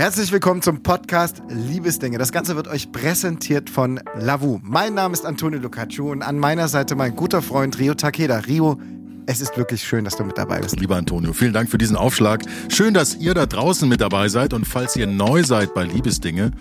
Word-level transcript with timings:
Herzlich 0.00 0.30
willkommen 0.30 0.62
zum 0.62 0.84
Podcast 0.84 1.42
Liebesdinge. 1.48 2.18
Das 2.18 2.30
Ganze 2.30 2.54
wird 2.54 2.68
euch 2.68 2.92
präsentiert 2.92 3.68
von 3.68 3.98
Lavu. 4.14 4.60
Mein 4.62 4.94
Name 4.94 5.12
ist 5.12 5.26
Antonio 5.26 5.58
Lucaccio 5.58 6.12
und 6.12 6.22
an 6.22 6.38
meiner 6.38 6.68
Seite 6.68 6.94
mein 6.94 7.16
guter 7.16 7.42
Freund 7.42 7.80
Rio 7.80 7.94
Takeda. 7.94 8.38
Rio, 8.38 8.78
es 9.26 9.40
ist 9.40 9.56
wirklich 9.56 9.82
schön, 9.82 10.04
dass 10.04 10.16
du 10.16 10.22
mit 10.22 10.38
dabei 10.38 10.60
bist. 10.60 10.78
Lieber 10.78 10.94
Antonio, 10.94 11.32
vielen 11.32 11.52
Dank 11.52 11.68
für 11.68 11.78
diesen 11.78 11.96
Aufschlag. 11.96 12.44
Schön, 12.68 12.94
dass 12.94 13.16
ihr 13.16 13.34
da 13.34 13.46
draußen 13.46 13.88
mit 13.88 14.00
dabei 14.00 14.28
seid 14.28 14.52
und 14.52 14.68
falls 14.68 14.94
ihr 14.94 15.08
neu 15.08 15.42
seid 15.42 15.74
bei 15.74 15.82
Liebesdinge, 15.82 16.52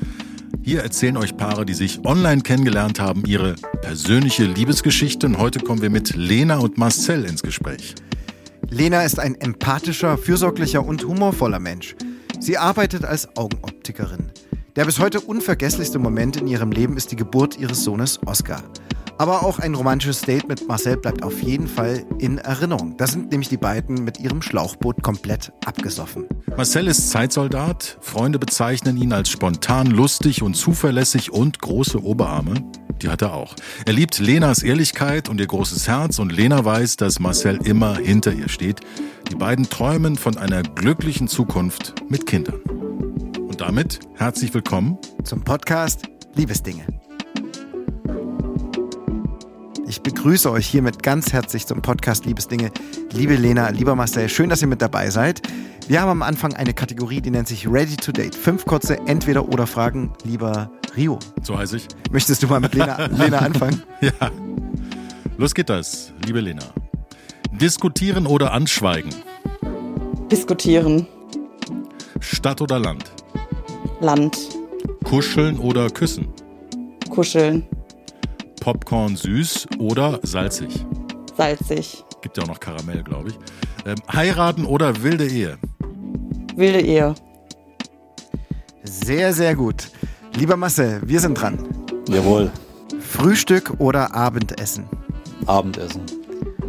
hier 0.63 0.81
erzählen 0.81 1.15
euch 1.17 1.37
Paare, 1.37 1.63
die 1.67 1.75
sich 1.75 2.03
online 2.05 2.41
kennengelernt 2.41 2.99
haben, 2.99 3.23
ihre 3.27 3.53
persönliche 3.83 4.45
Liebesgeschichte 4.45 5.27
und 5.27 5.37
heute 5.37 5.59
kommen 5.59 5.83
wir 5.83 5.91
mit 5.91 6.15
Lena 6.15 6.57
und 6.57 6.79
Marcel 6.79 7.23
ins 7.23 7.43
Gespräch. 7.43 7.93
Lena 8.71 9.03
ist 9.03 9.19
ein 9.19 9.35
empathischer, 9.35 10.17
fürsorglicher 10.17 10.83
und 10.83 11.05
humorvoller 11.05 11.59
Mensch. 11.59 11.95
Sie 12.39 12.57
arbeitet 12.57 13.03
als 13.03 13.35
Augenoptikerin. 13.35 14.31
Der 14.75 14.85
bis 14.85 14.99
heute 14.99 15.19
unvergesslichste 15.19 15.99
Moment 15.99 16.37
in 16.37 16.47
ihrem 16.47 16.71
Leben 16.71 16.97
ist 16.97 17.11
die 17.11 17.15
Geburt 17.15 17.57
ihres 17.57 17.83
Sohnes 17.83 18.19
Oscar. 18.25 18.63
Aber 19.17 19.43
auch 19.43 19.57
ein 19.59 19.73
romantisches 19.73 20.21
Date 20.21 20.47
mit 20.47 20.67
Marcel 20.67 20.97
bleibt 20.97 21.23
auf 21.23 21.41
jeden 21.41 21.67
Fall 21.67 22.05
in 22.19 22.37
Erinnerung. 22.37 22.97
Da 22.97 23.07
sind 23.07 23.31
nämlich 23.31 23.49
die 23.49 23.57
beiden 23.57 24.03
mit 24.03 24.19
ihrem 24.19 24.41
Schlauchboot 24.43 25.01
komplett 25.01 25.51
abgesoffen. 25.65 26.27
Marcel 26.55 26.87
ist 26.87 27.09
Zeitsoldat. 27.09 27.97
Freunde 28.01 28.37
bezeichnen 28.37 28.95
ihn 28.97 29.13
als 29.13 29.29
spontan, 29.29 29.87
lustig 29.87 30.43
und 30.43 30.53
zuverlässig 30.53 31.31
und 31.31 31.59
große 31.59 32.03
Oberarme. 32.03 32.63
Die 33.01 33.09
hat 33.09 33.21
er 33.21 33.33
auch. 33.33 33.55
Er 33.85 33.93
liebt 33.93 34.19
Lenas 34.19 34.63
Ehrlichkeit 34.63 35.29
und 35.29 35.39
ihr 35.39 35.47
großes 35.47 35.87
Herz 35.87 36.19
und 36.19 36.31
Lena 36.31 36.63
weiß, 36.63 36.97
dass 36.97 37.19
Marcel 37.19 37.59
immer 37.63 37.97
hinter 37.97 38.33
ihr 38.33 38.49
steht. 38.49 38.81
Die 39.31 39.35
beiden 39.35 39.69
träumen 39.69 40.15
von 40.15 40.37
einer 40.37 40.63
glücklichen 40.63 41.27
Zukunft 41.27 41.95
mit 42.09 42.25
Kindern. 42.25 42.61
Und 43.39 43.61
damit 43.61 43.99
herzlich 44.15 44.53
willkommen 44.53 44.97
zum 45.23 45.43
Podcast 45.43 46.03
Liebesdinge. 46.35 46.85
Ich 49.87 50.01
begrüße 50.01 50.51
euch 50.51 50.67
hiermit 50.67 51.01
ganz 51.01 51.31
herzlich 51.31 51.65
zum 51.65 51.81
Podcast 51.81 52.25
Liebesdinge. 52.25 52.71
Liebe 53.13 53.35
Lena, 53.35 53.69
lieber 53.69 53.95
Marcel, 53.95 54.27
schön, 54.27 54.49
dass 54.49 54.61
ihr 54.61 54.67
mit 54.67 54.81
dabei 54.81 55.09
seid. 55.09 55.41
Wir 55.87 56.01
haben 56.01 56.09
am 56.09 56.21
Anfang 56.23 56.53
eine 56.53 56.73
Kategorie, 56.73 57.21
die 57.21 57.31
nennt 57.31 57.47
sich 57.47 57.65
Ready 57.71 57.95
to 57.95 58.11
Date. 58.11 58.35
Fünf 58.35 58.65
kurze 58.65 58.97
Entweder-Oder-Fragen, 59.07 60.11
lieber 60.25 60.69
Rio. 60.97 61.19
So 61.41 61.57
heiße 61.57 61.77
ich. 61.77 61.87
Möchtest 62.11 62.43
du 62.43 62.47
mal 62.47 62.59
mit 62.59 62.73
Lena, 62.73 63.05
Lena 63.11 63.39
anfangen? 63.39 63.81
ja. 64.01 64.11
Los 65.37 65.53
geht 65.53 65.69
das, 65.69 66.11
liebe 66.25 66.41
Lena. 66.41 66.63
Diskutieren 67.53 68.27
oder 68.27 68.51
anschweigen? 68.51 69.13
Diskutieren. 70.29 71.07
Stadt 72.19 72.61
oder 72.61 72.79
Land? 72.79 73.05
Land. 74.01 74.37
Kuscheln 75.05 75.57
oder 75.59 75.89
küssen? 75.89 76.27
Kuscheln. 77.09 77.65
Popcorn 78.67 79.15
süß 79.15 79.65
oder 79.79 80.19
salzig? 80.23 80.85
Salzig. 81.37 82.03
Gibt 82.19 82.35
ja 82.35 82.43
auch 82.43 82.49
noch 82.49 82.59
Karamell, 82.59 83.01
glaube 83.01 83.29
ich. 83.29 83.39
Ähm, 83.85 83.95
heiraten 84.11 84.65
oder 84.65 85.03
wilde 85.03 85.25
Ehe? 85.25 85.57
Wilde 86.57 86.81
Ehe. 86.81 87.15
Sehr, 88.83 89.31
sehr 89.31 89.55
gut. 89.55 89.89
Lieber 90.35 90.57
Marcel, 90.57 90.99
wir 91.05 91.21
sind 91.21 91.35
dran. 91.35 91.65
Jawohl. 92.09 92.51
Frühstück 92.99 93.73
oder 93.79 94.13
Abendessen? 94.13 94.83
Abendessen. 95.45 96.01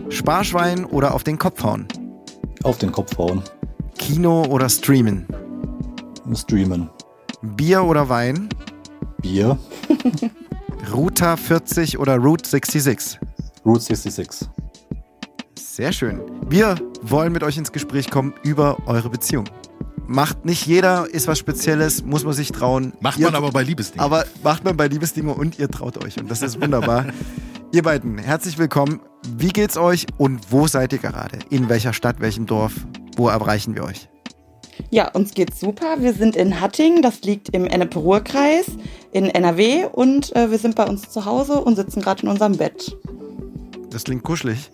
Sparschwein 0.09 0.85
oder 0.85 1.15
auf 1.15 1.25
den 1.25 1.37
Kopf 1.37 1.65
hauen? 1.65 1.89
Auf 2.63 2.79
den 2.79 2.93
Kopf 2.93 3.19
hauen. 3.19 3.43
Kino 3.99 4.45
oder 4.45 4.69
streamen? 4.69 5.27
Streamen. 6.33 6.91
Bier 7.43 7.83
oder 7.83 8.09
Wein? 8.09 8.51
Bier. 9.21 9.59
Ruta 10.99 11.37
40 11.37 12.01
oder 12.01 12.17
Route 12.17 12.49
66? 12.49 13.21
Route 13.65 13.85
66. 13.85 14.49
Sehr 15.55 15.93
schön. 15.93 16.21
Wir 16.49 16.75
wollen 17.03 17.33
mit 17.33 17.45
euch 17.45 17.57
ins 17.57 17.71
Gespräch 17.71 18.11
kommen 18.11 18.35
über 18.43 18.79
eure 18.89 19.09
Beziehung. 19.09 19.45
Macht 20.09 20.45
nicht 20.45 20.67
jeder, 20.67 21.07
ist 21.09 21.29
was 21.29 21.39
Spezielles, 21.39 22.03
muss 22.03 22.25
man 22.25 22.33
sich 22.33 22.51
trauen. 22.51 22.95
Macht 22.99 23.17
ihr, 23.21 23.27
man 23.27 23.37
aber 23.37 23.53
bei 23.53 23.63
Liebesdingen. 23.63 24.05
Aber 24.05 24.25
macht 24.43 24.65
man 24.65 24.77
bei 24.77 24.89
Liebesdingen 24.89 25.33
und 25.33 25.61
ihr 25.61 25.71
traut 25.71 26.05
euch. 26.05 26.19
Und 26.19 26.29
das 26.29 26.43
ist 26.43 26.61
wunderbar. 26.61 27.07
ihr 27.73 27.85
beiden, 27.85 28.19
herzlich 28.19 28.59
willkommen. 28.59 28.99
Wie 29.37 29.51
geht's 29.51 29.77
euch 29.77 30.05
und 30.17 30.51
wo 30.51 30.67
seid 30.67 30.93
ihr 30.93 30.99
gerade? 30.99 31.39
In 31.49 31.69
welcher 31.69 31.93
Stadt, 31.93 32.19
welchem 32.19 32.47
Dorf? 32.47 32.75
Wo 33.17 33.29
erreichen 33.29 33.77
wir 33.77 33.85
euch? 33.85 34.09
Ja, 34.91 35.11
uns 35.11 35.35
geht's 35.35 35.61
super. 35.61 35.97
Wir 35.99 36.15
sind 36.15 36.37
in 36.37 36.61
Hatting, 36.61 37.03
das 37.03 37.23
liegt 37.23 37.51
im 37.51 37.67
Ennepe-Ruhr-Kreis 37.67 38.67
in 39.13 39.27
NRW 39.27 39.87
und 39.91 40.35
äh, 40.37 40.51
wir 40.51 40.59
sind 40.59 40.77
bei 40.77 40.87
uns 40.87 41.11
zu 41.11 41.25
Hause 41.25 41.61
und 41.61 41.77
sitzen 41.77 42.01
gerade 42.01 42.23
in 42.23 42.29
unserem 42.29 42.57
Bett. 42.57 42.97
Das 43.91 44.05
klingt 44.05 44.23
kuschelig. 44.23 44.71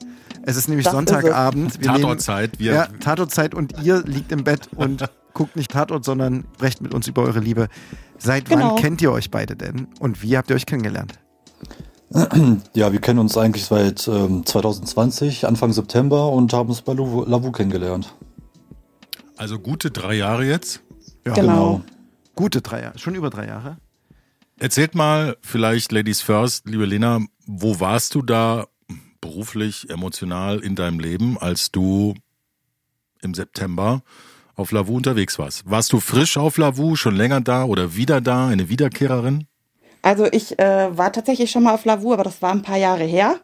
Es 0.46 0.56
ist 0.56 0.68
nämlich 0.68 0.84
das 0.84 0.92
Sonntagabend. 0.92 1.80
Wir 1.80 1.88
Tatortzeit. 1.88 2.58
Wir 2.58 2.74
ja, 2.74 2.86
Tatortzeit 3.00 3.54
und 3.54 3.82
ihr 3.82 4.02
liegt 4.04 4.30
im 4.32 4.44
Bett 4.44 4.68
und 4.76 5.04
guckt 5.32 5.56
nicht 5.56 5.70
Tatort, 5.70 6.04
sondern 6.04 6.44
sprecht 6.54 6.80
mit 6.80 6.94
uns 6.94 7.08
über 7.08 7.22
eure 7.22 7.40
Liebe. 7.40 7.68
Seit 8.18 8.48
genau. 8.48 8.74
wann 8.74 8.76
kennt 8.76 9.02
ihr 9.02 9.10
euch 9.12 9.30
beide 9.30 9.56
denn 9.56 9.88
und 10.00 10.22
wie 10.22 10.36
habt 10.36 10.50
ihr 10.50 10.56
euch 10.56 10.66
kennengelernt? 10.66 11.14
Ja, 12.74 12.92
wir 12.92 13.00
kennen 13.00 13.18
uns 13.18 13.36
eigentlich 13.36 13.64
seit 13.64 14.06
ähm, 14.06 14.46
2020, 14.46 15.48
Anfang 15.48 15.72
September 15.72 16.28
und 16.28 16.52
haben 16.52 16.68
uns 16.68 16.82
bei 16.82 16.92
Lavu 16.92 17.50
kennengelernt. 17.50 18.14
Also 19.36 19.58
gute 19.58 19.90
drei 19.90 20.14
Jahre 20.14 20.44
jetzt? 20.44 20.82
Ja. 21.26 21.34
Genau. 21.34 21.42
genau. 21.42 21.82
Gute 22.34 22.62
drei 22.62 22.82
Jahre, 22.82 22.98
schon 22.98 23.14
über 23.14 23.30
drei 23.30 23.46
Jahre. 23.46 23.76
Erzählt 24.58 24.94
mal, 24.94 25.36
vielleicht 25.40 25.92
Ladies 25.92 26.20
First, 26.20 26.68
liebe 26.68 26.84
Lena, 26.84 27.20
wo 27.46 27.80
warst 27.80 28.14
du 28.14 28.22
da 28.22 28.66
beruflich, 29.20 29.90
emotional 29.90 30.60
in 30.60 30.76
deinem 30.76 31.00
Leben, 31.00 31.38
als 31.38 31.70
du 31.70 32.14
im 33.22 33.34
September 33.34 34.02
auf 34.54 34.70
Lavu 34.70 34.96
unterwegs 34.96 35.38
warst? 35.38 35.68
Warst 35.68 35.92
du 35.92 36.00
frisch 36.00 36.36
auf 36.36 36.56
Lavu, 36.56 36.94
schon 36.94 37.16
länger 37.16 37.40
da 37.40 37.64
oder 37.64 37.96
wieder 37.96 38.20
da, 38.20 38.48
eine 38.48 38.68
Wiederkehrerin? 38.68 39.46
Also 40.02 40.26
ich 40.30 40.58
äh, 40.58 40.96
war 40.96 41.12
tatsächlich 41.12 41.50
schon 41.50 41.62
mal 41.62 41.74
auf 41.74 41.84
Lavu, 41.84 42.12
aber 42.12 42.24
das 42.24 42.42
war 42.42 42.52
ein 42.52 42.62
paar 42.62 42.76
Jahre 42.76 43.04
her. 43.04 43.40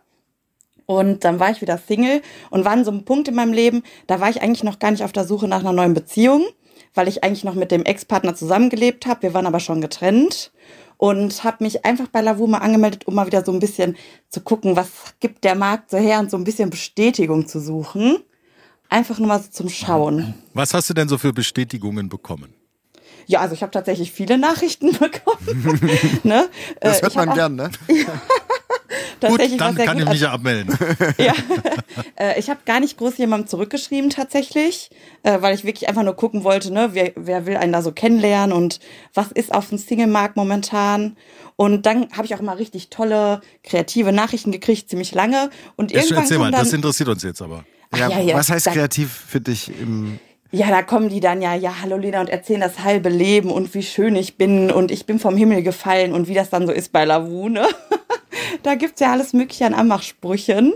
Und 0.90 1.22
dann 1.22 1.38
war 1.38 1.52
ich 1.52 1.60
wieder 1.62 1.78
Single 1.78 2.20
und 2.50 2.64
war 2.64 2.72
an 2.72 2.84
so 2.84 2.90
einem 2.90 3.04
Punkt 3.04 3.28
in 3.28 3.36
meinem 3.36 3.52
Leben, 3.52 3.84
da 4.08 4.18
war 4.18 4.28
ich 4.28 4.42
eigentlich 4.42 4.64
noch 4.64 4.80
gar 4.80 4.90
nicht 4.90 5.04
auf 5.04 5.12
der 5.12 5.24
Suche 5.24 5.46
nach 5.46 5.60
einer 5.60 5.72
neuen 5.72 5.94
Beziehung, 5.94 6.42
weil 6.94 7.06
ich 7.06 7.22
eigentlich 7.22 7.44
noch 7.44 7.54
mit 7.54 7.70
dem 7.70 7.84
Ex-Partner 7.84 8.34
zusammengelebt 8.34 9.06
habe. 9.06 9.22
Wir 9.22 9.32
waren 9.32 9.46
aber 9.46 9.60
schon 9.60 9.80
getrennt 9.80 10.50
und 10.96 11.44
habe 11.44 11.62
mich 11.62 11.84
einfach 11.84 12.08
bei 12.08 12.22
Lavu 12.22 12.48
mal 12.48 12.58
angemeldet, 12.58 13.06
um 13.06 13.14
mal 13.14 13.28
wieder 13.28 13.44
so 13.44 13.52
ein 13.52 13.60
bisschen 13.60 13.96
zu 14.30 14.40
gucken, 14.40 14.74
was 14.74 14.88
gibt 15.20 15.44
der 15.44 15.54
Markt 15.54 15.92
so 15.92 15.96
her 15.96 16.18
und 16.18 16.28
so 16.28 16.36
ein 16.36 16.42
bisschen 16.42 16.70
Bestätigung 16.70 17.46
zu 17.46 17.60
suchen. 17.60 18.16
Einfach 18.88 19.20
nur 19.20 19.28
mal 19.28 19.40
so 19.40 19.48
zum 19.48 19.68
Schauen. 19.68 20.34
Was 20.54 20.74
hast 20.74 20.90
du 20.90 20.94
denn 20.94 21.08
so 21.08 21.18
für 21.18 21.32
Bestätigungen 21.32 22.08
bekommen? 22.08 22.52
Ja, 23.26 23.42
also 23.42 23.54
ich 23.54 23.62
habe 23.62 23.70
tatsächlich 23.70 24.10
viele 24.10 24.38
Nachrichten 24.38 24.90
bekommen. 24.98 25.78
ne? 26.24 26.48
Das 26.80 26.98
äh, 26.98 27.02
hört 27.02 27.14
man 27.14 27.32
gern, 27.32 27.54
ne? 27.54 27.70
gut, 29.28 29.40
dann 29.60 29.74
kann 29.74 29.96
gut. 29.98 30.02
ich 30.02 30.08
mich 30.08 30.20
ja 30.20 30.32
abmelden. 30.32 30.76
ja, 31.18 31.34
äh, 32.18 32.38
ich 32.38 32.50
habe 32.50 32.60
gar 32.64 32.80
nicht 32.80 32.96
groß 32.96 33.18
jemandem 33.18 33.48
zurückgeschrieben 33.48 34.10
tatsächlich, 34.10 34.90
äh, 35.22 35.40
weil 35.40 35.54
ich 35.54 35.64
wirklich 35.64 35.88
einfach 35.88 36.02
nur 36.02 36.14
gucken 36.14 36.44
wollte, 36.44 36.72
ne, 36.72 36.90
wer, 36.92 37.12
wer 37.16 37.46
will 37.46 37.56
einen 37.56 37.72
da 37.72 37.82
so 37.82 37.92
kennenlernen 37.92 38.56
und 38.56 38.80
was 39.14 39.32
ist 39.32 39.54
auf 39.54 39.68
dem 39.68 39.78
Single-Markt 39.78 40.36
momentan. 40.36 41.16
Und 41.56 41.86
dann 41.86 42.10
habe 42.12 42.24
ich 42.24 42.34
auch 42.34 42.40
immer 42.40 42.58
richtig 42.58 42.88
tolle, 42.88 43.40
kreative 43.62 44.12
Nachrichten 44.12 44.52
gekriegt, 44.52 44.88
ziemlich 44.88 45.12
lange. 45.12 45.50
Und 45.76 45.92
irgendwann 45.92 46.18
erzähl 46.18 46.38
mal, 46.38 46.50
dann, 46.50 46.60
das 46.60 46.72
interessiert 46.72 47.08
uns 47.08 47.22
jetzt 47.22 47.42
aber. 47.42 47.64
Ja, 47.96 48.20
ja, 48.20 48.34
was 48.36 48.50
heißt 48.50 48.66
kreativ 48.66 49.12
für 49.12 49.40
dich 49.40 49.68
im 49.80 50.20
ja, 50.52 50.68
da 50.68 50.82
kommen 50.82 51.08
die 51.08 51.20
dann 51.20 51.42
ja, 51.42 51.54
ja, 51.54 51.80
hallo 51.80 51.96
Lena 51.96 52.20
und 52.20 52.28
erzählen 52.28 52.60
das 52.60 52.80
halbe 52.80 53.08
Leben 53.08 53.50
und 53.50 53.72
wie 53.74 53.82
schön 53.82 54.16
ich 54.16 54.36
bin 54.36 54.70
und 54.70 54.90
ich 54.90 55.06
bin 55.06 55.18
vom 55.18 55.36
Himmel 55.36 55.62
gefallen 55.62 56.12
und 56.12 56.28
wie 56.28 56.34
das 56.34 56.50
dann 56.50 56.66
so 56.66 56.72
ist 56.72 56.92
bei 56.92 57.04
Lavu, 57.04 57.48
ne? 57.48 57.68
da 58.62 58.74
gibt's 58.74 59.00
ja 59.00 59.12
alles 59.12 59.32
mögliche 59.32 59.66
an 59.66 59.74
Anmachsprüchen. 59.74 60.74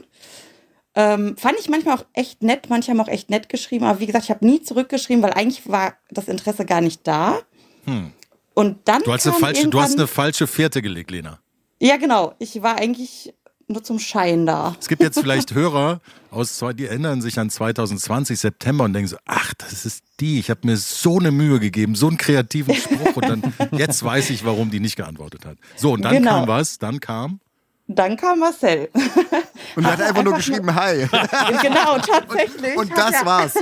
Ähm, 0.97 1.37
fand 1.37 1.59
ich 1.59 1.69
manchmal 1.69 1.97
auch 1.97 2.05
echt 2.13 2.43
nett, 2.43 2.67
manche 2.69 2.93
haben 2.93 3.01
auch 3.01 3.09
echt 3.09 3.31
nett 3.31 3.49
geschrieben, 3.49 3.85
aber 3.85 3.99
wie 3.99 4.07
gesagt, 4.07 4.25
ich 4.25 4.31
habe 4.31 4.47
nie 4.47 4.63
zurückgeschrieben, 4.63 5.23
weil 5.25 5.33
eigentlich 5.33 5.69
war 5.69 5.95
das 6.11 6.29
Interesse 6.29 6.65
gar 6.65 6.81
nicht 6.81 7.07
da. 7.07 7.41
Hm. 7.85 8.13
Und 8.55 8.79
dann. 8.85 9.03
Du 9.03 9.13
hast, 9.13 9.27
eine 9.27 9.37
falsche, 9.37 9.69
du 9.69 9.81
hast 9.81 9.99
eine 9.99 10.07
falsche 10.07 10.47
Fährte 10.47 10.83
gelegt, 10.83 11.11
Lena. 11.11 11.41
Ja, 11.81 11.97
genau. 11.97 12.35
Ich 12.39 12.63
war 12.63 12.77
eigentlich 12.77 13.35
nur 13.69 13.83
zum 13.83 13.99
Schein 13.99 14.47
da. 14.47 14.77
Es 14.81 14.89
gibt 14.89 15.03
jetzt 15.03 15.19
vielleicht 15.19 15.55
Hörer 15.55 16.01
aus, 16.31 16.63
die 16.77 16.87
erinnern 16.87 17.23
sich 17.23 17.39
an 17.39 17.51
2020 17.51 18.39
September 18.39 18.85
und 18.85 18.93
denken 18.93 19.09
so, 19.09 19.17
ach, 19.25 19.55
das 19.55 19.87
ist 19.87 20.05
die. 20.21 20.39
Ich 20.39 20.51
habe 20.51 20.61
mir 20.65 20.77
so 20.77 21.19
eine 21.19 21.31
Mühe 21.31 21.61
gegeben, 21.61 21.95
so 21.95 22.09
einen 22.09 22.17
kreativen 22.17 22.75
Spruch 22.75 23.17
und 23.17 23.29
dann 23.29 23.55
jetzt 23.73 24.03
weiß 24.03 24.31
ich, 24.31 24.45
warum 24.45 24.71
die 24.71 24.81
nicht 24.81 24.97
geantwortet 24.97 25.47
hat. 25.47 25.57
So 25.77 25.93
und 25.93 26.03
dann 26.03 26.15
genau. 26.15 26.41
kam 26.41 26.49
was? 26.49 26.79
Dann 26.79 27.01
kam 27.01 27.41
Dann 27.87 28.17
kam 28.17 28.41
Marcel. 28.41 28.89
Und 29.77 29.85
er 29.85 29.93
hat 29.93 30.01
einfach, 30.01 30.23
nur 30.23 30.35
geschrieben, 30.35 30.75
hi. 30.75 31.07
genau, 31.63 31.99
tatsächlich. 31.99 32.77
Und 32.77 32.91
das 32.91 33.13
ja. 33.13 33.27
war's. 33.27 33.55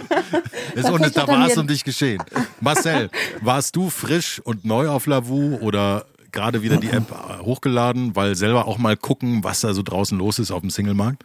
Das 0.75 0.90
und 0.90 1.16
da 1.16 1.28
war 1.28 1.46
es 1.46 1.56
um 1.56 1.66
dich 1.66 1.84
geschehen. 1.84 2.22
Marcel, 2.60 3.10
warst 3.40 3.76
du 3.76 3.90
frisch 3.90 4.40
und 4.40 4.64
neu 4.64 4.88
auf 4.88 5.06
Lavu 5.06 5.56
oder 5.56 6.06
gerade 6.32 6.62
wieder 6.62 6.79
die 6.79 6.90
App 6.90 7.14
hochgeladen, 7.43 8.17
weil 8.17 8.34
selber 8.34 8.67
auch 8.67 8.79
mal 8.79 8.96
gucken, 8.96 9.44
was 9.44 9.61
da 9.61 9.75
so 9.75 9.82
draußen 9.82 10.17
los 10.19 10.38
ist 10.38 10.50
auf 10.50 10.61
dem 10.61 10.70
Singlemarkt? 10.70 11.25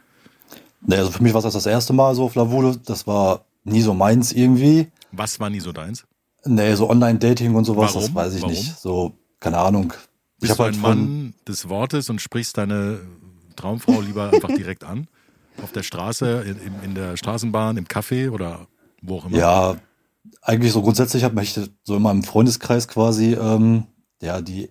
Nee, 0.82 0.96
also 0.98 1.12
für 1.12 1.24
mich 1.24 1.34
war 1.34 1.42
das 1.42 1.54
das 1.54 1.66
erste 1.66 1.94
Mal 1.94 2.14
so 2.16 2.26
auf 2.26 2.36
Lavu. 2.36 2.76
Das 2.86 3.08
war 3.08 3.46
nie 3.64 3.82
so 3.82 3.94
meins 3.94 4.32
irgendwie. 4.32 4.88
Was 5.12 5.40
war 5.40 5.50
nie 5.50 5.60
so 5.60 5.72
deins? 5.72 6.06
Nee, 6.46 6.76
so 6.76 6.90
Online-Dating 6.90 7.56
und 7.56 7.66
sowas, 7.66 7.94
Warum? 7.94 8.02
das 8.02 8.16
weiß 8.16 8.34
ich 8.36 8.42
Warum? 8.42 8.54
nicht. 8.54 8.78
So, 8.80 9.14
keine 9.40 9.58
Ahnung. 9.58 9.94
Bist 10.40 10.52
hab 10.52 10.58
du 10.58 10.64
halt 10.66 10.76
ein 10.76 10.82
Mann 10.82 11.34
des 11.48 11.68
Wortes 11.68 12.10
und 12.10 12.22
sprichst 12.22 12.58
deine 12.58 13.00
Traumfrau 13.56 14.02
lieber 14.02 14.32
einfach 14.32 14.52
direkt 14.52 14.84
an? 14.84 15.08
Auf 15.64 15.72
der 15.72 15.82
Straße, 15.84 16.42
in, 16.42 16.58
in- 16.60 16.84
in 16.84 16.96
der 16.96 17.18
Straßenbahn, 17.18 17.78
im 17.78 17.86
Café 17.86 18.30
oder 18.30 18.68
wo 19.02 19.18
auch 19.18 19.26
immer? 19.26 19.38
Ja, 19.40 19.76
eigentlich 20.44 20.72
so 20.72 20.82
grundsätzlich 20.84 21.24
habe 21.24 21.42
ich 21.42 21.60
so 21.84 21.96
in 21.96 22.02
meinem 22.04 22.24
Freundeskreis 22.24 22.88
quasi, 22.88 23.34
ähm, 23.34 23.86
ja, 24.22 24.42
die 24.42 24.70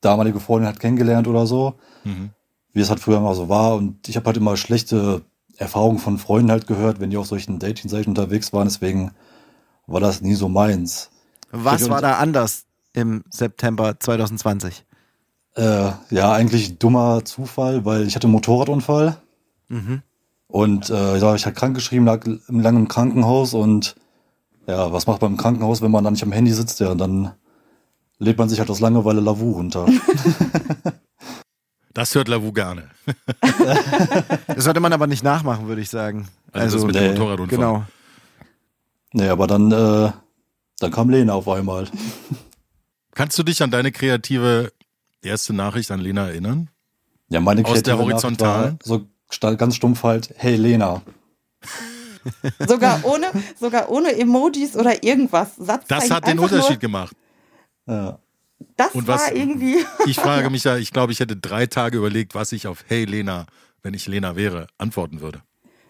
damalige 0.00 0.40
Freundin 0.40 0.68
hat 0.68 0.80
kennengelernt 0.80 1.26
oder 1.28 1.46
so, 1.46 1.74
Mhm. 2.04 2.30
wie 2.72 2.80
es 2.80 2.90
halt 2.90 3.00
früher 3.00 3.20
mal 3.20 3.34
so 3.34 3.48
war. 3.48 3.74
Und 3.74 4.08
ich 4.08 4.16
habe 4.16 4.26
halt 4.26 4.36
immer 4.36 4.56
schlechte 4.56 5.22
Erfahrungen 5.56 5.98
von 5.98 6.18
Freunden 6.18 6.50
halt 6.50 6.66
gehört, 6.66 7.00
wenn 7.00 7.10
die 7.10 7.16
auf 7.16 7.26
solchen 7.26 7.58
Dating-Seiten 7.58 8.10
unterwegs 8.10 8.52
waren. 8.52 8.68
Deswegen 8.68 9.12
war 9.86 10.00
das 10.00 10.20
nie 10.20 10.34
so 10.34 10.48
meins. 10.48 11.10
Was 11.50 11.88
war 11.88 12.00
da 12.00 12.18
anders 12.18 12.64
im 12.92 13.24
September 13.30 13.98
2020? 13.98 14.84
Äh, 15.56 15.90
ja, 16.10 16.32
eigentlich 16.32 16.78
dummer 16.78 17.24
Zufall, 17.24 17.84
weil 17.84 18.06
ich 18.06 18.14
hatte 18.14 18.26
einen 18.26 18.32
Motorradunfall 18.34 19.16
Mhm. 19.68 20.02
und 20.46 20.88
äh, 20.90 21.16
ja, 21.18 21.34
ich 21.34 21.44
halt 21.46 21.56
krank 21.56 21.74
geschrieben, 21.74 22.04
lag 22.06 22.24
lange 22.46 22.78
im 22.78 22.88
Krankenhaus 22.88 23.54
und 23.54 23.96
ja, 24.68 24.92
was 24.92 25.06
macht 25.06 25.20
man 25.22 25.32
im 25.32 25.36
Krankenhaus, 25.38 25.80
wenn 25.82 25.90
man 25.90 26.04
dann 26.04 26.12
nicht 26.12 26.22
am 26.22 26.32
Handy 26.32 26.52
sitzt? 26.52 26.78
Ja, 26.80 26.94
dann 26.94 27.32
lädt 28.18 28.38
man 28.38 28.48
sich 28.48 28.58
halt 28.58 28.70
aus 28.70 28.80
Langeweile 28.80 29.20
Lavu 29.20 29.52
runter. 29.52 29.86
Das 31.94 32.14
hört 32.14 32.28
Lavu 32.28 32.52
gerne. 32.52 32.90
Das 34.46 34.64
sollte 34.64 34.78
man 34.78 34.92
aber 34.92 35.08
nicht 35.08 35.24
nachmachen, 35.24 35.66
würde 35.66 35.80
ich 35.80 35.90
sagen. 35.90 36.28
Also, 36.52 36.76
das 36.76 36.86
mit 36.86 36.94
dem 36.94 37.02
nee, 37.02 37.10
Motorradunfall. 37.10 37.58
Genau. 37.58 37.84
nee, 39.12 39.28
aber 39.28 39.48
dann, 39.48 39.72
äh, 39.72 40.12
dann 40.78 40.90
kam 40.92 41.10
Lena 41.10 41.32
auf 41.32 41.48
einmal. 41.48 41.88
Kannst 43.14 43.36
du 43.36 43.42
dich 43.42 43.60
an 43.64 43.72
deine 43.72 43.90
kreative 43.90 44.72
erste 45.22 45.52
Nachricht 45.52 45.90
an 45.90 45.98
Lena 45.98 46.28
erinnern? 46.28 46.70
Ja, 47.30 47.40
meine 47.40 47.64
Aus 47.64 47.82
der 47.82 47.82
kreative 47.82 47.96
Nachricht 47.96 48.24
Horizontalen? 48.24 48.78
war 48.84 49.00
So 49.40 49.56
ganz 49.56 49.74
stumpf 49.74 50.04
halt, 50.04 50.32
hey 50.36 50.54
Lena. 50.54 51.02
Sogar 52.60 53.04
ohne, 53.04 53.26
sogar 53.58 53.90
ohne 53.90 54.16
Emojis 54.16 54.76
oder 54.76 55.02
irgendwas. 55.02 55.56
Satzzeichen, 55.56 55.86
Das 55.88 56.10
hat 56.10 56.28
den 56.28 56.38
Unterschied 56.38 56.70
Nur, 56.70 56.78
gemacht. 56.78 57.16
Ja. 57.88 58.18
das 58.76 58.92
Und 58.94 59.06
war 59.08 59.16
was- 59.18 59.30
irgendwie. 59.32 59.76
Ich 60.06 60.16
frage 60.16 60.50
mich 60.50 60.64
ja, 60.64 60.76
ich 60.76 60.92
glaube, 60.92 61.12
ich 61.12 61.20
hätte 61.20 61.36
drei 61.36 61.66
Tage 61.66 61.98
überlegt, 61.98 62.34
was 62.34 62.52
ich 62.52 62.66
auf 62.66 62.84
Hey 62.86 63.04
Lena, 63.04 63.46
wenn 63.82 63.94
ich 63.94 64.06
Lena 64.06 64.36
wäre, 64.36 64.66
antworten 64.78 65.20
würde. 65.20 65.42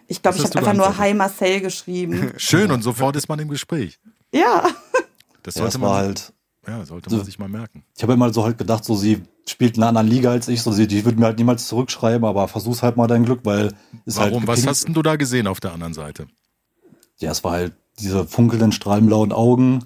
Ich 0.07 0.21
glaube, 0.21 0.37
ich 0.37 0.43
habe 0.45 0.57
einfach 0.57 0.73
nur? 0.73 0.97
Hi 0.97 1.13
Marcel 1.13 1.61
geschrieben. 1.61 2.33
Schön 2.37 2.71
und 2.71 2.81
sofort 2.81 3.15
ist 3.15 3.29
man 3.29 3.37
im 3.39 3.49
Gespräch. 3.49 3.99
ja. 4.31 4.67
Das 5.43 5.55
ja, 5.55 5.61
sollte 5.61 5.73
das 5.77 5.81
war 5.81 5.89
man, 5.93 5.97
halt, 5.99 6.33
ja, 6.67 6.85
sollte 6.85 7.09
so- 7.09 7.15
man 7.17 7.25
sich 7.25 7.39
mal 7.39 7.47
merken. 7.47 7.85
ich 7.95 8.03
habe 8.03 8.13
immer 8.13 8.31
so 8.33 8.43
halt 8.43 8.57
gedacht, 8.57 8.83
so 8.83 8.93
sie 8.95 9.23
spielt 9.47 9.77
in 9.77 9.83
einer 9.83 9.89
anderen 9.89 10.07
Liga 10.07 10.31
als 10.31 10.47
ich, 10.49 10.61
so 10.61 10.71
sie, 10.73 10.85
die 10.85 11.05
würde 11.05 11.17
mir 11.17 11.27
halt 11.27 11.37
niemals 11.39 11.67
zurückschreiben, 11.67 12.25
aber 12.25 12.47
versuch's 12.49 12.83
halt 12.83 12.97
mal 12.97 13.07
dein 13.07 13.23
Glück, 13.23 13.39
weil 13.43 13.73
ist 14.05 14.17
Warum? 14.17 14.39
halt 14.39 14.47
Was 14.47 14.67
hast 14.67 14.87
denn 14.87 14.93
du 14.93 15.01
da 15.01 15.15
gesehen 15.15 15.47
auf 15.47 15.59
der 15.61 15.71
anderen 15.73 15.93
Seite? 15.93 16.27
Ja, 17.19 17.31
es 17.31 17.43
war 17.43 17.53
halt 17.53 17.73
diese 17.99 18.25
funkelnden, 18.27 18.71
strahlenblauen 18.73 19.31
Augen, 19.31 19.85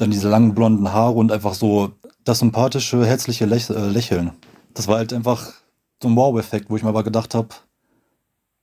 dann 0.00 0.10
diese 0.10 0.28
langen 0.28 0.54
blonden 0.54 0.92
Haare 0.92 1.14
und 1.14 1.32
einfach 1.32 1.54
so 1.54 1.92
das 2.24 2.38
sympathische, 2.38 3.04
herzliche 3.04 3.46
Läch 3.46 3.68
äh, 3.70 3.88
Lächeln. 3.88 4.32
Das 4.74 4.88
war 4.88 4.98
halt 4.98 5.12
einfach 5.12 5.52
so 6.02 6.08
ein 6.08 6.16
Wow-Effekt, 6.16 6.70
wo 6.70 6.76
ich 6.76 6.82
mir 6.82 6.88
aber 6.88 7.04
gedacht 7.04 7.34
habe, 7.34 7.48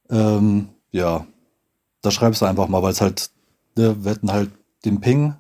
ähm, 0.10 0.70
ja, 0.92 1.28
da 2.02 2.12
schreibst 2.12 2.42
du 2.42 2.46
einfach 2.46 2.68
mal, 2.68 2.82
weil 2.82 2.92
es 2.92 3.02
halt, 3.02 3.30
ne, 3.76 4.04
wir 4.04 4.12
hatten 4.12 4.32
halt 4.32 4.52
den 4.86 5.02
Ping 5.02 5.36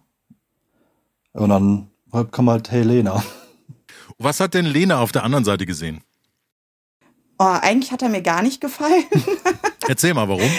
und 1.33 1.49
dann 1.49 1.88
kam 2.31 2.49
halt, 2.49 2.69
hey 2.71 2.83
Lena. 2.83 3.23
Was 4.19 4.39
hat 4.39 4.53
denn 4.53 4.65
Lena 4.65 4.99
auf 4.99 5.11
der 5.11 5.23
anderen 5.23 5.45
Seite 5.45 5.65
gesehen? 5.65 6.01
Oh, 7.39 7.45
eigentlich 7.45 7.91
hat 7.91 8.01
er 8.01 8.09
mir 8.09 8.23
gar 8.23 8.41
nicht 8.41 8.61
gefallen, 8.61 9.03
Erzähl 9.88 10.13
mal, 10.13 10.27
warum? 10.27 10.49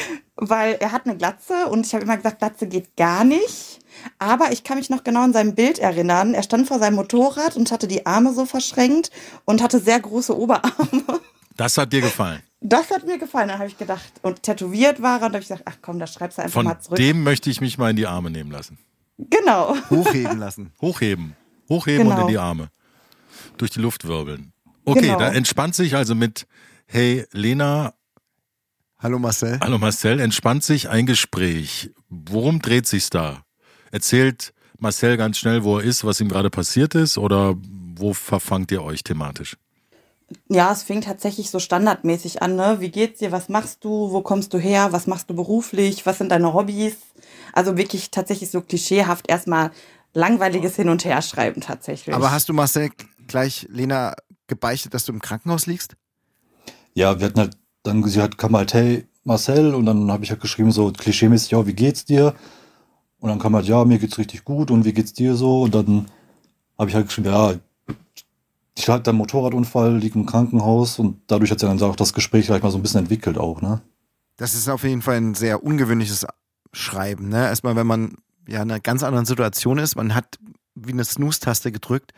weil 0.41 0.75
er 0.75 0.93
hat 0.93 1.07
eine 1.07 1.17
Glatze 1.17 1.67
und 1.67 1.85
ich 1.85 1.95
habe 1.95 2.05
immer 2.05 2.17
gesagt, 2.17 2.39
Glatze 2.39 2.69
geht 2.69 2.97
gar 2.97 3.25
nicht. 3.25 3.81
Aber 4.19 4.53
ich 4.53 4.65
kann 4.65 4.79
mich 4.79 4.91
noch 4.91 5.05
genau 5.05 5.23
an 5.23 5.33
sein 5.33 5.55
Bild 5.55 5.79
erinnern. 5.79 6.35
Er 6.35 6.43
stand 6.43 6.67
vor 6.69 6.79
seinem 6.79 6.95
Motorrad 6.97 7.57
und 7.57 7.71
hatte 7.71 7.89
die 7.89 8.07
Arme 8.07 8.33
so 8.35 8.45
verschränkt 8.47 9.11
und 9.45 9.63
hatte 9.63 9.79
sehr 9.81 10.01
große 10.01 10.37
Oberarme. 10.37 11.21
Das 11.57 11.77
hat 11.79 11.93
dir 11.93 12.01
gefallen. 12.01 12.41
Das 12.61 12.91
hat 12.91 13.05
mir 13.07 13.19
gefallen, 13.19 13.49
dann 13.49 13.59
habe 13.59 13.69
ich 13.69 13.79
gedacht. 13.79 14.13
Und 14.23 14.43
tätowiert 14.43 15.01
war 15.03 15.21
er 15.21 15.27
und 15.27 15.33
da 15.33 15.37
habe 15.37 15.39
ich 15.43 15.49
gesagt, 15.49 15.63
ach 15.65 15.77
komm, 15.83 15.99
da 15.99 16.07
schreibst 16.07 16.39
du 16.39 16.43
einfach 16.43 16.55
Von 16.55 16.67
mal 16.67 16.81
zurück. 16.81 16.97
dem 16.97 17.23
möchte 17.23 17.51
ich 17.51 17.61
mich 17.61 17.79
mal 17.79 17.91
in 17.91 17.97
die 17.97 18.07
Arme 18.07 18.31
nehmen 18.31 18.51
lassen. 18.51 18.79
Genau. 19.19 19.75
Hochheben 19.91 20.39
lassen. 20.39 20.73
Hochheben. 20.81 21.37
Hochheben 21.69 22.07
und 22.07 22.15
Genau. 22.15 22.27
in 22.27 22.33
die 22.33 22.39
Arme. 22.39 22.69
Durch 23.57 23.71
die 23.73 23.81
Luft 23.81 24.07
wirbeln. 24.07 24.53
Okay, 24.85 25.01
Genau. 25.03 25.19
da 25.19 25.29
entspannt 25.33 25.75
sich 25.75 25.95
also 25.97 26.15
mit 26.15 26.47
Hey 26.87 27.27
Lena, 27.33 27.95
Hallo 29.01 29.19
Marcel. 29.19 29.59
hallo 29.63 29.79
Marcel, 29.79 30.19
entspannt 30.19 30.65
sich 30.65 30.89
ein 30.89 31.07
Gespräch. 31.07 31.91
Worum 32.09 32.61
dreht 32.61 32.87
sich's 32.87 33.11
da? 33.11 33.43
Erzählt 33.91 34.53
Marcel 34.79 35.17
ganz 35.17 35.39
schnell, 35.39 35.65
wo 35.65 35.79
er 35.79 35.85
ist, 35.85 36.05
was 36.05 36.21
ihm 36.21 36.29
gerade 36.29 36.51
passiert 36.51 36.95
ist 36.95 37.19
oder 37.19 37.57
wo 37.97 38.15
verfangt 38.15 38.71
ihr 38.71 38.83
euch 38.83 39.03
thematisch? 39.03 39.57
Ja, 40.49 40.71
es 40.73 40.83
fing 40.83 41.01
tatsächlich 41.01 41.51
so 41.51 41.59
standardmäßig 41.59 42.43
an, 42.43 42.55
ne? 42.55 42.77
Wie 42.81 42.91
geht's 42.91 43.19
dir? 43.21 43.33
Was 43.33 43.49
machst 43.49 43.83
du? 43.83 44.13
Wo 44.13 44.21
kommst 44.21 44.53
du 44.53 44.59
her? 44.59 44.93
Was 44.93 45.07
machst 45.07 45.31
du 45.31 45.35
beruflich? 45.35 46.05
Was 46.05 46.19
sind 46.19 46.31
deine 46.31 46.53
Hobbys? 46.53 46.97
Also 47.55 47.77
wirklich 47.77 48.11
tatsächlich 48.11 48.51
so 48.51 48.61
klischeehaft 48.61 49.29
erstmal 49.29 49.71
langweiliges 50.13 50.77
Hin- 50.77 50.91
und 50.91 51.05
Herschreiben 51.05 51.63
tatsächlich. 51.63 52.15
Aber 52.15 52.31
hast 52.31 52.49
du 52.49 52.53
Marcel 52.53 52.91
gleich 53.27 53.67
Lena 53.71 54.15
gebeichtet, 54.47 54.93
dass 54.95 55.05
du 55.05 55.13
im 55.13 55.21
Krankenhaus 55.21 55.67
liegst? 55.67 55.97
Ja, 56.95 57.19
wir 57.19 57.27
hatten 57.27 57.41
halt, 57.41 57.57
dann 57.83 58.03
sie 58.05 58.21
hat, 58.21 58.37
kam 58.37 58.57
halt, 58.57 58.75
hey 58.75 59.07
Marcel, 59.25 59.75
und 59.75 59.87
dann 59.87 60.11
habe 60.11 60.25
ich 60.25 60.31
halt 60.31 60.41
geschrieben, 60.41 60.73
so 60.73 60.93
klischeemäßig, 60.93 61.53
ja, 61.53 61.67
wie 61.67 61.75
geht's 61.75 62.05
dir? 62.05 62.35
Und 63.21 63.29
dann 63.31 63.39
kam 63.39 63.55
halt, 63.55 63.67
ja, 63.67 63.85
mir 63.85 63.99
geht's 63.99 64.19
richtig 64.19 64.45
gut 64.45 64.71
und 64.71 64.85
wie 64.85 64.93
geht's 64.93 65.13
dir 65.13 65.35
so? 65.35 65.63
Und 65.63 65.75
dann 65.75 66.07
habe 66.79 66.91
ich 66.91 66.95
halt 66.95 67.09
geschrieben, 67.09 67.29
ja, 67.29 67.55
ich 68.77 68.89
hatte 68.89 69.11
einen 69.11 69.19
Motorradunfall, 69.19 69.99
lieg 69.99 70.15
im 70.15 70.25
Krankenhaus 70.25 70.99
und 70.99 71.21
dadurch 71.27 71.51
hat 71.51 71.59
sich 71.59 71.69
dann 71.69 71.83
auch 71.83 71.97
das 71.97 72.13
Gespräch 72.13 72.47
gleich 72.47 72.63
mal 72.63 72.71
so 72.71 72.79
ein 72.79 72.83
bisschen 72.83 73.01
entwickelt 73.01 73.37
auch, 73.37 73.61
ne? 73.61 73.81
Das 74.37 74.55
ist 74.55 74.69
auf 74.69 74.85
jeden 74.85 75.03
Fall 75.03 75.17
ein 75.17 75.35
sehr 75.35 75.65
ungewöhnliches 75.65 76.25
Schreiben. 76.73 77.29
Ne? 77.29 77.45
Erstmal, 77.47 77.75
wenn 77.75 77.89
man 77.89 78.15
ja 78.47 78.63
in 78.63 78.71
einer 78.71 78.79
ganz 78.79 79.03
anderen 79.03 79.27
Situation 79.27 79.79
ist, 79.79 79.97
man 79.97 80.15
hat 80.15 80.39
wie 80.77 80.93
eine 80.93 81.05
Snooze-Taste 81.05 81.73
gedrückt 81.73 82.13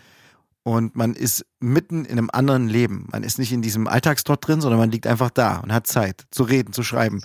und 0.62 0.94
man 0.94 1.14
ist 1.14 1.46
mitten 1.60 2.04
in 2.04 2.18
einem 2.18 2.28
anderen 2.30 2.68
Leben. 2.68 3.08
Man 3.10 3.22
ist 3.22 3.38
nicht 3.38 3.52
in 3.52 3.62
diesem 3.62 3.88
Alltagstrott 3.88 4.46
drin, 4.46 4.60
sondern 4.60 4.78
man 4.78 4.90
liegt 4.90 5.06
einfach 5.06 5.30
da 5.30 5.60
und 5.60 5.72
hat 5.72 5.86
Zeit 5.86 6.26
zu 6.30 6.42
reden, 6.42 6.74
zu 6.74 6.82
schreiben. 6.82 7.22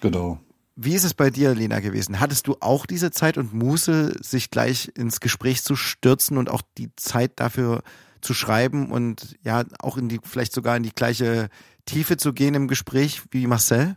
Genau. 0.00 0.38
Wie 0.80 0.94
ist 0.94 1.02
es 1.02 1.12
bei 1.12 1.28
dir, 1.28 1.56
Lena, 1.56 1.80
gewesen? 1.80 2.20
Hattest 2.20 2.46
du 2.46 2.54
auch 2.60 2.86
diese 2.86 3.10
Zeit 3.10 3.36
und 3.36 3.52
Muße, 3.52 4.14
sich 4.22 4.48
gleich 4.48 4.92
ins 4.94 5.18
Gespräch 5.18 5.64
zu 5.64 5.74
stürzen 5.74 6.38
und 6.38 6.48
auch 6.48 6.62
die 6.78 6.94
Zeit 6.94 7.32
dafür 7.40 7.82
zu 8.20 8.32
schreiben 8.32 8.92
und 8.92 9.36
ja, 9.42 9.64
auch 9.80 9.96
in 9.96 10.08
die, 10.08 10.20
vielleicht 10.22 10.52
sogar 10.52 10.76
in 10.76 10.84
die 10.84 10.94
gleiche 10.94 11.48
Tiefe 11.84 12.16
zu 12.16 12.32
gehen 12.32 12.54
im 12.54 12.68
Gespräch 12.68 13.22
wie 13.32 13.48
Marcel? 13.48 13.96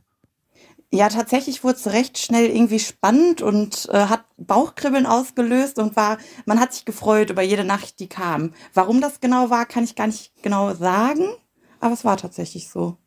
Ja, 0.91 1.09
tatsächlich 1.09 1.63
wurde 1.63 1.77
es 1.77 1.85
recht 1.85 2.17
schnell 2.17 2.50
irgendwie 2.50 2.79
spannend 2.79 3.43
und 3.43 3.88
äh, 3.91 4.07
hat 4.07 4.25
Bauchkribbeln 4.38 5.05
ausgelöst 5.05 5.77
und 5.77 5.95
war, 5.95 6.17
man 6.47 6.59
hat 6.59 6.73
sich 6.73 6.85
gefreut 6.85 7.29
über 7.29 7.43
jede 7.43 7.63
Nachricht, 7.63 8.00
die 8.00 8.09
kam. 8.09 8.55
Warum 8.73 9.01
das 9.01 9.19
genau 9.19 9.51
war, 9.51 9.67
kann 9.67 9.83
ich 9.83 9.95
gar 9.95 10.07
nicht 10.07 10.33
genau 10.41 10.73
sagen, 10.73 11.27
aber 11.79 11.93
es 11.93 12.03
war 12.03 12.17
tatsächlich 12.17 12.69
so. 12.69 12.97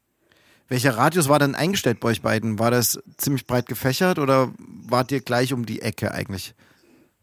Welcher 0.69 0.97
Radius 0.97 1.29
war 1.29 1.39
denn 1.39 1.55
eingestellt 1.55 2.01
bei 2.01 2.09
euch 2.09 2.23
beiden? 2.23 2.59
War 2.59 2.71
das 2.71 2.99
ziemlich 3.17 3.47
breit 3.47 3.67
gefächert 3.67 4.19
oder 4.19 4.53
wart 4.59 5.13
ihr 5.13 5.21
gleich 5.21 5.53
um 5.53 5.67
die 5.67 5.83
Ecke 5.83 6.13
eigentlich? 6.13 6.55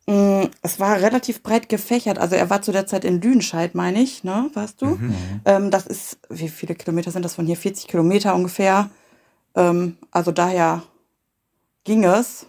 Mm, 0.07 0.43
Es 0.61 0.79
war 0.79 0.97
relativ 0.97 1.41
breit 1.41 1.67
gefächert. 1.67 2.19
Also 2.19 2.35
er 2.35 2.49
war 2.49 2.61
zu 2.61 2.71
der 2.71 2.85
Zeit 2.85 3.03
in 3.03 3.21
Lüdenscheid, 3.21 3.75
meine 3.75 4.01
ich, 4.01 4.23
ne? 4.23 4.49
Weißt 4.53 4.81
du? 4.81 4.99
Ähm, 5.45 5.71
das 5.71 5.87
ist, 5.87 6.19
wie 6.29 6.49
viele 6.49 6.75
Kilometer 6.75 7.11
sind 7.11 7.23
das 7.23 7.35
von 7.35 7.45
hier? 7.45 7.57
40 7.57 7.87
Kilometer 7.87 8.35
ungefähr. 8.35 8.89
Ähm, 9.55 9.97
also 10.11 10.31
daher 10.31 10.83
ging 11.83 12.03
es 12.03 12.45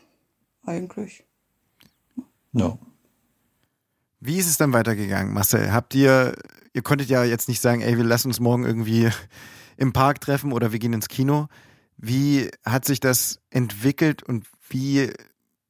eigentlich. 0.67 1.25
Ja. 2.53 2.79
Wie 4.21 4.39
ist 4.39 4.47
es 4.47 4.59
dann 4.59 4.73
weitergegangen, 4.73 5.33
Marcel? 5.33 5.73
Habt 5.73 5.95
ihr 5.95 6.35
ihr 6.75 6.83
konntet 6.83 7.09
ja 7.09 7.25
jetzt 7.25 7.49
nicht 7.49 7.61
sagen, 7.61 7.83
ey, 7.83 7.97
wir 7.97 8.05
lassen 8.05 8.29
uns 8.29 8.41
morgen 8.41 8.65
irgendwie 8.65 9.11
im 9.83 9.93
Park 9.93 10.21
treffen 10.21 10.53
oder 10.53 10.73
wir 10.73 10.79
gehen 10.79 10.93
ins 10.93 11.09
Kino. 11.09 11.49
Wie 11.97 12.49
hat 12.65 12.85
sich 12.85 13.01
das 13.01 13.41
entwickelt 13.51 14.23
und 14.23 14.47
wie 14.69 15.11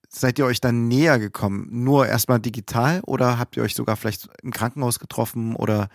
seid 0.09 0.39
ihr 0.39 0.45
euch 0.45 0.61
dann 0.61 0.87
näher 0.87 1.19
gekommen? 1.19 1.67
Nur 1.71 2.07
erstmal 2.07 2.39
digital 2.39 3.01
oder 3.07 3.39
habt 3.39 3.57
ihr 3.57 3.63
euch 3.63 3.75
sogar 3.75 3.97
vielleicht 3.97 4.29
im 4.43 4.53
Krankenhaus 4.53 4.99
getroffen 4.99 5.57
oder 5.57 5.89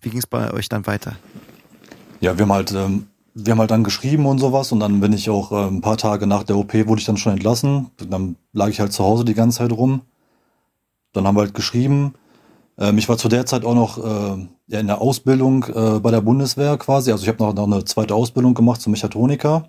wie 0.00 0.08
ging 0.08 0.18
es 0.18 0.26
bei 0.26 0.52
euch 0.52 0.70
dann 0.70 0.86
weiter? 0.86 1.16
Ja, 2.20 2.38
wir 2.38 2.44
haben 2.44 2.52
halt, 2.52 2.72
ähm, 2.72 3.08
wir 3.34 3.52
haben 3.52 3.60
halt 3.60 3.70
dann 3.70 3.84
geschrieben 3.84 4.24
und 4.24 4.38
sowas 4.38 4.72
und 4.72 4.80
dann 4.80 5.00
bin 5.00 5.12
ich 5.12 5.28
auch 5.28 5.52
äh, 5.52 5.68
ein 5.68 5.82
paar 5.82 5.98
Tage 5.98 6.26
nach 6.26 6.44
der 6.44 6.56
OP 6.56 6.72
wurde 6.72 7.00
ich 7.00 7.06
dann 7.06 7.18
schon 7.18 7.34
entlassen. 7.34 7.90
Dann 7.98 8.36
lag 8.54 8.68
ich 8.68 8.80
halt 8.80 8.94
zu 8.94 9.04
Hause 9.04 9.26
die 9.26 9.34
ganze 9.34 9.58
Zeit 9.58 9.72
rum. 9.72 10.00
Dann 11.12 11.26
haben 11.26 11.36
wir 11.36 11.42
halt 11.42 11.54
geschrieben. 11.54 12.14
Ähm, 12.80 12.98
ich 12.98 13.08
war 13.08 13.18
zu 13.18 13.28
der 13.28 13.46
Zeit 13.46 13.64
auch 13.64 13.74
noch 13.74 13.98
äh, 13.98 14.48
ja, 14.68 14.80
in 14.80 14.86
der 14.86 15.00
Ausbildung 15.00 15.64
äh, 15.64 16.00
bei 16.00 16.10
der 16.10 16.22
Bundeswehr 16.22 16.76
quasi. 16.78 17.12
Also 17.12 17.22
ich 17.22 17.28
habe 17.28 17.42
noch, 17.44 17.54
noch 17.54 17.66
eine 17.66 17.84
zweite 17.84 18.14
Ausbildung 18.14 18.54
gemacht 18.54 18.80
zum 18.80 18.92
Mechatroniker 18.92 19.68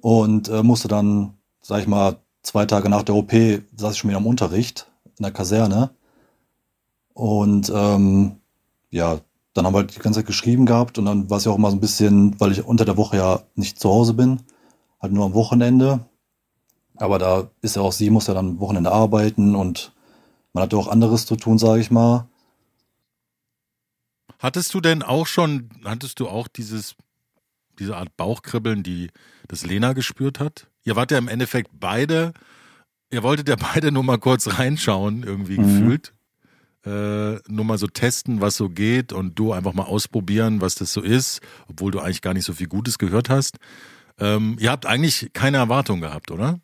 und 0.00 0.48
äh, 0.48 0.62
musste 0.62 0.86
dann, 0.86 1.34
sag 1.62 1.80
ich 1.80 1.88
mal, 1.88 2.16
zwei 2.42 2.66
Tage 2.66 2.88
nach 2.88 3.02
der 3.02 3.14
OP 3.14 3.32
saß 3.76 3.92
ich 3.92 3.98
schon 3.98 4.10
wieder 4.10 4.18
am 4.18 4.26
Unterricht 4.26 4.90
in 5.18 5.22
der 5.22 5.32
Kaserne. 5.32 5.90
Und 7.14 7.72
ähm, 7.74 8.36
ja, 8.90 9.18
dann 9.54 9.66
haben 9.66 9.74
wir 9.74 9.78
halt 9.78 9.96
die 9.96 9.98
ganze 9.98 10.20
Zeit 10.20 10.26
geschrieben 10.26 10.66
gehabt 10.66 10.98
und 10.98 11.06
dann 11.06 11.28
war 11.30 11.38
es 11.38 11.44
ja 11.44 11.50
auch 11.50 11.58
mal 11.58 11.70
so 11.70 11.76
ein 11.76 11.80
bisschen, 11.80 12.38
weil 12.38 12.52
ich 12.52 12.64
unter 12.64 12.84
der 12.84 12.96
Woche 12.96 13.16
ja 13.16 13.40
nicht 13.56 13.80
zu 13.80 13.88
Hause 13.88 14.14
bin, 14.14 14.40
halt 15.00 15.12
nur 15.12 15.24
am 15.24 15.34
Wochenende. 15.34 16.00
Aber 16.96 17.18
da 17.18 17.50
ist 17.60 17.76
ja 17.76 17.82
auch 17.82 17.92
sie, 17.92 18.10
muss 18.10 18.28
ja 18.28 18.34
dann 18.34 18.50
am 18.50 18.60
Wochenende 18.60 18.92
arbeiten 18.92 19.56
und 19.56 19.92
man 20.52 20.64
hat 20.64 20.72
ja 20.72 20.78
auch 20.78 20.88
anderes 20.88 21.26
zu 21.26 21.36
tun, 21.36 21.58
sage 21.58 21.80
ich 21.80 21.90
mal. 21.90 22.28
Hattest 24.38 24.72
du 24.74 24.80
denn 24.80 25.02
auch 25.02 25.26
schon, 25.26 25.68
hattest 25.84 26.20
du 26.20 26.28
auch 26.28 26.48
dieses, 26.48 26.94
diese 27.78 27.96
Art 27.96 28.16
Bauchkribbeln, 28.16 28.82
die 28.82 29.10
das 29.48 29.66
Lena 29.66 29.92
gespürt 29.92 30.38
hat? 30.38 30.68
Ihr 30.84 30.96
wart 30.96 31.10
ja 31.10 31.18
im 31.18 31.28
Endeffekt 31.28 31.70
beide, 31.72 32.32
ihr 33.10 33.22
wolltet 33.22 33.48
ja 33.48 33.56
beide 33.56 33.90
nur 33.90 34.04
mal 34.04 34.18
kurz 34.18 34.58
reinschauen, 34.58 35.22
irgendwie 35.24 35.58
mhm. 35.58 35.62
gefühlt. 35.64 36.14
Äh, 36.86 37.40
nur 37.48 37.64
mal 37.64 37.76
so 37.76 37.88
testen, 37.88 38.40
was 38.40 38.56
so 38.56 38.68
geht 38.68 39.12
und 39.12 39.36
du 39.36 39.52
einfach 39.52 39.74
mal 39.74 39.82
ausprobieren, 39.82 40.60
was 40.60 40.76
das 40.76 40.92
so 40.92 41.02
ist, 41.02 41.40
obwohl 41.68 41.90
du 41.90 41.98
eigentlich 41.98 42.22
gar 42.22 42.34
nicht 42.34 42.44
so 42.44 42.52
viel 42.52 42.68
Gutes 42.68 42.98
gehört 42.98 43.28
hast. 43.28 43.56
Ähm, 44.18 44.56
ihr 44.60 44.70
habt 44.70 44.86
eigentlich 44.86 45.32
keine 45.32 45.56
Erwartungen 45.56 46.00
gehabt, 46.00 46.30
oder? 46.30 46.60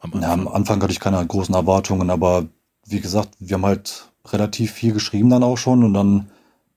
Am 0.00 0.12
Anfang. 0.14 0.22
Ja, 0.22 0.32
am 0.32 0.48
Anfang 0.48 0.82
hatte 0.82 0.92
ich 0.92 1.00
keine 1.00 1.24
großen 1.24 1.54
Erwartungen, 1.54 2.10
aber 2.10 2.48
wie 2.86 3.00
gesagt, 3.00 3.30
wir 3.38 3.54
haben 3.54 3.66
halt 3.66 4.10
relativ 4.26 4.72
viel 4.72 4.92
geschrieben 4.92 5.30
dann 5.30 5.42
auch 5.42 5.58
schon 5.58 5.84
und 5.84 5.94
dann 5.94 6.30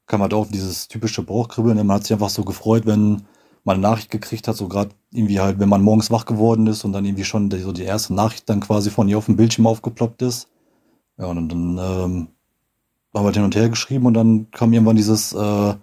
kam 0.06 0.22
halt 0.22 0.34
auch 0.34 0.48
dieses 0.48 0.88
typische 0.88 1.24
Bauchkribbeln. 1.24 1.78
Man 1.78 1.92
hat 1.98 2.04
sich 2.04 2.14
einfach 2.14 2.30
so 2.30 2.44
gefreut, 2.44 2.86
wenn 2.86 3.24
man 3.64 3.76
eine 3.76 3.82
Nachricht 3.82 4.12
gekriegt 4.12 4.48
hat, 4.48 4.56
so 4.56 4.68
gerade 4.68 4.92
irgendwie 5.12 5.40
halt, 5.40 5.60
wenn 5.60 5.70
man 5.70 5.82
morgens 5.82 6.12
wach 6.12 6.26
geworden 6.26 6.68
ist 6.68 6.86
und 6.86 6.94
dann 6.94 7.06
irgendwie 7.06 7.26
schon 7.26 7.50
die, 7.50 7.60
so 7.60 7.74
die 7.74 7.84
erste 7.84 8.14
Nachricht 8.14 8.50
dann 8.50 8.62
quasi 8.62 8.90
von 8.90 9.08
ihr 9.10 9.18
auf 9.18 9.26
dem 9.26 9.36
Bildschirm 9.36 9.68
aufgeploppt 9.68 10.22
ist. 10.22 10.48
Ja, 11.18 11.26
und 11.26 11.50
dann 11.50 11.78
ähm, 11.78 11.78
haben 11.78 12.28
wir 13.14 13.24
halt 13.24 13.36
hin 13.36 13.44
und 13.44 13.56
her 13.56 13.70
geschrieben 13.70 14.06
und 14.06 14.14
dann 14.14 14.52
kam 14.52 14.72
irgendwann 14.72 14.96
dieses, 14.96 15.34
äh, 15.34 15.76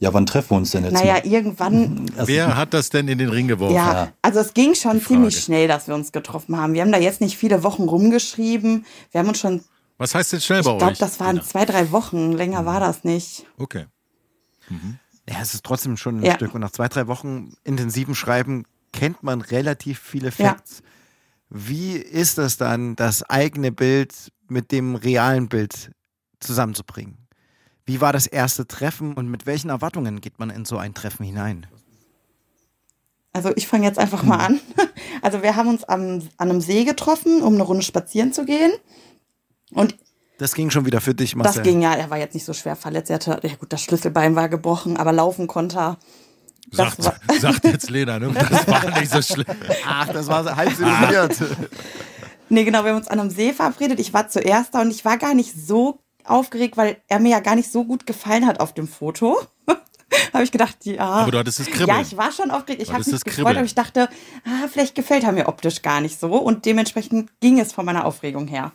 ja, 0.00 0.12
wann 0.14 0.26
treffen 0.26 0.50
wir 0.50 0.56
uns 0.56 0.70
denn 0.70 0.84
jetzt? 0.84 0.94
Naja, 0.94 1.24
irgendwann. 1.24 2.10
Also, 2.16 2.26
Wer 2.26 2.56
hat 2.56 2.74
das 2.74 2.88
denn 2.88 3.06
in 3.06 3.18
den 3.18 3.28
Ring 3.28 3.46
geworfen? 3.48 3.76
Ja, 3.76 3.92
ja. 3.92 4.12
also 4.22 4.40
es 4.40 4.54
ging 4.54 4.74
schon 4.74 5.00
ziemlich 5.00 5.38
schnell, 5.38 5.68
dass 5.68 5.86
wir 5.86 5.94
uns 5.94 6.10
getroffen 6.10 6.56
haben. 6.56 6.72
Wir 6.72 6.80
haben 6.82 6.90
da 6.90 6.98
jetzt 6.98 7.20
nicht 7.20 7.36
viele 7.36 7.62
Wochen 7.62 7.82
rumgeschrieben. 7.82 8.86
Wir 9.12 9.20
haben 9.20 9.28
uns 9.28 9.38
schon 9.38 9.60
was 10.00 10.14
heißt 10.14 10.32
denn 10.32 10.40
schnell 10.40 10.62
bei 10.62 10.72
ich 10.72 10.78
glaub, 10.78 10.88
euch? 10.88 10.92
Ich 10.92 10.98
glaube, 10.98 11.10
das 11.10 11.20
waren 11.20 11.36
ja. 11.36 11.42
zwei, 11.42 11.66
drei 11.66 11.92
Wochen. 11.92 12.32
Länger 12.32 12.64
war 12.64 12.80
das 12.80 13.04
nicht. 13.04 13.44
Okay. 13.58 13.84
Mhm. 14.70 14.98
Ja, 15.28 15.42
es 15.42 15.52
ist 15.52 15.62
trotzdem 15.62 15.98
schon 15.98 16.20
ein 16.20 16.24
ja. 16.24 16.36
Stück. 16.36 16.54
Und 16.54 16.62
nach 16.62 16.70
zwei, 16.70 16.88
drei 16.88 17.06
Wochen 17.06 17.52
intensiven 17.64 18.14
Schreiben 18.14 18.64
kennt 18.94 19.22
man 19.22 19.42
relativ 19.42 20.00
viele 20.00 20.32
Facts. 20.32 20.78
Ja. 20.78 20.86
Wie 21.50 21.92
ist 21.96 22.38
es 22.38 22.56
dann, 22.56 22.96
das 22.96 23.22
eigene 23.24 23.72
Bild 23.72 24.32
mit 24.48 24.72
dem 24.72 24.94
realen 24.94 25.50
Bild 25.50 25.90
zusammenzubringen? 26.40 27.18
Wie 27.90 28.00
war 28.00 28.12
das 28.12 28.28
erste 28.28 28.68
Treffen 28.68 29.14
und 29.14 29.28
mit 29.28 29.46
welchen 29.46 29.68
Erwartungen 29.68 30.20
geht 30.20 30.38
man 30.38 30.48
in 30.48 30.64
so 30.64 30.78
ein 30.78 30.94
Treffen 30.94 31.26
hinein? 31.26 31.66
Also 33.32 33.50
ich 33.56 33.66
fange 33.66 33.84
jetzt 33.84 33.98
einfach 33.98 34.22
mal 34.22 34.38
an. 34.38 34.60
Also 35.22 35.42
wir 35.42 35.56
haben 35.56 35.68
uns 35.68 35.84
am, 35.84 36.22
an 36.38 36.50
einem 36.50 36.60
See 36.60 36.84
getroffen, 36.84 37.42
um 37.42 37.54
eine 37.54 37.64
Runde 37.64 37.82
spazieren 37.82 38.32
zu 38.32 38.44
gehen. 38.44 38.70
Und 39.72 39.96
das 40.38 40.54
ging 40.54 40.70
schon 40.70 40.86
wieder 40.86 41.00
für 41.00 41.14
dich, 41.14 41.34
Marcel. 41.34 41.62
Das 41.62 41.62
ging 41.64 41.82
ja, 41.82 41.94
er 41.94 42.08
war 42.10 42.16
jetzt 42.16 42.32
nicht 42.32 42.44
so 42.46 42.54
schwer 42.54 42.76
verletzt. 42.76 43.10
Er 43.10 43.16
hatte, 43.16 43.40
ja 43.42 43.56
gut, 43.56 43.72
das 43.72 43.82
Schlüsselbein 43.82 44.36
war 44.36 44.48
gebrochen, 44.48 44.96
aber 44.96 45.12
laufen 45.12 45.48
konnte 45.48 45.78
er. 45.78 45.98
Sagt, 46.70 47.02
sagt 47.40 47.64
jetzt 47.64 47.90
Lena, 47.90 48.20
ne? 48.20 48.32
Das 48.50 48.68
war 48.68 49.00
nicht 49.00 49.12
so 49.12 49.20
schlimm. 49.20 49.46
Ach, 49.84 50.08
das 50.08 50.28
war 50.28 50.56
halb 50.56 50.74
simuliert. 50.74 51.36
nee, 52.48 52.62
genau, 52.62 52.84
wir 52.84 52.92
haben 52.92 52.98
uns 52.98 53.08
an 53.08 53.18
einem 53.18 53.30
See 53.30 53.52
verabredet. 53.52 53.98
Ich 53.98 54.14
war 54.14 54.28
zuerst 54.28 54.74
da 54.74 54.80
und 54.80 54.90
ich 54.92 55.04
war 55.04 55.18
gar 55.18 55.34
nicht 55.34 55.52
so 55.54 55.98
aufgeregt, 56.24 56.76
weil 56.76 56.96
er 57.08 57.20
mir 57.20 57.30
ja 57.30 57.40
gar 57.40 57.54
nicht 57.54 57.70
so 57.70 57.84
gut 57.84 58.06
gefallen 58.06 58.46
hat 58.46 58.60
auf 58.60 58.74
dem 58.74 58.88
Foto. 58.88 59.38
habe 60.32 60.44
ich 60.44 60.52
gedacht, 60.52 60.84
ja. 60.84 61.08
Aber 61.08 61.30
du 61.30 61.38
hattest 61.38 61.60
das 61.60 61.66
Kribbeln. 61.66 61.88
Ja, 61.88 62.00
ich 62.00 62.16
war 62.16 62.32
schon 62.32 62.50
aufgeregt. 62.50 62.82
Ich 62.82 62.92
habe 62.92 63.08
mich 63.08 63.24
gefreut, 63.24 63.56
aber 63.56 63.64
ich 63.64 63.74
dachte, 63.74 64.08
ah, 64.44 64.68
vielleicht 64.70 64.94
gefällt 64.94 65.24
er 65.24 65.32
mir 65.32 65.48
optisch 65.48 65.82
gar 65.82 66.00
nicht 66.00 66.18
so. 66.18 66.36
Und 66.36 66.66
dementsprechend 66.66 67.30
ging 67.40 67.60
es 67.60 67.72
von 67.72 67.84
meiner 67.84 68.04
Aufregung 68.04 68.48
her. 68.48 68.72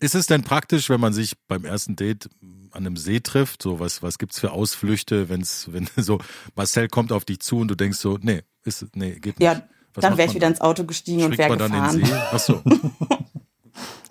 Ist 0.00 0.14
es 0.14 0.26
denn 0.26 0.42
praktisch, 0.42 0.88
wenn 0.88 1.00
man 1.00 1.12
sich 1.12 1.34
beim 1.46 1.64
ersten 1.64 1.94
Date 1.94 2.30
an 2.70 2.86
einem 2.86 2.96
See 2.96 3.20
trifft? 3.20 3.62
So, 3.62 3.80
was, 3.80 4.02
was 4.02 4.18
gibt's 4.18 4.38
für 4.38 4.52
Ausflüchte, 4.52 5.28
wenn's, 5.28 5.68
wenn 5.72 5.88
so 5.96 6.18
Marcel 6.54 6.88
kommt 6.88 7.12
auf 7.12 7.24
dich 7.24 7.40
zu 7.40 7.58
und 7.58 7.68
du 7.68 7.74
denkst 7.74 7.98
so, 7.98 8.18
nee, 8.20 8.42
ist, 8.64 8.86
nee, 8.94 9.18
geht 9.20 9.38
nicht. 9.38 9.46
Ja, 9.46 9.62
was 9.94 10.02
dann 10.02 10.16
wäre 10.16 10.28
ich 10.28 10.34
wieder 10.34 10.46
ins 10.46 10.60
Auto 10.60 10.84
gestiegen 10.84 11.24
und 11.24 11.36
wäre 11.36 11.50
gefahren. 11.50 11.72
Dann 11.72 11.92
in 11.92 12.00
den 12.00 12.06
See? 12.06 12.14
Ach 12.14 12.38
so. 12.38 12.62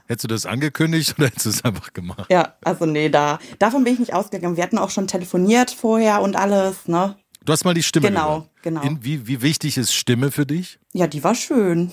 Hättest 0.09 0.23
du 0.23 0.27
das 0.27 0.45
angekündigt 0.47 1.13
oder 1.19 1.27
hättest 1.27 1.45
du 1.45 1.49
es 1.51 1.63
einfach 1.63 1.93
gemacht? 1.93 2.25
Ja, 2.31 2.55
also 2.63 2.87
nee, 2.87 3.09
da, 3.09 3.37
davon 3.59 3.83
bin 3.83 3.93
ich 3.93 3.99
nicht 3.99 4.13
ausgegangen. 4.13 4.57
Wir 4.57 4.63
hatten 4.63 4.79
auch 4.79 4.89
schon 4.89 5.05
telefoniert 5.05 5.69
vorher 5.69 6.21
und 6.23 6.35
alles, 6.35 6.87
ne? 6.87 7.15
Du 7.45 7.53
hast 7.53 7.63
mal 7.63 7.75
die 7.75 7.83
Stimme 7.83 8.07
Genau, 8.07 8.25
gehört. 8.27 8.49
genau. 8.63 8.81
In, 8.81 9.03
wie, 9.03 9.27
wie 9.27 9.41
wichtig 9.43 9.77
ist 9.77 9.93
Stimme 9.93 10.31
für 10.31 10.47
dich? 10.47 10.79
Ja, 10.93 11.05
die 11.05 11.23
war 11.23 11.35
schön. 11.35 11.91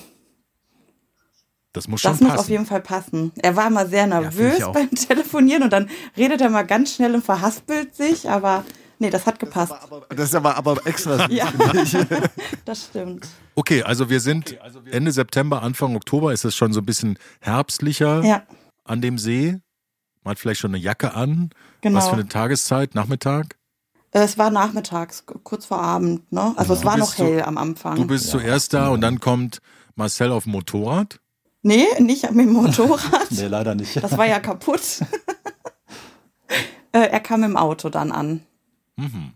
Das 1.75 1.89
muss 1.89 2.01
schon 2.01 2.13
das 2.13 2.21
passen. 2.21 2.31
muss 2.33 2.41
auf 2.41 2.49
jeden 2.49 2.65
Fall 2.65 2.81
passen. 2.81 3.33
Er 3.37 3.55
war 3.55 3.67
immer 3.67 3.87
sehr 3.87 4.07
nervös 4.07 4.61
ja, 4.61 4.69
beim 4.73 4.91
Telefonieren 4.91 5.63
und 5.65 5.73
dann 5.75 5.91
redet 6.17 6.41
er 6.41 6.49
mal 6.49 6.67
ganz 6.67 6.95
schnell 6.95 7.15
und 7.15 7.23
verhaspelt 7.25 7.95
sich, 7.95 8.31
aber 8.31 8.65
nee, 8.99 9.11
das 9.11 9.27
hat 9.27 9.39
gepasst. 9.39 9.75
Das, 10.11 10.29
ist 10.29 10.35
aber, 10.35 10.57
aber 10.57 10.87
extra. 10.87 11.29
ja, 11.31 11.53
das 12.65 12.85
stimmt. 12.87 13.27
Okay, 13.55 13.83
also 13.83 14.11
wir 14.11 14.21
sind 14.21 14.59
Ende 14.91 15.13
September, 15.13 15.63
Anfang 15.63 15.97
Oktober 15.97 16.33
ist 16.33 16.45
es 16.45 16.55
schon 16.55 16.73
so 16.73 16.81
ein 16.81 16.87
bisschen 16.87 17.19
herbstlicher 17.41 18.23
ja. 18.23 18.43
an 18.85 19.01
dem 19.01 19.19
See. 19.19 19.59
Man 20.23 20.33
hat 20.33 20.39
vielleicht 20.39 20.61
schon 20.61 20.73
eine 20.73 20.83
Jacke 20.83 21.15
an. 21.15 21.51
Genau. 21.83 21.99
Was 21.99 22.09
für 22.09 22.15
eine 22.15 22.29
Tageszeit? 22.29 22.95
Nachmittag? 22.95 23.57
Es 24.11 24.39
war 24.39 24.51
nachmittags, 24.51 25.25
kurz 25.27 25.67
vor 25.67 25.81
Abend. 25.81 26.33
Ne? 26.33 26.55
Also 26.57 26.75
es 26.75 26.85
war 26.85 26.97
noch 26.97 27.19
hell 27.19 27.43
am 27.43 27.59
Anfang. 27.59 27.97
Du 27.97 28.07
bist 28.07 28.27
ja. 28.27 28.31
zuerst 28.33 28.73
da 28.73 28.89
und 28.89 29.03
dann 29.03 29.21
kommt 29.21 29.61
Marcel 29.95 30.33
auf 30.33 30.45
dem 30.45 30.53
Motorrad. 30.53 31.21
Nee, 31.63 31.87
nicht 31.99 32.31
mit 32.31 32.47
dem 32.47 32.53
Motorrad. 32.53 33.27
nee, 33.31 33.47
leider 33.47 33.75
nicht. 33.75 34.03
Das 34.03 34.17
war 34.17 34.27
ja 34.27 34.41
kaputt. 34.41 34.81
Äh, 36.93 37.11
er 37.11 37.21
kam 37.21 37.43
im 37.43 37.59
Auto 37.59 37.91
dann 37.91 38.11
an. 38.11 38.41
Mhm. 38.97 39.33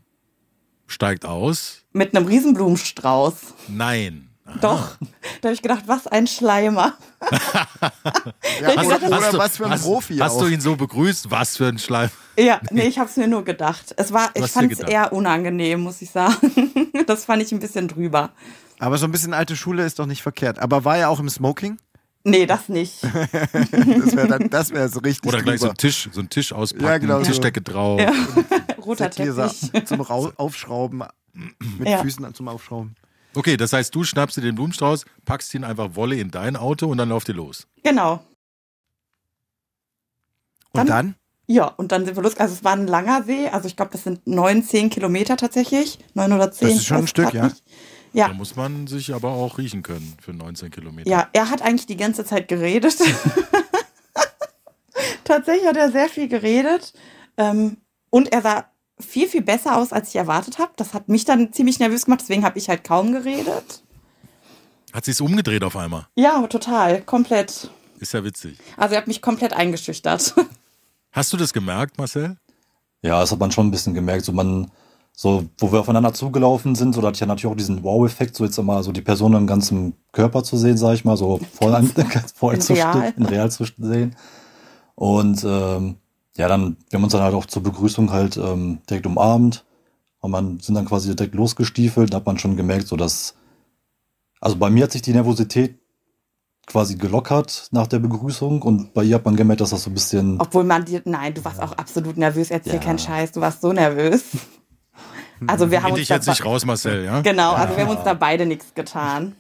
Steigt 0.87 1.25
aus. 1.25 1.85
Mit 1.93 2.17
einem 2.17 2.27
Riesenblumenstrauß. 2.27 3.35
Nein. 3.69 4.31
Aha. 4.45 4.59
Doch. 4.61 4.97
Da 5.41 5.49
habe 5.49 5.55
ich 5.55 5.63
gedacht, 5.63 5.85
was 5.87 6.07
ein 6.07 6.27
Schleimer. 6.27 6.95
ja, 7.31 8.77
hast, 8.77 8.89
gedacht, 8.89 9.03
hast, 9.11 9.39
was 9.39 9.57
für 9.57 9.67
ein 9.67 9.71
hast, 9.73 9.85
Profi 9.85 10.17
Hast 10.17 10.37
auch. 10.37 10.41
du 10.41 10.49
ihn 10.49 10.61
so 10.61 10.75
begrüßt? 10.75 11.31
Was 11.31 11.57
für 11.57 11.67
ein 11.67 11.79
Schleimer? 11.79 12.11
Ja, 12.37 12.61
nee, 12.71 12.89
ich 12.89 12.99
habe 12.99 13.09
es 13.09 13.17
mir 13.17 13.29
nur 13.29 13.45
gedacht. 13.45 13.95
Es 13.97 14.13
war, 14.13 14.31
ich 14.35 14.47
fand 14.47 14.73
es 14.73 14.81
eher 14.81 15.13
unangenehm, 15.13 15.81
muss 15.81 16.03
ich 16.03 16.11
sagen. 16.11 16.51
das 17.07 17.25
fand 17.25 17.43
ich 17.43 17.53
ein 17.53 17.61
bisschen 17.61 17.87
drüber. 17.87 18.31
Aber 18.81 18.99
so 18.99 19.05
ein 19.05 19.13
bisschen 19.13 19.35
alte 19.35 19.57
Schule 19.57 19.85
ist 19.85 19.99
doch 19.99 20.07
nicht 20.07 20.23
verkehrt. 20.23 20.59
Aber 20.59 20.85
war 20.85 20.97
er 20.97 21.11
auch 21.11 21.21
im 21.21 21.29
Smoking? 21.29 21.77
Nee, 22.25 22.45
das 22.45 22.69
nicht. 22.69 23.03
das 23.03 24.17
wäre 24.17 24.49
das 24.49 24.71
wäre 24.73 24.89
so 24.89 25.01
richtig. 25.01 25.33
Oder 25.33 25.43
gleich 25.43 25.61
drüber. 25.61 25.69
so 25.69 25.71
ein 25.71 25.77
Tisch, 25.77 26.09
so 26.13 26.21
ein 26.21 26.29
Tisch 26.29 26.53
auspacken, 26.53 26.85
ja, 26.85 26.99
genau 26.99 27.23
Tischdecke 27.23 27.63
so. 27.65 27.73
drauf. 27.73 28.01
Ja. 28.01 28.13
Roter 28.81 29.11
Teppich. 29.11 29.87
Zum 29.87 30.01
Aufschrauben, 30.01 31.05
mit 31.79 31.89
ja. 31.89 32.03
Füßen 32.03 32.35
zum 32.35 32.49
Aufschrauben. 32.49 32.97
Okay, 33.35 33.57
das 33.57 33.73
heißt, 33.73 33.95
du 33.95 34.03
schnappst 34.03 34.37
dir 34.37 34.41
den 34.41 34.57
Blumenstrauß, 34.57 35.05
packst 35.25 35.55
ihn 35.55 35.65
einfach 35.65 35.95
Wolle 35.95 36.17
in 36.17 36.31
dein 36.31 36.57
Auto 36.57 36.89
und 36.89 36.99
dann 36.99 37.09
lauft 37.09 37.29
ihr 37.29 37.35
los. 37.35 37.67
Genau. 37.85 38.25
Und 40.73 40.75
dann? 40.75 40.87
dann? 40.87 41.15
Ja, 41.47 41.67
und 41.67 41.93
dann 41.93 42.05
sind 42.05 42.17
wir 42.17 42.23
los. 42.23 42.37
Also 42.37 42.55
es 42.55 42.65
war 42.65 42.73
ein 42.73 42.87
langer 42.87 43.25
See, 43.25 43.49
also 43.49 43.67
ich 43.67 43.77
glaube, 43.77 43.93
das 43.93 44.05
sind 44.05 44.27
neun, 44.27 44.63
zehn 44.63 44.91
Kilometer 44.91 45.37
tatsächlich. 45.37 45.99
Neun 46.15 46.33
oder 46.33 46.53
zehn. 46.53 46.69
Das 46.69 46.79
ist 46.79 46.87
schon 46.87 46.99
ein 46.99 47.07
Stück, 47.07 47.33
ja. 47.33 47.45
Nicht. 47.45 47.63
Ja. 48.13 48.29
Da 48.29 48.35
muss 48.35 48.57
man 48.57 48.87
sich 48.87 49.15
aber 49.15 49.31
auch 49.31 49.59
riechen 49.59 49.83
können 49.83 50.17
für 50.21 50.33
19 50.33 50.71
Kilometer. 50.71 51.09
Ja, 51.09 51.29
er 51.33 51.51
hat 51.51 51.63
eigentlich 51.63 51.87
die 51.87 51.97
ganze 51.97 52.25
Zeit 52.25 52.49
geredet. 52.49 52.97
Tatsächlich 55.25 55.67
hat 55.67 55.77
er 55.77 55.93
sehr 55.93 56.09
viel 56.09 56.29
geredet. 56.29 56.93
Ähm, 57.37 57.77
und 58.11 58.33
er 58.33 58.43
sah 58.43 58.65
viel, 58.99 59.29
viel 59.29 59.43
besser 59.43 59.77
aus, 59.77 59.93
als 59.93 60.11
ich 60.11 60.17
erwartet 60.17 60.59
habe. 60.59 60.73
Das 60.77 60.93
hat 60.95 61.09
mich 61.09 61.25
dann 61.25 61.53
ziemlich 61.53 61.79
nervös 61.79 62.05
gemacht, 62.05 62.21
deswegen 62.21 62.45
habe 62.45 62.59
ich 62.59 62.69
halt 62.69 62.85
kaum 62.85 63.13
geredet. 63.13 63.83
Hat 64.93 65.05
sie 65.05 65.13
es 65.13 65.21
umgedreht 65.21 65.63
auf 65.65 65.77
einmal? 65.77 66.07
Ja, 66.17 66.47
total, 66.47 67.01
komplett. 67.03 67.71
Ist 67.99 68.13
ja 68.13 68.25
witzig. 68.25 68.59
Also 68.77 68.95
er 68.95 69.01
hat 69.01 69.09
mich 69.09 69.23
komplett 69.23 69.53
eingeschüchtert. 69.53 70.35
Hast 71.13 71.33
du 71.33 71.37
das 71.37 71.53
gemerkt, 71.53 71.99
Marcel? 71.99 72.37
Ja, 73.03 73.21
das 73.21 73.33
hat 73.33 73.39
man 73.39 73.51
schon 73.53 73.69
ein 73.69 73.71
bisschen 73.71 73.95
gemerkt. 73.95 74.25
So 74.25 74.33
man, 74.33 74.71
so, 75.13 75.49
wo 75.59 75.73
wir 75.73 75.81
aufeinander 75.81 76.13
zugelaufen 76.13 76.75
sind, 76.75 76.95
so 76.95 77.01
da 77.01 77.09
hatte 77.09 77.17
ich 77.17 77.21
ja 77.21 77.27
natürlich 77.27 77.53
auch 77.53 77.57
diesen 77.57 77.83
Wow-Effekt, 77.83 78.37
so 78.37 78.45
jetzt 78.45 78.59
immer 78.59 78.83
so 78.83 78.93
die 78.93 79.01
Person 79.01 79.35
im 79.35 79.47
ganzen 79.47 79.95
Körper 80.13 80.43
zu 80.45 80.57
sehen, 80.57 80.77
sag 80.77 80.95
ich 80.95 81.05
mal, 81.05 81.17
so 81.17 81.41
voll, 81.53 81.75
an, 81.75 81.87
voll 82.35 82.55
In 82.55 82.61
zu 82.61 82.73
real. 82.75 83.15
in 83.17 83.27
real 83.27 83.51
zu 83.51 83.65
sehen. 83.79 84.17
Und 84.95 85.45
ähm, 85.45 85.97
ja, 86.37 86.49
dann, 86.49 86.77
wir 86.89 86.97
haben 86.97 87.05
uns 87.05 87.13
dann 87.13 87.23
halt 87.23 87.35
auch 87.35 87.47
zur 87.47 87.63
Begrüßung 87.63 88.13
halt 88.13 88.37
ähm, 88.37 88.79
direkt 88.89 89.07
umarmt 89.07 89.65
und 90.21 90.31
man 90.31 90.61
sind 90.61 90.75
dann 90.75 90.85
quasi 90.87 91.15
direkt 91.15 91.35
losgestiefelt, 91.35 92.13
da 92.13 92.19
hat 92.19 92.27
man 92.27 92.39
schon 92.39 92.57
gemerkt, 92.57 92.87
so 92.89 92.97
dass, 92.97 93.35
also 94.41 94.57
bei 94.57 94.71
mir 94.71 94.85
hat 94.85 94.93
sich 94.93 95.03
die 95.03 95.13
Nervosität 95.13 95.79
quasi 96.67 96.95
gelockert 96.97 97.67
nach 97.73 97.89
der 97.89 97.99
Begrüßung 97.99 98.63
und 98.63 98.95
bei 98.95 99.03
ihr 99.03 99.17
hat 99.17 99.25
man 99.25 99.35
gemerkt, 99.35 99.61
dass 99.61 99.71
das 99.71 99.83
so 99.83 99.91
ein 99.91 99.95
bisschen, 99.95 100.41
Obwohl 100.41 100.63
man 100.65 100.85
dir, 100.85 101.03
nein, 101.05 101.35
du 101.35 101.45
warst 101.45 101.61
auch 101.61 101.73
absolut 101.73 102.17
nervös. 102.17 102.51
Erzähl 102.51 102.75
Ja. 102.75 102.81
keinen 102.81 102.99
Scheiß, 102.99 103.33
du 103.33 103.41
warst 103.41 103.61
so 103.61 103.73
nervös. 103.73 104.25
Also 105.47 105.71
wir 105.71 105.79
haben 105.79 105.87
Find 105.87 105.93
uns 105.95 106.03
ich 106.03 106.09
jetzt 106.11 106.29
da, 106.29 106.33
nicht 106.33 106.45
raus, 106.45 106.67
Marcel, 106.67 107.03
ja? 107.03 107.23
genau, 107.23 107.55
also 107.55 107.75
wir 107.75 107.85
haben 107.87 107.97
uns 107.97 108.05
da 108.05 108.13
beide 108.13 108.45
nichts 108.45 108.75
getan. 108.75 109.35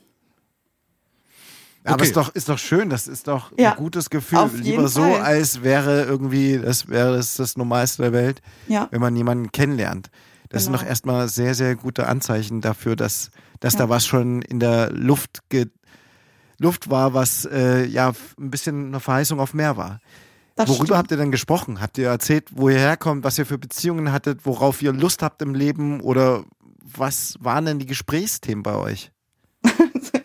Aber 1.84 1.94
Okay. 1.94 2.04
ist 2.04 2.16
doch, 2.16 2.28
ist 2.34 2.48
doch 2.48 2.58
schön, 2.58 2.90
das 2.90 3.08
ist 3.08 3.26
doch 3.26 3.52
Ja, 3.58 3.70
ein 3.72 3.76
gutes 3.76 4.10
Gefühl. 4.10 4.38
auf 4.38 4.52
jeden 4.52 4.64
Lieber 4.64 4.88
so, 4.88 5.00
Fall. 5.02 5.20
als 5.22 5.62
wäre 5.62 6.04
irgendwie, 6.04 6.58
das 6.58 6.88
wäre 6.88 7.16
das, 7.16 7.36
das 7.36 7.56
Normalste 7.56 8.02
der 8.02 8.12
Welt, 8.12 8.42
Ja. 8.68 8.88
wenn 8.90 9.00
man 9.00 9.16
jemanden 9.16 9.50
kennenlernt. 9.50 10.10
Das 10.50 10.64
sind 10.64 10.72
Genau. 10.72 10.82
doch 10.82 10.88
erstmal 10.88 11.28
sehr, 11.28 11.54
sehr 11.54 11.76
gute 11.76 12.06
Anzeichen 12.06 12.60
dafür, 12.60 12.96
dass, 12.96 13.30
dass 13.60 13.74
Ja. 13.74 13.78
da 13.80 13.88
was 13.88 14.06
schon 14.06 14.42
in 14.42 14.60
der 14.60 14.90
Luft, 14.92 15.48
ge 15.48 15.66
Luft 16.58 16.90
war, 16.90 17.14
was 17.14 17.46
äh, 17.46 17.86
ja 17.86 18.12
ein 18.38 18.50
bisschen 18.50 18.88
eine 18.88 19.00
Verheißung 19.00 19.40
auf 19.40 19.54
mehr 19.54 19.78
war. 19.78 20.00
Das 20.56 20.68
Worüber 20.68 20.84
stimmt. 20.84 20.98
habt 20.98 21.10
ihr 21.12 21.16
denn 21.16 21.30
gesprochen? 21.30 21.80
Habt 21.80 21.96
ihr 21.96 22.08
erzählt, 22.08 22.48
wo 22.50 22.68
ihr 22.68 22.78
herkommt, 22.78 23.24
was 23.24 23.38
ihr 23.38 23.46
für 23.46 23.56
Beziehungen 23.56 24.12
hattet, 24.12 24.44
worauf 24.44 24.82
ihr 24.82 24.92
Lust 24.92 25.22
habt 25.22 25.40
im 25.40 25.54
Leben 25.54 26.02
oder 26.02 26.44
was 26.82 27.36
waren 27.40 27.64
denn 27.64 27.78
die 27.78 27.86
Gesprächsthemen 27.86 28.62
bei 28.62 28.74
euch? 28.74 29.10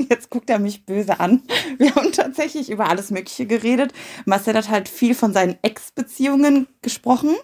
Jetzt 0.09 0.29
guckt 0.29 0.49
er 0.49 0.59
mich 0.59 0.85
böse 0.85 1.19
an. 1.19 1.43
Wir 1.77 1.95
haben 1.95 2.11
tatsächlich 2.11 2.69
über 2.69 2.89
alles 2.89 3.11
Mögliche 3.11 3.45
geredet. 3.45 3.93
Marcel 4.25 4.55
hat 4.55 4.69
halt 4.69 4.89
viel 4.89 5.15
von 5.15 5.33
seinen 5.33 5.57
Ex-Beziehungen 5.61 6.67
gesprochen. 6.81 7.35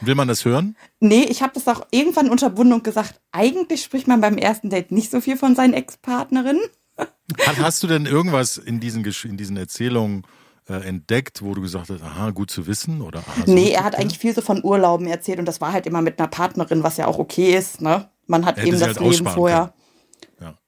Will 0.00 0.14
man 0.16 0.26
das 0.26 0.44
hören? 0.44 0.76
Nee, 0.98 1.24
ich 1.24 1.42
habe 1.42 1.52
das 1.54 1.68
auch 1.68 1.86
irgendwann 1.92 2.28
unterbunden 2.28 2.74
und 2.74 2.84
gesagt, 2.84 3.20
eigentlich 3.30 3.82
spricht 3.82 4.08
man 4.08 4.20
beim 4.20 4.36
ersten 4.36 4.68
Date 4.68 4.90
nicht 4.90 5.10
so 5.10 5.20
viel 5.20 5.36
von 5.36 5.54
seinen 5.54 5.74
Ex-Partnerinnen. 5.74 6.62
Hast 7.46 7.82
du 7.82 7.86
denn 7.86 8.06
irgendwas 8.06 8.58
in 8.58 8.80
diesen, 8.80 9.04
in 9.04 9.36
diesen 9.36 9.56
Erzählungen 9.56 10.24
äh, 10.68 10.74
entdeckt, 10.74 11.42
wo 11.42 11.54
du 11.54 11.62
gesagt 11.62 11.90
hast, 11.90 12.02
aha, 12.02 12.30
gut 12.30 12.50
zu 12.50 12.66
wissen? 12.66 13.00
Oder, 13.00 13.20
aha, 13.20 13.44
so 13.46 13.52
Nee, 13.52 13.70
er 13.70 13.84
hat 13.84 13.94
eigentlich 13.94 14.18
viel 14.18 14.34
so 14.34 14.40
von 14.40 14.62
Urlauben 14.64 15.06
erzählt 15.06 15.38
und 15.38 15.46
das 15.46 15.60
war 15.60 15.72
halt 15.72 15.86
immer 15.86 16.02
mit 16.02 16.18
einer 16.18 16.28
Partnerin, 16.28 16.82
was 16.82 16.96
ja 16.96 17.06
auch 17.06 17.18
okay 17.18 17.54
ist. 17.56 17.80
Ne? 17.80 18.08
Man 18.26 18.44
hat 18.44 18.56
Hätte 18.56 18.68
eben 18.68 18.80
das 18.80 18.98
halt 18.98 19.00
Leben 19.00 19.26
vorher. 19.26 19.56
Ja. 19.56 19.74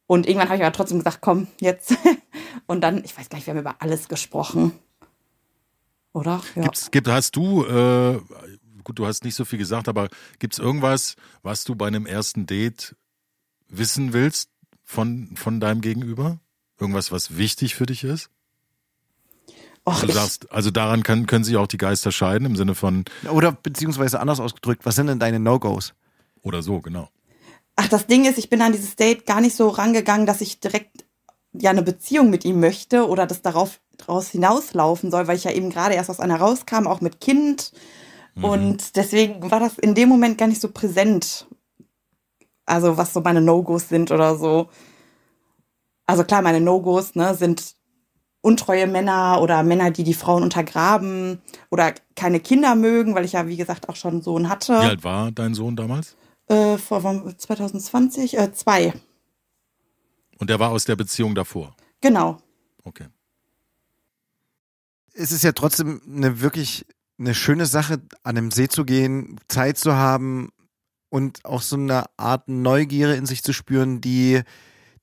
Und 0.06 0.26
irgendwann 0.26 0.48
habe 0.48 0.58
ich 0.58 0.64
aber 0.64 0.72
trotzdem 0.72 0.98
gesagt, 0.98 1.18
komm, 1.20 1.46
jetzt. 1.60 1.94
Und 2.66 2.82
dann, 2.82 3.04
ich 3.04 3.16
weiß 3.16 3.28
gar 3.28 3.38
nicht, 3.38 3.46
wir 3.46 3.54
haben 3.54 3.60
über 3.60 3.76
alles 3.80 4.08
gesprochen. 4.08 4.72
Oder? 6.12 6.42
Ja. 6.54 6.62
Gibt's, 6.62 6.90
gibt, 6.90 7.08
hast 7.08 7.36
du, 7.36 7.64
äh, 7.64 8.20
gut, 8.84 8.98
du 8.98 9.06
hast 9.06 9.24
nicht 9.24 9.34
so 9.34 9.44
viel 9.44 9.58
gesagt, 9.58 9.88
aber 9.88 10.08
gibt 10.38 10.54
es 10.54 10.58
irgendwas, 10.58 11.16
was 11.42 11.64
du 11.64 11.74
bei 11.74 11.86
einem 11.86 12.06
ersten 12.06 12.46
Date 12.46 12.94
wissen 13.68 14.12
willst 14.12 14.50
von, 14.84 15.34
von 15.36 15.60
deinem 15.60 15.80
Gegenüber? 15.80 16.38
Irgendwas, 16.78 17.10
was 17.10 17.36
wichtig 17.36 17.74
für 17.74 17.86
dich 17.86 18.04
ist? 18.04 18.30
Och, 19.86 20.00
Du 20.00 20.06
ich, 20.06 20.14
sagst, 20.14 20.50
also 20.50 20.70
daran 20.70 21.02
kann, 21.02 21.26
können 21.26 21.44
sich 21.44 21.56
auch 21.56 21.66
die 21.66 21.76
Geister 21.76 22.12
scheiden, 22.12 22.46
im 22.46 22.56
Sinne 22.56 22.74
von, 22.74 23.04
Oder 23.30 23.52
beziehungsweise 23.52 24.18
anders 24.20 24.40
ausgedrückt, 24.40 24.86
was 24.86 24.94
sind 24.94 25.08
denn 25.08 25.18
deine 25.18 25.40
No-Gos? 25.40 25.94
oder 26.44 26.62
so, 26.62 26.80
genau. 26.80 27.08
Ach, 27.76 27.88
das 27.88 28.06
Ding 28.06 28.24
ist, 28.24 28.38
ich 28.38 28.50
bin 28.50 28.62
an 28.62 28.72
dieses 28.72 28.96
Date 28.96 29.26
gar 29.26 29.40
nicht 29.40 29.56
so 29.56 29.68
rangegangen, 29.68 30.26
dass 30.26 30.40
ich 30.40 30.60
direkt 30.60 31.04
ja 31.52 31.70
eine 31.70 31.82
Beziehung 31.82 32.30
mit 32.30 32.44
ihm 32.44 32.60
möchte 32.60 33.08
oder 33.08 33.26
das 33.26 33.42
darauf 33.42 33.80
draus 33.96 34.28
hinauslaufen 34.30 35.10
soll, 35.10 35.28
weil 35.28 35.36
ich 35.36 35.44
ja 35.44 35.52
eben 35.52 35.70
gerade 35.70 35.94
erst 35.94 36.10
aus 36.10 36.20
einer 36.20 36.40
rauskam, 36.40 36.86
auch 36.86 37.00
mit 37.00 37.20
Kind. 37.20 37.72
Und 38.42 38.96
deswegen 38.96 39.50
war 39.50 39.60
das 39.60 39.78
in 39.78 39.94
dem 39.94 40.08
Moment 40.08 40.38
gar 40.38 40.48
nicht 40.48 40.60
so 40.60 40.68
präsent. 40.68 41.46
Also, 42.66 42.96
was 42.96 43.12
so 43.12 43.20
meine 43.20 43.40
No-Gos 43.40 43.88
sind 43.88 44.10
oder 44.10 44.36
so. 44.36 44.68
Also 46.06 46.24
klar, 46.24 46.42
meine 46.42 46.60
No-Gos 46.60 47.14
ne, 47.14 47.34
sind 47.34 47.76
untreue 48.40 48.86
Männer 48.86 49.40
oder 49.40 49.62
Männer, 49.62 49.90
die 49.90 50.04
die 50.04 50.14
Frauen 50.14 50.42
untergraben 50.42 51.40
oder 51.70 51.94
keine 52.14 52.40
Kinder 52.40 52.74
mögen, 52.74 53.14
weil 53.14 53.24
ich 53.24 53.32
ja, 53.32 53.46
wie 53.46 53.56
gesagt, 53.56 53.88
auch 53.88 53.96
schon 53.96 54.14
einen 54.14 54.22
Sohn 54.22 54.48
hatte. 54.48 54.74
Wie 54.74 54.86
alt 54.86 55.04
war 55.04 55.32
dein 55.32 55.54
Sohn 55.54 55.76
damals? 55.76 56.16
Äh, 56.46 56.78
vor 56.78 57.02
wann- 57.04 57.38
2020, 57.38 58.36
äh, 58.38 58.52
zwei. 58.52 58.92
Und 60.38 60.50
der 60.50 60.60
war 60.60 60.70
aus 60.70 60.84
der 60.84 60.96
Beziehung 60.96 61.34
davor. 61.34 61.74
Genau. 62.00 62.38
Okay. 62.82 63.06
Es 65.14 65.32
ist 65.32 65.44
ja 65.44 65.52
trotzdem 65.52 66.02
eine 66.06 66.40
wirklich 66.40 66.84
eine 67.18 67.34
schöne 67.34 67.66
Sache, 67.66 68.02
an 68.24 68.36
einem 68.36 68.50
See 68.50 68.68
zu 68.68 68.84
gehen, 68.84 69.40
Zeit 69.48 69.78
zu 69.78 69.94
haben 69.94 70.50
und 71.10 71.44
auch 71.44 71.62
so 71.62 71.76
eine 71.76 72.04
Art 72.16 72.48
Neugierde 72.48 73.14
in 73.14 73.24
sich 73.24 73.42
zu 73.44 73.52
spüren, 73.52 74.00
die, 74.00 74.42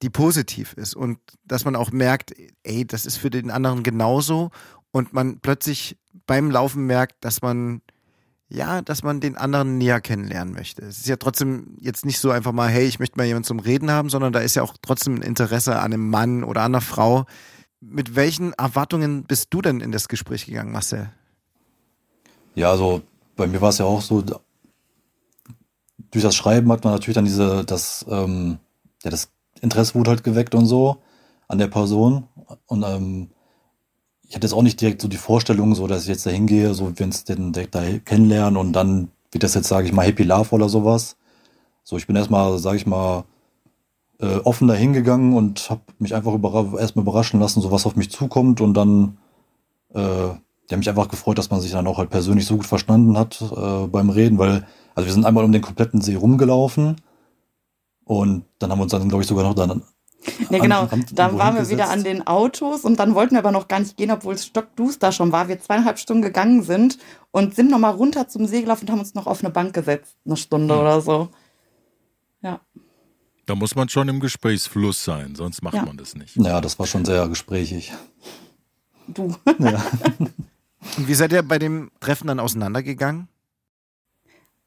die 0.01 0.09
positiv 0.09 0.73
ist. 0.73 0.93
Und 0.95 1.19
dass 1.45 1.63
man 1.63 1.75
auch 1.77 1.91
merkt, 1.91 2.33
ey, 2.63 2.85
das 2.85 3.05
ist 3.05 3.15
für 3.17 3.29
den 3.29 3.49
anderen 3.49 3.81
genauso. 3.83 4.51
Und 4.91 5.13
man 5.13 5.39
plötzlich 5.39 5.97
beim 6.27 6.51
Laufen 6.51 6.85
merkt, 6.85 7.23
dass 7.23 7.41
man, 7.41 7.81
ja, 8.51 8.81
dass 8.81 9.01
man 9.01 9.21
den 9.21 9.37
anderen 9.37 9.77
näher 9.77 10.01
kennenlernen 10.01 10.53
möchte. 10.53 10.81
Es 10.81 10.97
ist 10.97 11.07
ja 11.07 11.15
trotzdem 11.15 11.77
jetzt 11.79 12.05
nicht 12.05 12.19
so 12.19 12.31
einfach 12.31 12.51
mal, 12.51 12.67
hey, 12.67 12.85
ich 12.85 12.99
möchte 12.99 13.17
mal 13.17 13.25
jemanden 13.25 13.47
zum 13.47 13.59
Reden 13.59 13.89
haben, 13.89 14.09
sondern 14.09 14.33
da 14.33 14.39
ist 14.39 14.55
ja 14.55 14.61
auch 14.61 14.75
trotzdem 14.81 15.15
ein 15.15 15.21
Interesse 15.21 15.77
an 15.77 15.93
einem 15.93 16.09
Mann 16.09 16.43
oder 16.43 16.61
an 16.61 16.73
einer 16.73 16.81
Frau. 16.81 17.25
Mit 17.79 18.15
welchen 18.15 18.51
Erwartungen 18.53 19.23
bist 19.23 19.47
du 19.51 19.61
denn 19.61 19.79
in 19.79 19.93
das 19.93 20.09
Gespräch 20.09 20.45
gegangen, 20.45 20.73
Marcel? 20.73 21.09
Ja, 22.53 22.71
also 22.71 23.01
bei 23.37 23.47
mir 23.47 23.61
war 23.61 23.69
es 23.69 23.77
ja 23.77 23.85
auch 23.85 24.01
so, 24.01 24.21
durch 24.21 26.23
das 26.23 26.35
Schreiben 26.35 26.71
hat 26.73 26.83
man 26.83 26.93
natürlich 26.93 27.15
dann 27.15 27.25
diese, 27.25 27.63
das, 27.63 28.05
ähm, 28.09 28.59
ja, 29.03 29.11
das 29.11 29.29
Interesse 29.61 29.95
wurde 29.95 30.09
halt 30.09 30.25
geweckt 30.25 30.55
und 30.55 30.65
so 30.65 30.97
an 31.47 31.57
der 31.57 31.67
Person. 31.67 32.27
Und 32.65 32.83
ähm, 32.83 33.29
ich 34.31 34.35
hatte 34.35 34.47
jetzt 34.47 34.53
auch 34.53 34.61
nicht 34.61 34.79
direkt 34.79 35.01
so 35.01 35.09
die 35.09 35.17
Vorstellung, 35.17 35.75
so 35.75 35.87
dass 35.87 36.03
ich 36.03 36.07
jetzt 36.07 36.25
da 36.25 36.29
hingehe, 36.29 36.73
so 36.73 36.93
wenn 36.95 37.09
es 37.09 37.25
den 37.25 37.51
direkt 37.51 37.75
da 37.75 37.83
kennenlernen 38.05 38.55
und 38.55 38.71
dann 38.71 39.09
wird 39.29 39.43
das 39.43 39.55
jetzt, 39.55 39.67
sage 39.67 39.87
ich 39.87 39.91
mal, 39.91 40.05
Happy 40.05 40.23
Love 40.23 40.55
oder 40.55 40.69
sowas. 40.69 41.17
So, 41.83 41.97
ich 41.97 42.07
bin 42.07 42.15
erstmal, 42.15 42.57
sage 42.57 42.77
ich 42.77 42.85
mal, 42.85 43.25
äh, 44.21 44.37
offen 44.37 44.69
da 44.69 44.73
hingegangen 44.73 45.33
und 45.33 45.69
habe 45.69 45.81
mich 45.99 46.15
einfach 46.15 46.33
überra 46.33 46.79
erstmal 46.79 47.03
überraschen 47.03 47.41
lassen, 47.41 47.59
so 47.59 47.71
was 47.71 47.85
auf 47.85 47.97
mich 47.97 48.09
zukommt 48.09 48.61
und 48.61 48.73
dann 48.73 49.17
äh, 49.93 50.29
die 50.69 50.75
haben 50.75 50.79
mich 50.79 50.89
einfach 50.89 51.09
gefreut, 51.09 51.37
dass 51.37 51.49
man 51.49 51.59
sich 51.59 51.71
dann 51.71 51.85
auch 51.85 51.97
halt 51.97 52.09
persönlich 52.09 52.45
so 52.45 52.55
gut 52.55 52.67
verstanden 52.67 53.17
hat 53.17 53.41
äh, 53.41 53.87
beim 53.87 54.09
Reden, 54.09 54.37
weil, 54.37 54.65
also 54.95 55.07
wir 55.07 55.13
sind 55.13 55.25
einmal 55.25 55.43
um 55.43 55.51
den 55.51 55.61
kompletten 55.61 55.99
See 55.99 56.15
rumgelaufen 56.15 56.95
und 58.05 58.45
dann 58.59 58.71
haben 58.71 58.79
wir 58.79 58.83
uns 58.83 58.93
dann, 58.93 59.09
glaube 59.09 59.23
ich, 59.23 59.27
sogar 59.27 59.43
noch 59.43 59.55
dann. 59.55 59.81
An- 60.49 60.59
genau. 60.61 60.81
an- 60.87 61.05
Dann 61.13 61.37
waren 61.37 61.55
wir 61.55 61.69
wieder 61.69 61.89
an 61.89 62.03
den 62.03 62.27
Autos 62.27 62.81
und 62.85 62.99
dann 62.99 63.15
wollten 63.15 63.33
wir 63.35 63.39
aber 63.39 63.51
noch 63.51 63.67
gar 63.67 63.79
nicht 63.79 63.97
gehen, 63.97 64.11
obwohl 64.11 64.35
es 64.35 64.45
stockduster 64.45 65.11
schon 65.11 65.31
war. 65.31 65.47
Wir 65.47 65.59
zweieinhalb 65.59 65.97
Stunden 65.99 66.21
gegangen 66.21 66.61
sind 66.63 66.97
und 67.31 67.55
sind 67.55 67.71
nochmal 67.71 67.91
runter 67.93 68.27
zum 68.27 68.45
See 68.45 68.61
gelaufen 68.61 68.85
und 68.85 68.91
haben 68.91 68.99
uns 68.99 69.13
noch 69.15 69.25
auf 69.27 69.43
eine 69.43 69.49
Bank 69.51 69.73
gesetzt. 69.73 70.15
Eine 70.25 70.37
Stunde 70.37 70.73
Hm. 70.75 70.81
oder 70.81 71.01
so. 71.01 71.29
Ja. 72.41 72.59
Da 73.47 73.55
muss 73.55 73.75
man 73.75 73.89
schon 73.89 74.07
im 74.09 74.19
Gesprächsfluss 74.19 75.03
sein, 75.03 75.35
sonst 75.35 75.63
macht 75.63 75.73
Ja. 75.75 75.85
man 75.85 75.97
das 75.97 76.15
nicht. 76.15 76.35
Ja, 76.37 76.61
das 76.61 76.77
war 76.77 76.85
schon 76.85 77.03
sehr 77.05 77.27
gesprächig. 77.27 77.91
Du. 79.07 79.35
Ja. 79.59 79.83
Und 80.97 81.07
wie 81.07 81.13
seid 81.13 81.31
ihr 81.31 81.43
bei 81.43 81.59
dem 81.59 81.91
Treffen 81.99 82.27
dann 82.27 82.39
auseinandergegangen? 82.39 83.27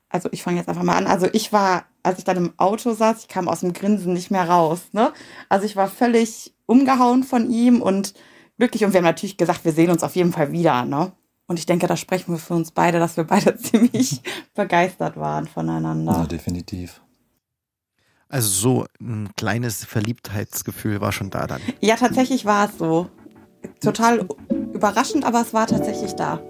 Also 0.08 0.28
ich 0.32 0.42
fange 0.42 0.58
jetzt 0.58 0.68
einfach 0.68 0.82
mal 0.84 0.96
an. 0.96 1.06
Also 1.06 1.26
ich 1.32 1.52
war, 1.52 1.86
als 2.04 2.18
ich 2.18 2.24
dann 2.24 2.36
im 2.36 2.52
Auto 2.58 2.92
saß, 2.92 3.20
ich 3.20 3.28
kam 3.28 3.48
aus 3.48 3.60
dem 3.60 3.72
Grinsen 3.72 4.12
nicht 4.12 4.30
mehr 4.30 4.48
raus. 4.48 4.80
Ne? 4.92 5.12
Also 5.48 5.66
ich 5.66 5.74
war 5.74 5.88
völlig 5.88 6.54
umgehauen 6.66 7.24
von 7.24 7.50
ihm 7.50 7.82
und 7.82 8.14
glücklich. 8.58 8.84
Und 8.84 8.92
wir 8.92 8.98
haben 8.98 9.04
natürlich 9.04 9.36
gesagt, 9.36 9.64
wir 9.64 9.72
sehen 9.72 9.90
uns 9.90 10.02
auf 10.02 10.14
jeden 10.14 10.32
Fall 10.32 10.52
wieder. 10.52 10.84
Ne? 10.84 11.12
Und 11.46 11.58
ich 11.58 11.66
denke, 11.66 11.86
da 11.86 11.96
sprechen 11.96 12.32
wir 12.32 12.38
für 12.38 12.54
uns 12.54 12.70
beide, 12.70 12.98
dass 12.98 13.16
wir 13.16 13.24
beide 13.24 13.56
ziemlich 13.58 14.20
begeistert 14.54 15.16
waren 15.16 15.46
voneinander. 15.46 16.12
ja, 16.12 16.26
definitiv. 16.26 17.00
Also 18.28 18.48
so 18.48 18.86
ein 19.00 19.30
kleines 19.36 19.84
Verliebtheitsgefühl 19.84 21.00
war 21.00 21.12
schon 21.12 21.30
da 21.30 21.46
dann. 21.46 21.60
Ja, 21.80 21.96
tatsächlich 21.96 22.44
war 22.44 22.68
es 22.68 22.78
so. 22.78 23.08
Total 23.80 24.26
überraschend, 24.74 25.24
aber 25.24 25.40
es 25.40 25.54
war 25.54 25.66
tatsächlich 25.66 26.14
da. 26.14 26.40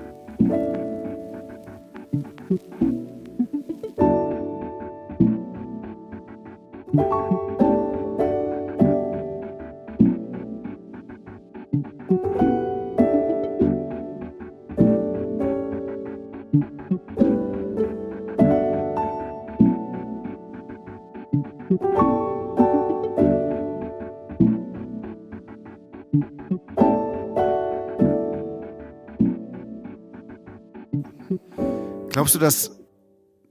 Glaubst 32.15 32.37
du, 32.37 32.39
dass 32.39 32.71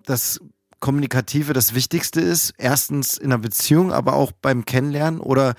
das 0.05 0.39
Kommunikative 0.83 1.53
das 1.53 1.73
Wichtigste 1.73 2.19
ist? 2.19 2.53
Erstens 2.57 3.17
in 3.17 3.31
einer 3.31 3.37
Beziehung, 3.37 3.93
aber 3.93 4.15
auch 4.15 4.33
beim 4.33 4.65
Kennenlernen? 4.65 5.21
Oder 5.21 5.55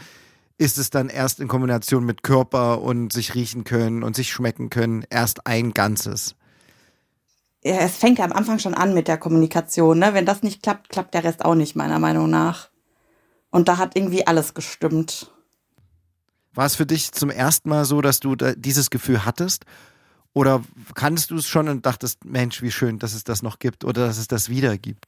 ist 0.59 0.77
es 0.77 0.91
dann 0.91 1.09
erst 1.09 1.41
in 1.41 1.49
Kombination 1.49 2.05
mit 2.05 2.23
Körper 2.23 2.83
und 2.83 3.11
sich 3.11 3.35
riechen 3.35 3.65
können 3.65 4.03
und 4.03 4.15
sich 4.15 4.31
schmecken 4.31 4.69
können, 4.69 5.03
erst 5.09 5.47
ein 5.47 5.73
Ganzes? 5.73 6.35
Ja, 7.63 7.77
es 7.77 7.97
fängt 7.97 8.19
ja 8.19 8.27
am 8.27 8.35
Anfang 8.35 8.59
schon 8.59 8.75
an 8.75 8.93
mit 8.93 9.09
der 9.09 9.17
Kommunikation. 9.17 9.99
Ne? 9.99 10.13
Wenn 10.13 10.27
das 10.27 10.43
nicht 10.43 10.63
klappt, 10.63 10.91
klappt 10.91 11.15
der 11.15 11.25
Rest 11.25 11.43
auch 11.43 11.55
nicht, 11.55 11.75
meiner 11.75 11.99
Meinung 11.99 12.29
nach. 12.29 12.69
Und 13.49 13.69
da 13.69 13.79
hat 13.79 13.97
irgendwie 13.97 14.27
alles 14.27 14.53
gestimmt. 14.53 15.33
War 16.53 16.67
es 16.67 16.77
für 16.77 16.85
dich 16.85 17.13
zum 17.13 17.31
ersten 17.31 17.71
Mal 17.71 17.87
so, 17.87 18.03
dass 18.03 18.21
du 18.21 18.37
da 18.37 18.53
dieses 18.55 18.91
Gefühl 18.91 19.25
hattest? 19.25 19.65
Oder 20.35 20.63
kanntest 20.95 21.31
du 21.31 21.37
es 21.37 21.47
schon 21.47 21.71
und 21.71 21.87
dachtest, 21.87 22.27
Mensch, 22.27 22.61
wie 22.61 22.71
schön, 22.71 22.99
dass 22.99 23.15
es 23.15 23.25
das 23.25 23.43
noch 23.43 23.59
gibt 23.59 23.87
oder 23.87 24.07
dass 24.07 24.19
es 24.19 24.29
das 24.29 24.51
wieder 24.51 24.77
gibt? 24.77 25.07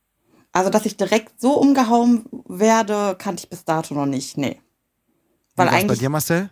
Also, 0.57 0.71
dass 0.71 0.87
ich 0.87 0.97
direkt 0.97 1.39
so 1.39 1.53
umgehauen 1.53 2.25
werde, 2.49 3.15
kannte 3.19 3.43
ich 3.43 3.51
bis 3.51 3.67
dato 3.67 3.93
noch 3.93 4.07
nicht. 4.07 4.39
Nee. 4.39 4.59
Weil 5.55 5.69
eigentlich. 5.69 5.89
bei 5.89 5.95
dir, 5.97 6.09
Marcel? 6.09 6.49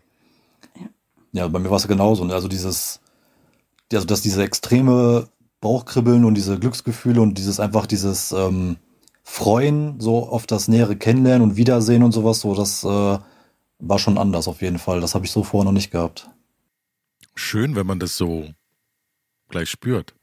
Ja, 1.32 1.48
bei 1.48 1.58
mir 1.58 1.70
war 1.70 1.78
es 1.78 1.88
genauso. 1.88 2.22
Also 2.24 2.46
dieses, 2.46 3.00
also 3.90 4.04
dass 4.04 4.20
diese 4.20 4.42
extreme 4.42 5.28
Bauchkribbeln 5.62 6.26
und 6.26 6.34
diese 6.34 6.58
Glücksgefühle 6.58 7.22
und 7.22 7.38
dieses 7.38 7.60
einfach 7.60 7.86
dieses 7.86 8.32
ähm, 8.32 8.76
Freuen 9.22 9.98
so 10.00 10.28
auf 10.28 10.46
das 10.46 10.68
nähere 10.68 10.96
Kennenlernen 10.96 11.40
und 11.48 11.56
Wiedersehen 11.56 12.02
und 12.02 12.12
sowas, 12.12 12.40
so 12.40 12.54
das 12.54 12.84
äh, 12.84 13.18
war 13.78 13.98
schon 13.98 14.18
anders 14.18 14.48
auf 14.48 14.60
jeden 14.60 14.78
Fall. 14.78 15.00
Das 15.00 15.14
habe 15.14 15.24
ich 15.24 15.30
so 15.30 15.44
vorher 15.44 15.64
noch 15.64 15.72
nicht 15.72 15.90
gehabt. 15.90 16.28
Schön, 17.34 17.74
wenn 17.74 17.86
man 17.86 18.00
das 18.00 18.18
so 18.18 18.50
gleich 19.48 19.70
spürt. 19.70 20.14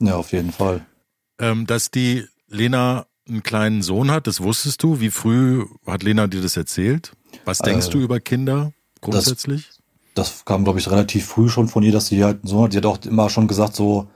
Ja, 0.00 0.16
auf 0.16 0.32
jeden 0.32 0.50
Fall. 0.50 0.84
Ähm, 1.38 1.68
dass 1.68 1.92
die 1.92 2.26
Lena 2.48 3.06
einen 3.28 3.42
kleinen 3.42 3.82
Sohn 3.82 4.10
hat, 4.10 4.26
das 4.26 4.42
wusstest 4.42 4.82
du. 4.82 5.00
Wie 5.00 5.10
früh 5.10 5.64
hat 5.86 6.02
Lena 6.02 6.26
dir 6.26 6.42
das 6.42 6.56
erzählt? 6.56 7.12
Was 7.44 7.58
denkst 7.58 7.88
äh, 7.88 7.90
du 7.90 7.98
über 7.98 8.20
Kinder 8.20 8.72
grundsätzlich? 9.00 9.68
Das, 10.14 10.32
das 10.32 10.44
kam, 10.44 10.64
glaube 10.64 10.78
ich, 10.78 10.90
relativ 10.90 11.26
früh 11.26 11.48
schon 11.48 11.68
von 11.68 11.82
ihr, 11.82 11.92
dass 11.92 12.06
sie 12.06 12.24
halt 12.24 12.42
einen 12.42 12.48
Sohn 12.48 12.64
hat. 12.64 12.72
Sie 12.72 12.78
hat 12.78 12.86
auch 12.86 12.98
immer 13.04 13.30
schon 13.30 13.48
gesagt, 13.48 13.76
so, 13.76 14.08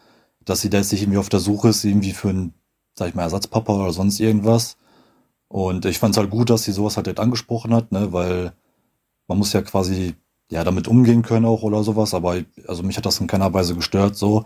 dass 0.45 0.61
sie 0.61 0.71
da 0.71 0.79
jetzt 0.79 0.93
nicht 0.93 1.03
irgendwie 1.03 1.19
auf 1.19 1.29
der 1.29 1.41
Suche 1.41 1.69
ist, 1.69 1.85
irgendwie 1.85 2.13
für 2.13 2.31
einen, 2.31 2.55
sag 2.99 3.09
ich 3.09 3.15
mal, 3.15 3.23
Ersatzpapa 3.23 3.73
oder 3.73 3.93
sonst 3.93 4.21
irgendwas. 4.21 4.77
Und 5.49 5.85
ich 5.85 5.99
fand 5.99 6.15
es 6.15 6.19
halt 6.19 6.31
gut, 6.31 6.51
dass 6.51 6.65
sie 6.65 6.73
sowas 6.73 6.97
halt, 6.97 7.07
halt 7.07 7.21
angesprochen 7.21 7.75
hat, 7.75 7.93
ne, 7.93 8.13
weil 8.13 8.53
man 9.29 9.39
muss 9.39 9.53
ja 9.53 9.63
quasi 9.63 10.15
ja 10.51 10.65
damit 10.65 10.89
umgehen 10.89 11.23
können 11.23 11.47
auch 11.47 11.63
oder 11.63 11.83
sowas, 11.83 12.15
aber 12.15 12.43
also 12.67 12.83
mich 12.83 12.97
hat 12.97 13.07
das 13.07 13.21
in 13.21 13.27
keiner 13.27 13.53
Weise 13.53 13.75
gestört 13.75 14.17
so. 14.17 14.45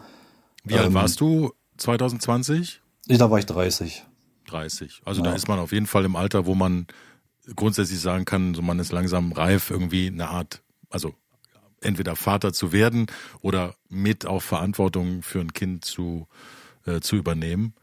Wie 0.64 0.74
ähm, 0.74 0.80
alt 0.80 0.94
warst 0.94 1.20
du 1.20 1.52
2020? 1.78 2.80
Ich, 3.08 3.18
da 3.18 3.30
war 3.30 3.38
ich 3.38 3.46
30. 3.46 4.04
30. 4.46 5.02
Also 5.04 5.22
ja. 5.22 5.30
da 5.30 5.36
ist 5.36 5.48
man 5.48 5.58
auf 5.58 5.72
jeden 5.72 5.86
Fall 5.86 6.04
im 6.04 6.16
Alter, 6.16 6.46
wo 6.46 6.54
man 6.54 6.86
grundsätzlich 7.54 8.00
sagen 8.00 8.24
kann, 8.24 8.54
so 8.54 8.62
man 8.62 8.78
ist 8.78 8.92
langsam 8.92 9.32
reif, 9.32 9.70
irgendwie 9.70 10.08
eine 10.08 10.28
Art, 10.28 10.62
also 10.90 11.14
entweder 11.80 12.16
Vater 12.16 12.52
zu 12.52 12.72
werden 12.72 13.06
oder 13.40 13.74
mit 13.88 14.26
auch 14.26 14.42
Verantwortung 14.42 15.22
für 15.22 15.40
ein 15.40 15.52
Kind 15.52 15.84
zu, 15.84 16.26
äh, 16.86 17.00
zu 17.00 17.16
übernehmen. 17.16 17.74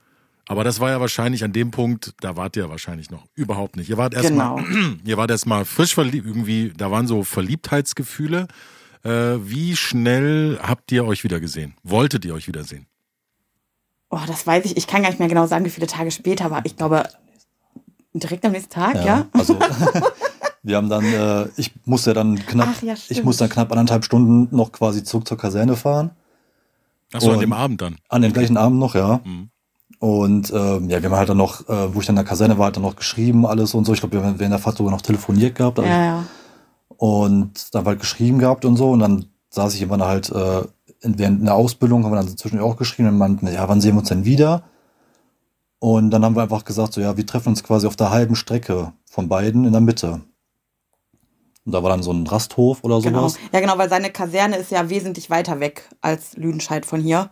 Aber 0.47 0.65
das 0.65 0.79
war 0.79 0.89
ja 0.89 0.99
wahrscheinlich 0.99 1.43
an 1.43 1.53
dem 1.53 1.71
Punkt, 1.71 2.13
da 2.19 2.35
wart 2.35 2.57
ihr 2.57 2.69
wahrscheinlich 2.69 3.09
noch 3.09 3.25
überhaupt 3.33 3.77
nicht. 3.77 3.89
Ihr 3.89 3.97
wart 3.97 4.13
erstmal, 4.13 4.61
genau. 4.61 4.97
ihr 5.05 5.17
wart 5.17 5.31
erstmal 5.31 5.63
frisch 5.63 5.93
verliebt, 5.93 6.27
irgendwie, 6.27 6.73
da 6.75 6.91
waren 6.91 7.07
so 7.07 7.23
Verliebtheitsgefühle. 7.23 8.47
Äh, 9.03 9.09
wie 9.09 9.75
schnell 9.75 10.59
habt 10.61 10.91
ihr 10.91 11.05
euch 11.05 11.23
wieder 11.23 11.39
gesehen? 11.39 11.75
Wolltet 11.83 12.25
ihr 12.25 12.33
euch 12.33 12.47
wiedersehen? 12.47 12.87
Oh, 14.13 14.19
das 14.27 14.45
weiß 14.45 14.65
ich. 14.65 14.77
Ich 14.77 14.85
kann 14.85 15.01
gar 15.01 15.09
nicht 15.09 15.17
mehr 15.17 15.27
genau 15.27 15.47
sagen, 15.47 15.65
wie 15.65 15.71
viele 15.71 15.87
Tage 15.87 16.11
später 16.11 16.51
war. 16.51 16.63
Ich 16.65 16.77
glaube, 16.77 17.03
direkt 18.13 18.45
am 18.45 18.51
nächsten 18.51 18.71
Tag, 18.71 18.93
ja. 18.97 19.05
ja? 19.05 19.25
Also, 19.31 19.57
wir 20.63 20.77
haben 20.77 20.87
dann, 20.87 21.03
äh, 21.03 21.47
ich 21.57 21.71
musste 21.85 22.13
dann 22.13 22.37
knapp, 22.45 22.83
ja, 22.83 22.93
ich 23.09 23.23
musste 23.23 23.45
dann 23.45 23.49
knapp 23.49 23.71
anderthalb 23.71 24.05
Stunden 24.05 24.55
noch 24.55 24.71
quasi 24.71 25.03
zurück 25.03 25.27
zur 25.27 25.39
Kaserne 25.39 25.75
fahren. 25.75 26.11
Achso, 27.11 27.31
an 27.31 27.39
dem 27.39 27.53
Abend 27.53 27.81
dann? 27.81 27.95
An 28.07 28.21
dem 28.21 28.33
gleichen 28.33 28.55
Abend 28.55 28.77
noch, 28.77 28.93
ja. 28.93 29.19
Mhm. 29.23 29.49
Und 29.97 30.51
ähm, 30.53 30.91
ja, 30.91 31.01
wir 31.01 31.09
haben 31.09 31.17
halt 31.17 31.29
dann 31.29 31.37
noch, 31.37 31.67
äh, 31.67 31.95
wo 31.95 31.99
ich 31.99 32.05
dann 32.05 32.13
in 32.13 32.17
der 32.17 32.25
Kaserne 32.25 32.59
war, 32.59 32.65
halt 32.65 32.75
dann 32.75 32.83
noch 32.83 32.95
geschrieben, 32.95 33.47
alles 33.47 33.73
und 33.73 33.85
so. 33.85 33.93
Ich 33.93 33.99
glaube, 33.99 34.17
wir 34.17 34.23
haben 34.23 34.39
in 34.39 34.49
der 34.51 34.59
Fahrt 34.59 34.77
sogar 34.77 34.91
noch 34.91 35.01
telefoniert 35.01 35.55
gehabt. 35.55 35.79
Also, 35.79 35.89
ja, 35.89 36.05
ja. 36.05 36.25
Und 36.97 37.73
dann 37.73 37.85
halt 37.85 37.99
geschrieben 37.99 38.37
gehabt 38.37 38.63
und 38.63 38.75
so. 38.75 38.91
Und 38.91 38.99
dann 38.99 39.25
saß 39.49 39.73
ich 39.73 39.81
immer 39.81 39.97
halt 40.05 40.29
äh, 40.29 40.61
während 41.03 41.45
der 41.45 41.55
Ausbildung, 41.55 42.03
haben 42.03 42.11
wir 42.11 42.17
dann 42.17 42.37
zwischendurch 42.37 42.71
auch 42.71 42.77
geschrieben 42.77 43.09
und 43.09 43.17
meinten, 43.17 43.47
ja, 43.47 43.67
wann 43.67 43.81
sehen 43.81 43.95
wir 43.95 43.99
uns 43.99 44.09
denn 44.09 44.25
wieder? 44.25 44.63
Und 45.79 46.11
dann 46.11 46.23
haben 46.23 46.35
wir 46.35 46.43
einfach 46.43 46.63
gesagt, 46.63 46.93
so 46.93 47.01
ja, 47.01 47.17
wir 47.17 47.25
treffen 47.25 47.49
uns 47.49 47.63
quasi 47.63 47.87
auf 47.87 47.95
der 47.95 48.09
halben 48.09 48.35
Strecke 48.35 48.93
von 49.05 49.27
beiden 49.27 49.65
in 49.65 49.73
der 49.73 49.81
Mitte. 49.81 50.21
Und 51.65 51.73
da 51.73 51.83
war 51.83 51.89
dann 51.89 52.03
so 52.03 52.11
ein 52.11 52.25
Rasthof 52.25 52.83
oder 52.83 53.01
genau. 53.01 53.27
sowas. 53.27 53.37
Ja, 53.51 53.59
genau, 53.59 53.77
weil 53.77 53.89
seine 53.89 54.09
Kaserne 54.09 54.57
ist 54.57 54.71
ja 54.71 54.89
wesentlich 54.89 55.29
weiter 55.29 55.59
weg 55.59 55.89
als 56.01 56.35
Lüdenscheid 56.37 56.85
von 56.85 57.01
hier. 57.01 57.29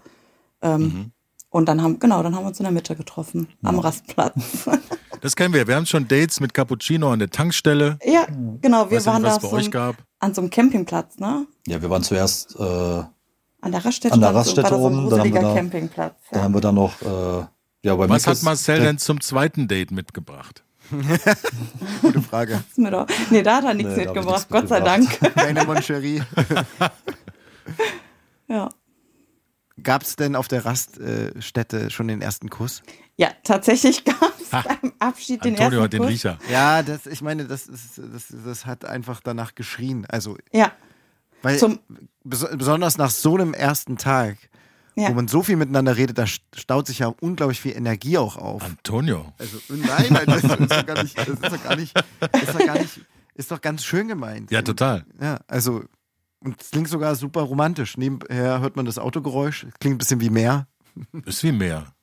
Ähm, 0.62 0.82
mhm. 0.82 1.12
Und 1.50 1.68
dann 1.68 1.82
haben, 1.82 2.00
genau, 2.00 2.24
dann 2.24 2.36
haben 2.36 2.44
wir 2.44 2.48
uns 2.48 2.60
in 2.60 2.64
der 2.64 2.72
Mitte 2.72 2.96
getroffen, 2.96 3.48
ja. 3.62 3.70
am 3.70 3.80
Rastplatz. 3.80 4.68
Das 5.22 5.36
kennen 5.36 5.54
wir. 5.54 5.68
Wir 5.68 5.76
haben 5.76 5.86
schon 5.86 6.08
Dates 6.08 6.40
mit 6.40 6.52
Cappuccino 6.52 7.12
an 7.12 7.20
der 7.20 7.30
Tankstelle. 7.30 8.00
Ja, 8.04 8.26
genau. 8.60 8.90
Wir 8.90 8.98
Weiß 8.98 9.06
waren 9.06 9.22
nicht, 9.22 9.36
da 9.36 9.40
so 9.40 9.56
ein, 9.56 9.96
an 10.20 10.34
so 10.34 10.42
einem 10.42 10.50
Campingplatz, 10.50 11.20
ne? 11.20 11.46
Ja, 11.68 11.80
wir 11.80 11.92
waren 11.92 12.02
zuerst 12.02 12.56
äh, 12.60 13.04
an 13.62 13.72
der 13.72 13.86
Raststätte, 13.86 14.14
an 14.14 14.22
der 14.22 14.36
Raststätte 14.36 14.70
so, 14.70 14.76
oben. 14.76 15.10
So 15.10 15.10
dann 15.12 15.20
haben 15.20 15.34
wir 15.34 15.42
da, 15.42 15.54
Campingplatz. 15.54 16.16
Ja. 16.24 16.32
Dann 16.32 16.44
haben 16.44 16.54
wir 16.54 16.62
dann 16.62 16.76
noch. 16.76 17.02
Äh, 17.02 17.46
ja, 17.84 17.96
bei 17.96 18.10
Was 18.10 18.28
hat 18.28 18.44
Marcel 18.44 18.80
denn 18.82 18.98
zum 18.98 19.22
zweiten 19.22 19.68
Date 19.68 19.92
mitgebracht? 19.92 20.64
Gute 22.02 22.22
Frage. 22.22 22.64
mir 22.76 22.92
doch. 22.92 23.08
Nee, 23.30 23.44
da 23.44 23.58
hat 23.58 23.64
er 23.64 23.74
nichts 23.74 23.96
nee, 23.96 24.06
mitgebracht, 24.06 24.48
Gott 24.50 24.68
sei 24.68 24.82
Dank. 24.82 25.20
Keine 25.36 25.64
Moncherie. 25.66 26.22
ja. 28.48 28.70
Gab 29.82 30.04
es 30.04 30.16
denn 30.16 30.36
auf 30.36 30.48
der 30.48 30.66
Raststätte 30.66 31.90
schon 31.90 32.08
den 32.08 32.22
ersten 32.22 32.50
Kuss? 32.50 32.84
Ja, 33.18 33.30
tatsächlich 33.44 34.04
gab 34.04 34.34
es 34.40 34.50
beim 34.50 34.94
Abschied 35.00 35.44
den 35.44 35.54
Antonio 35.54 35.80
ersten 35.80 35.84
hat 35.84 35.94
den 35.94 36.02
Kuss. 36.02 36.10
Riecher. 36.10 36.38
Ja, 36.52 36.84
das, 36.84 37.08
ich 37.08 37.22
meine, 37.22 37.46
das, 37.46 37.68
ist, 37.68 37.98
das, 37.98 38.34
das 38.46 38.66
hat 38.66 38.86
einfach 38.86 39.22
danach 39.24 39.56
geschrien. 39.56 40.06
Also, 40.08 40.38
ja. 40.52 40.72
Weil 41.42 41.58
Zum 41.58 41.80
besonders 42.24 42.98
nach 42.98 43.10
so 43.10 43.36
einem 43.36 43.54
ersten 43.54 43.98
Tag, 43.98 44.38
ja. 44.96 45.10
wo 45.10 45.14
man 45.14 45.28
so 45.28 45.42
viel 45.42 45.56
miteinander 45.56 45.98
redet, 45.98 46.18
da 46.18 46.28
staut 46.28 46.88
sich 46.88 47.00
ja 47.00 47.08
unglaublich 47.20 47.60
viel 47.60 47.76
Energie 47.76 48.18
auch 48.18 48.38
auf. 48.38 48.64
Antonio. 48.64 49.34
Also, 49.40 49.58
nein, 49.70 50.08
nein, 50.10 50.26
das 50.28 50.44
ist 50.44 50.72
doch 50.72 50.86
gar 50.86 51.04
nicht, 51.04 51.18
das 51.18 51.28
ist 51.28 51.44
doch 51.44 51.64
gar 51.64 51.76
nicht, 51.76 51.98
ist 52.42 52.54
doch 52.54 52.66
gar 52.66 52.78
nicht, 52.78 53.02
ist 53.34 53.52
doch 53.52 53.62
ganz 53.62 53.84
schön 53.84 54.08
gemeint. 54.08 54.52
Ja, 54.52 54.62
total. 54.62 55.06
Ja, 55.20 55.40
also 55.48 55.84
und 56.44 56.60
es 56.60 56.72
klingt 56.72 56.90
sogar 56.90 57.16
super 57.16 57.42
romantisch. 57.42 57.98
Nebenher 57.98 58.62
hört 58.62 58.76
man 58.76 58.86
das 58.86 58.98
Autogeräusch. 58.98 59.68
Klingt 59.80 59.96
ein 59.96 59.98
bisschen 60.00 60.22
wie 60.22 60.32
Meer. 60.32 60.68
Ist 61.26 61.44
wie 61.44 61.52
Meer. 61.52 61.94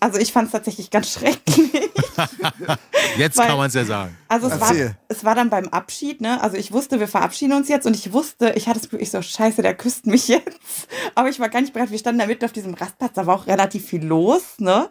Also 0.00 0.18
ich 0.18 0.32
fand 0.32 0.46
es 0.46 0.52
tatsächlich 0.52 0.90
ganz 0.90 1.12
schrecklich. 1.12 1.83
jetzt 3.18 3.36
Weil, 3.36 3.46
kann 3.46 3.56
man 3.56 3.68
es 3.68 3.74
ja 3.74 3.84
sagen. 3.84 4.16
Also 4.28 4.48
es 4.48 4.60
war, 4.60 4.74
es 5.08 5.24
war 5.24 5.34
dann 5.34 5.50
beim 5.50 5.68
Abschied, 5.68 6.20
ne? 6.20 6.42
Also 6.42 6.56
ich 6.56 6.72
wusste, 6.72 7.00
wir 7.00 7.08
verabschieden 7.08 7.52
uns 7.52 7.68
jetzt 7.68 7.86
und 7.86 7.94
ich 7.94 8.12
wusste, 8.12 8.52
ich 8.56 8.68
hatte 8.68 8.80
es 8.80 8.90
wirklich 8.90 9.10
so, 9.10 9.22
scheiße, 9.22 9.62
der 9.62 9.74
küsst 9.74 10.06
mich 10.06 10.28
jetzt. 10.28 10.88
Aber 11.14 11.28
ich 11.28 11.40
war 11.40 11.48
gar 11.48 11.60
nicht 11.60 11.72
bereit. 11.72 11.90
Wir 11.90 11.98
standen 11.98 12.20
da 12.20 12.26
mitten 12.26 12.44
auf 12.44 12.52
diesem 12.52 12.74
Rastplatz, 12.74 13.12
da 13.14 13.26
war 13.26 13.36
auch 13.36 13.46
relativ 13.46 13.86
viel 13.86 14.04
los, 14.04 14.58
ne? 14.58 14.88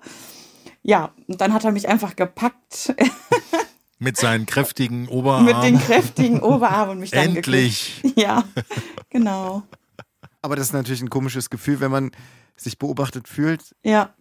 Ja, 0.82 1.14
und 1.28 1.40
dann 1.40 1.54
hat 1.54 1.64
er 1.64 1.72
mich 1.72 1.88
einfach 1.88 2.16
gepackt. 2.16 2.94
Mit 4.00 4.18
seinen 4.18 4.46
kräftigen 4.46 5.08
Oberarmen. 5.08 5.46
Mit 5.46 5.64
den 5.64 5.80
kräftigen 5.80 6.42
Oberarmen 6.42 6.96
und 6.96 7.00
mich 7.00 7.12
dann 7.12 7.38
Endlich. 7.38 8.02
Gekriegt. 8.02 8.20
Ja, 8.20 8.44
genau. 9.10 9.64
Aber 10.42 10.58
das 10.58 10.68
ist 10.68 10.74
natürlich 10.74 11.02
ein 11.02 11.10
komisches 11.10 11.50
Gefühl, 11.50 11.80
wenn 11.80 11.92
man 11.92 12.12
sich 12.58 12.78
beobachtet 12.78 13.30
fühlt. 13.30 13.62
Ja. 13.82 14.14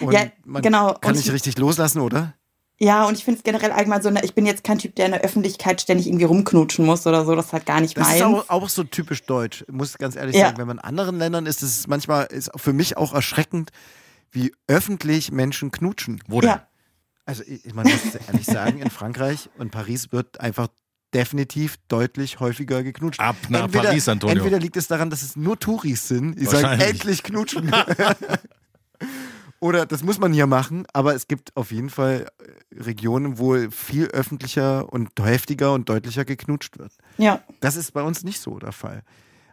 Und 0.00 0.12
ja, 0.12 0.26
man 0.44 0.62
genau. 0.62 0.94
Kann 0.94 1.10
Und 1.12 1.16
nicht 1.16 1.26
ich- 1.26 1.32
richtig 1.32 1.58
loslassen, 1.58 2.00
oder? 2.00 2.34
Ja, 2.80 3.06
und 3.06 3.18
ich 3.18 3.24
finde 3.24 3.38
es 3.38 3.42
generell 3.44 3.72
allgemein 3.72 4.02
so, 4.02 4.08
ne, 4.10 4.20
ich 4.22 4.34
bin 4.36 4.46
jetzt 4.46 4.62
kein 4.62 4.78
Typ, 4.78 4.94
der 4.94 5.06
in 5.06 5.10
der 5.12 5.22
Öffentlichkeit 5.22 5.80
ständig 5.80 6.06
irgendwie 6.06 6.26
rumknutschen 6.26 6.86
muss 6.86 7.08
oder 7.08 7.24
so. 7.24 7.34
Das 7.34 7.46
ist 7.46 7.52
halt 7.52 7.66
gar 7.66 7.80
nicht 7.80 7.96
Das 7.96 8.06
meins. 8.06 8.16
ist 8.20 8.22
auch, 8.22 8.48
auch 8.48 8.68
so 8.68 8.84
typisch 8.84 9.24
deutsch. 9.24 9.64
Ich 9.66 9.74
muss 9.74 9.98
ganz 9.98 10.14
ehrlich 10.14 10.36
Ja. 10.36 10.46
sagen, 10.46 10.58
wenn 10.58 10.68
man 10.68 10.76
in 10.78 10.84
anderen 10.84 11.18
Ländern 11.18 11.46
ist, 11.46 11.62
ist 11.64 11.76
es 11.80 11.86
manchmal 11.88 12.26
ist 12.26 12.52
für 12.54 12.72
mich 12.72 12.96
auch 12.96 13.12
erschreckend, 13.14 13.70
wie 14.30 14.54
öffentlich 14.68 15.32
Menschen 15.32 15.72
knutschen. 15.72 16.22
Wo 16.28 16.40
denn? 16.40 16.50
Ja. 16.50 16.68
Also 17.24 17.42
ich, 17.46 17.74
man 17.74 17.84
muss 17.84 18.14
ehrlich 18.28 18.46
sagen, 18.46 18.78
in 18.78 18.90
Frankreich 18.90 19.50
und 19.58 19.72
Paris 19.72 20.12
wird 20.12 20.40
einfach 20.40 20.68
definitiv 21.12 21.78
deutlich 21.88 22.38
häufiger 22.38 22.84
geknutscht. 22.84 23.18
Ab 23.18 23.34
nach 23.48 23.68
Paris, 23.68 24.08
Antonio. 24.08 24.36
Entweder 24.36 24.60
liegt 24.60 24.76
es 24.76 24.86
daran, 24.86 25.10
dass 25.10 25.22
es 25.22 25.34
nur 25.34 25.58
Touris 25.58 26.06
sind, 26.06 26.38
die 26.38 26.44
sagen, 26.44 26.80
endlich 26.80 27.24
knutschen. 27.24 27.72
Oder 29.60 29.86
das 29.86 30.04
muss 30.04 30.18
man 30.18 30.32
hier 30.32 30.46
machen, 30.46 30.86
aber 30.92 31.14
es 31.14 31.26
gibt 31.26 31.56
auf 31.56 31.72
jeden 31.72 31.90
Fall 31.90 32.26
äh, 32.38 32.82
Regionen, 32.82 33.38
wo 33.38 33.56
viel 33.70 34.06
öffentlicher 34.06 34.92
und 34.92 35.10
heftiger 35.20 35.72
und 35.72 35.88
deutlicher 35.88 36.24
geknutscht 36.24 36.78
wird. 36.78 36.92
Ja. 37.16 37.42
Das 37.60 37.74
ist 37.74 37.92
bei 37.92 38.02
uns 38.02 38.22
nicht 38.22 38.40
so 38.40 38.58
der 38.58 38.72
Fall. 38.72 39.02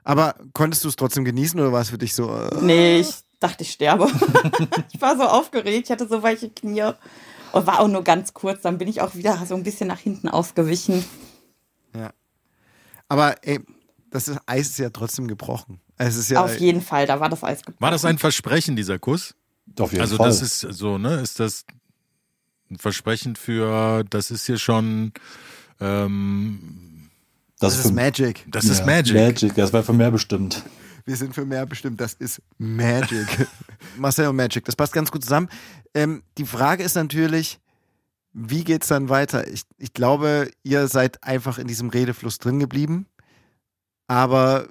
Aber 0.03 0.35
konntest 0.53 0.83
du 0.83 0.89
es 0.89 0.95
trotzdem 0.95 1.25
genießen 1.25 1.59
oder 1.59 1.71
war 1.71 1.81
es 1.81 1.89
für 1.89 1.97
dich 1.97 2.13
so? 2.13 2.29
Äh, 2.35 2.49
Nee, 2.61 2.99
ich 2.99 3.15
dachte, 3.39 3.63
ich 3.63 3.71
sterbe. 3.71 4.07
ich 4.93 5.01
war 5.01 5.17
so 5.17 5.23
aufgeregt, 5.23 5.85
ich 5.85 5.91
hatte 5.91 6.07
so 6.07 6.21
weiche 6.21 6.49
Knie. 6.49 6.91
Und 7.51 7.65
war 7.65 7.79
auch 7.79 7.87
nur 7.87 8.03
ganz 8.03 8.33
kurz, 8.33 8.61
dann 8.61 8.77
bin 8.77 8.87
ich 8.87 9.01
auch 9.01 9.15
wieder 9.15 9.43
so 9.47 9.55
ein 9.55 9.63
bisschen 9.63 9.87
nach 9.87 9.99
hinten 9.99 10.29
ausgewichen. 10.29 11.03
ja. 11.95 12.11
Aber 13.07 13.35
ey, 13.43 13.59
das 14.11 14.27
ist, 14.27 14.39
Eis 14.45 14.67
ist 14.67 14.79
ja 14.79 14.89
trotzdem 14.89 15.27
gebrochen. 15.27 15.79
Es 15.97 16.15
ist 16.15 16.29
ja, 16.29 16.43
Auf 16.43 16.59
jeden 16.59 16.81
Fall, 16.81 17.05
da 17.05 17.19
war 17.19 17.29
das 17.29 17.43
Eis 17.43 17.63
gebrochen. 17.63 17.81
War 17.81 17.91
das 17.91 18.03
ein 18.05 18.17
Versprechen, 18.17 18.75
dieser 18.75 18.99
Kuss? 18.99 19.35
Auf 19.79 19.91
jeden 19.91 20.01
Also 20.01 20.17
Fall. 20.17 20.27
das 20.29 20.41
ist 20.41 20.59
so, 20.59 20.97
ne? 20.97 21.15
Ist 21.21 21.39
das 21.39 21.65
ein 22.69 22.77
Versprechen 22.77 23.35
für, 23.35 24.03
das 24.09 24.31
ist 24.31 24.45
hier 24.45 24.57
schon, 24.57 25.11
ähm, 25.79 27.09
das 27.59 27.77
ist 27.77 27.87
für- 27.87 27.93
Magic. 27.93 28.45
das 28.47 28.65
ist 28.65 28.79
ja, 28.79 28.85
Magic. 28.85 29.15
Magic, 29.15 29.55
das 29.55 29.73
war 29.73 29.83
für 29.83 29.93
mehr 29.93 30.11
bestimmt. 30.11 30.63
Wir 31.05 31.15
sind 31.15 31.35
für 31.35 31.45
mehr 31.45 31.65
bestimmt, 31.67 32.01
das 32.01 32.13
ist 32.13 32.41
Magic. 32.57 33.47
Marcel 33.97 34.27
und 34.27 34.35
Magic, 34.35 34.65
das 34.65 34.75
passt 34.75 34.93
ganz 34.93 35.11
gut 35.11 35.23
zusammen. 35.23 35.49
Ähm, 35.93 36.23
die 36.37 36.45
Frage 36.45 36.83
ist 36.83 36.95
natürlich, 36.95 37.59
wie 38.33 38.63
geht's 38.63 38.87
dann 38.87 39.07
weiter? 39.09 39.47
Ich, 39.47 39.61
ich 39.77 39.93
glaube, 39.93 40.49
ihr 40.63 40.87
seid 40.87 41.23
einfach 41.23 41.59
in 41.59 41.67
diesem 41.67 41.89
Redefluss 41.89 42.39
drin 42.39 42.59
geblieben, 42.59 43.05
aber 44.07 44.67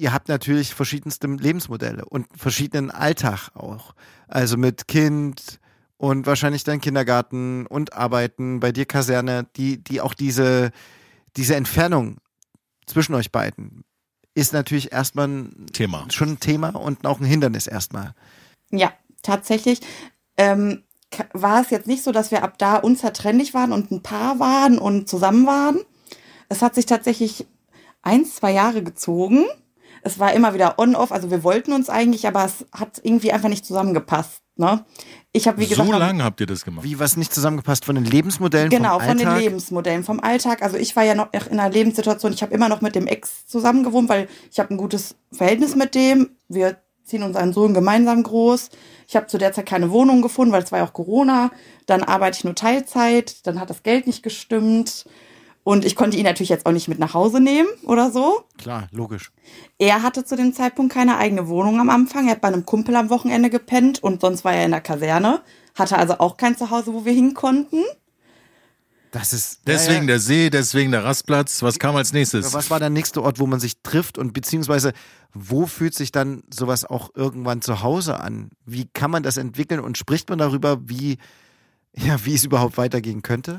ihr 0.00 0.12
habt 0.12 0.28
natürlich 0.28 0.74
verschiedenste 0.74 1.26
Lebensmodelle 1.26 2.04
und 2.04 2.26
verschiedenen 2.36 2.90
Alltag 2.90 3.50
auch. 3.54 3.94
Also 4.28 4.56
mit 4.56 4.88
Kind 4.88 5.60
und 5.96 6.26
wahrscheinlich 6.26 6.64
dann 6.64 6.80
Kindergarten 6.80 7.66
und 7.66 7.92
Arbeiten, 7.92 8.60
bei 8.60 8.72
dir 8.72 8.86
Kaserne, 8.86 9.46
die, 9.56 9.82
die 9.82 10.00
auch 10.00 10.14
diese, 10.14 10.70
diese 11.36 11.56
Entfernung 11.56 12.18
zwischen 12.86 13.14
euch 13.14 13.30
beiden 13.30 13.84
ist 14.34 14.52
natürlich 14.52 14.92
erstmal 14.92 15.28
ein 15.28 15.66
Thema. 15.72 16.06
schon 16.10 16.30
ein 16.30 16.40
Thema 16.40 16.70
und 16.70 17.06
auch 17.06 17.20
ein 17.20 17.26
Hindernis 17.26 17.66
erstmal. 17.66 18.14
Ja, 18.70 18.92
tatsächlich. 19.22 19.80
Ähm, 20.36 20.84
war 21.32 21.60
es 21.60 21.70
jetzt 21.70 21.88
nicht 21.88 22.04
so, 22.04 22.12
dass 22.12 22.30
wir 22.30 22.44
ab 22.44 22.56
da 22.58 22.76
unzertrennlich 22.76 23.52
waren 23.52 23.72
und 23.72 23.90
ein 23.90 24.02
Paar 24.02 24.38
waren 24.38 24.78
und 24.78 25.08
zusammen 25.08 25.46
waren. 25.46 25.80
Es 26.48 26.62
hat 26.62 26.76
sich 26.76 26.86
tatsächlich 26.86 27.46
ein, 28.02 28.24
zwei 28.24 28.52
Jahre 28.52 28.82
gezogen. 28.82 29.44
Es 30.02 30.18
war 30.18 30.32
immer 30.32 30.54
wieder 30.54 30.78
on-off, 30.78 31.12
also 31.12 31.30
wir 31.30 31.44
wollten 31.44 31.72
uns 31.72 31.90
eigentlich, 31.90 32.26
aber 32.26 32.44
es 32.44 32.66
hat 32.72 33.00
irgendwie 33.02 33.32
einfach 33.32 33.48
nicht 33.48 33.64
zusammengepasst. 33.66 34.42
Ne? 34.56 34.84
Ich 35.32 35.46
habe, 35.48 35.58
wie 35.58 35.66
gesagt, 35.66 35.88
so 35.88 35.96
lange 35.96 36.22
habt 36.22 36.40
ihr 36.40 36.46
das 36.46 36.64
gemacht? 36.64 36.84
Wie 36.84 36.98
was 36.98 37.16
nicht 37.16 37.32
zusammengepasst 37.32 37.84
von 37.84 37.94
den 37.94 38.04
Lebensmodellen 38.04 38.68
Genau, 38.68 38.98
vom 38.98 39.08
von 39.08 39.18
den? 39.18 39.36
Lebensmodellen, 39.36 40.04
vom 40.04 40.20
Alltag. 40.20 40.62
Also 40.62 40.76
ich 40.76 40.96
war 40.96 41.04
ja 41.04 41.14
noch 41.14 41.32
in 41.32 41.58
einer 41.58 41.70
Lebenssituation, 41.70 42.32
ich 42.32 42.42
habe 42.42 42.52
immer 42.52 42.68
noch 42.68 42.80
mit 42.80 42.94
dem 42.94 43.06
Ex 43.06 43.46
zusammen 43.46 43.84
gewohnt, 43.84 44.08
weil 44.08 44.28
ich 44.50 44.58
habe 44.58 44.74
ein 44.74 44.76
gutes 44.76 45.16
Verhältnis 45.32 45.76
mit 45.76 45.94
dem. 45.94 46.30
Wir 46.48 46.76
ziehen 47.04 47.22
unseren 47.22 47.52
Sohn 47.52 47.74
gemeinsam 47.74 48.22
groß. 48.22 48.70
Ich 49.08 49.16
habe 49.16 49.26
zu 49.26 49.38
der 49.38 49.52
Zeit 49.52 49.66
keine 49.66 49.90
Wohnung 49.90 50.22
gefunden, 50.22 50.52
weil 50.52 50.62
es 50.62 50.72
war 50.72 50.80
ja 50.80 50.84
auch 50.84 50.92
Corona. 50.92 51.50
Dann 51.86 52.02
arbeite 52.02 52.38
ich 52.38 52.44
nur 52.44 52.54
Teilzeit, 52.54 53.46
dann 53.46 53.60
hat 53.60 53.70
das 53.70 53.82
Geld 53.82 54.06
nicht 54.06 54.22
gestimmt. 54.22 55.06
Und 55.62 55.84
ich 55.84 55.94
konnte 55.94 56.16
ihn 56.16 56.24
natürlich 56.24 56.48
jetzt 56.48 56.64
auch 56.64 56.72
nicht 56.72 56.88
mit 56.88 56.98
nach 56.98 57.14
Hause 57.14 57.40
nehmen 57.40 57.68
oder 57.84 58.10
so. 58.10 58.44
Klar, 58.58 58.88
logisch. 58.92 59.30
Er 59.78 60.02
hatte 60.02 60.24
zu 60.24 60.34
dem 60.36 60.54
Zeitpunkt 60.54 60.92
keine 60.92 61.18
eigene 61.18 61.48
Wohnung 61.48 61.78
am 61.80 61.90
Anfang. 61.90 62.26
Er 62.26 62.32
hat 62.32 62.40
bei 62.40 62.48
einem 62.48 62.64
Kumpel 62.64 62.96
am 62.96 63.10
Wochenende 63.10 63.50
gepennt 63.50 64.02
und 64.02 64.22
sonst 64.22 64.44
war 64.44 64.54
er 64.54 64.64
in 64.64 64.70
der 64.70 64.80
Kaserne. 64.80 65.42
Hatte 65.74 65.98
also 65.98 66.18
auch 66.18 66.36
kein 66.36 66.56
Zuhause, 66.56 66.94
wo 66.94 67.04
wir 67.04 67.12
hin 67.12 67.34
konnten. 67.34 67.82
Das 69.10 69.32
ist 69.32 69.62
Deswegen 69.66 69.94
ja, 69.94 70.00
ja. 70.00 70.06
der 70.06 70.20
See, 70.20 70.50
deswegen 70.50 70.92
der 70.92 71.04
Rastplatz. 71.04 71.62
Was 71.62 71.78
kam 71.78 71.96
als 71.96 72.12
nächstes? 72.12 72.54
Was 72.54 72.70
war 72.70 72.78
der 72.78 72.90
nächste 72.90 73.22
Ort, 73.22 73.40
wo 73.40 73.46
man 73.46 73.58
sich 73.58 73.82
trifft 73.82 74.18
und 74.18 74.32
beziehungsweise 74.32 74.92
wo 75.34 75.66
fühlt 75.66 75.94
sich 75.94 76.12
dann 76.12 76.44
sowas 76.52 76.84
auch 76.84 77.10
irgendwann 77.14 77.60
zu 77.60 77.82
Hause 77.82 78.20
an? 78.20 78.50
Wie 78.64 78.86
kann 78.86 79.10
man 79.10 79.22
das 79.22 79.36
entwickeln 79.36 79.80
und 79.80 79.98
spricht 79.98 80.28
man 80.30 80.38
darüber, 80.38 80.88
wie 80.88 81.18
ja, 81.96 82.24
wie 82.24 82.34
es 82.34 82.44
überhaupt 82.44 82.78
weitergehen 82.78 83.22
könnte? 83.22 83.58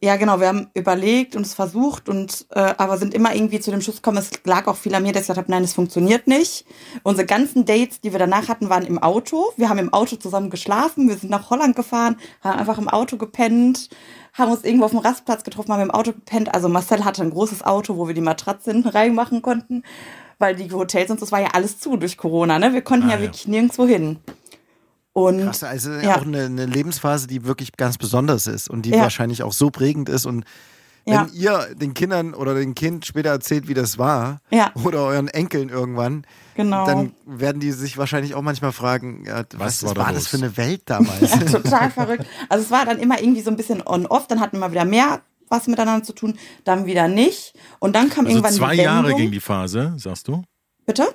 Ja, 0.00 0.14
genau, 0.14 0.38
wir 0.38 0.46
haben 0.46 0.68
überlegt 0.74 1.34
und 1.34 1.42
es 1.44 1.54
versucht 1.54 2.08
und 2.08 2.46
äh, 2.50 2.72
aber 2.78 2.98
sind 2.98 3.14
immer 3.14 3.34
irgendwie 3.34 3.58
zu 3.58 3.72
dem 3.72 3.80
Schluss 3.80 3.96
gekommen, 3.96 4.18
es 4.18 4.30
lag 4.44 4.68
auch 4.68 4.76
viel 4.76 4.94
an 4.94 5.02
mir, 5.02 5.10
dass 5.12 5.22
ich 5.22 5.26
gesagt 5.26 5.38
habe, 5.38 5.50
nein, 5.50 5.64
es 5.64 5.72
funktioniert 5.74 6.28
nicht. 6.28 6.64
Unsere 7.02 7.26
ganzen 7.26 7.64
Dates, 7.64 8.00
die 8.00 8.12
wir 8.12 8.20
danach 8.20 8.46
hatten, 8.46 8.70
waren 8.70 8.86
im 8.86 8.98
Auto. 9.02 9.46
Wir 9.56 9.68
haben 9.68 9.78
im 9.78 9.92
Auto 9.92 10.14
zusammen 10.14 10.50
geschlafen, 10.50 11.08
wir 11.08 11.16
sind 11.16 11.30
nach 11.30 11.50
Holland 11.50 11.74
gefahren, 11.74 12.16
haben 12.42 12.60
einfach 12.60 12.78
im 12.78 12.88
Auto 12.88 13.16
gepennt, 13.16 13.88
haben 14.34 14.52
uns 14.52 14.62
irgendwo 14.62 14.84
auf 14.84 14.92
dem 14.92 15.00
Rastplatz 15.00 15.42
getroffen, 15.42 15.72
haben 15.72 15.82
im 15.82 15.90
Auto 15.90 16.12
gepennt. 16.12 16.54
Also 16.54 16.68
Marcel 16.68 17.04
hatte 17.04 17.22
ein 17.22 17.30
großes 17.30 17.64
Auto, 17.64 17.96
wo 17.96 18.06
wir 18.06 18.14
die 18.14 18.20
Matratze 18.20 18.70
hinten 18.70 18.90
reinmachen 18.90 19.42
konnten, 19.42 19.82
weil 20.38 20.54
die 20.54 20.70
Hotels 20.70 21.10
und 21.10 21.20
das 21.20 21.32
war 21.32 21.40
ja 21.40 21.48
alles 21.54 21.80
zu 21.80 21.96
durch 21.96 22.16
Corona, 22.16 22.60
ne? 22.60 22.72
Wir 22.72 22.82
konnten 22.82 23.06
Ah, 23.08 23.14
ja, 23.14 23.16
ja. 23.16 23.22
wirklich 23.22 23.48
nirgendwo 23.48 23.84
hin. 23.84 24.20
Und 25.26 25.44
Krass, 25.44 25.62
also 25.64 25.90
Ja. 25.92 26.16
auch 26.16 26.22
eine, 26.22 26.44
eine 26.44 26.66
Lebensphase, 26.66 27.26
die 27.26 27.44
wirklich 27.44 27.72
ganz 27.76 27.98
besonders 27.98 28.46
ist 28.46 28.68
und 28.70 28.82
die 28.82 28.90
Ja. 28.90 29.00
wahrscheinlich 29.00 29.42
auch 29.42 29.52
so 29.52 29.70
prägend 29.70 30.08
ist. 30.08 30.26
Und 30.26 30.44
wenn 31.04 31.14
Ja. 31.14 31.26
ihr 31.32 31.74
den 31.74 31.94
Kindern 31.94 32.34
oder 32.34 32.54
dem 32.54 32.74
Kind 32.74 33.06
später 33.06 33.30
erzählt, 33.30 33.66
wie 33.68 33.74
das 33.74 33.96
war, 33.98 34.40
Ja. 34.50 34.70
oder 34.84 35.04
euren 35.04 35.28
Enkeln 35.28 35.70
irgendwann, 35.70 36.24
Genau. 36.54 36.84
dann 36.86 37.12
werden 37.24 37.60
die 37.60 37.72
sich 37.72 37.96
wahrscheinlich 37.98 38.34
auch 38.34 38.42
manchmal 38.42 38.72
fragen, 38.72 39.24
ja, 39.26 39.44
was, 39.56 39.82
war 39.82 39.88
was 39.90 39.94
da 39.94 40.00
war 40.06 40.12
das 40.12 40.26
für 40.26 40.36
eine 40.36 40.56
Welt 40.56 40.82
damals? 40.86 41.20
Ja, 41.30 41.38
total 41.38 41.90
verrückt. 41.90 42.26
Also 42.48 42.64
es 42.64 42.70
war 42.70 42.84
dann 42.84 42.98
immer 42.98 43.20
irgendwie 43.20 43.40
so 43.42 43.50
ein 43.50 43.56
bisschen 43.56 43.82
on-off, 43.86 44.26
dann 44.26 44.40
hatten 44.40 44.58
wir 44.58 44.70
wieder 44.70 44.84
mehr 44.84 45.20
was 45.50 45.66
miteinander 45.66 46.04
zu 46.04 46.12
tun, 46.12 46.36
dann 46.64 46.84
wieder 46.84 47.08
nicht. 47.08 47.54
Und 47.78 47.96
dann 47.96 48.10
kam 48.10 48.26
also 48.26 48.36
irgendwann 48.36 48.52
zwei 48.54 48.76
die 48.76 48.82
Jahre 48.82 49.14
ging 49.14 49.30
die 49.30 49.40
Phase, 49.40 49.94
sagst 49.96 50.28
du? 50.28 50.42
Bitte? 50.84 51.06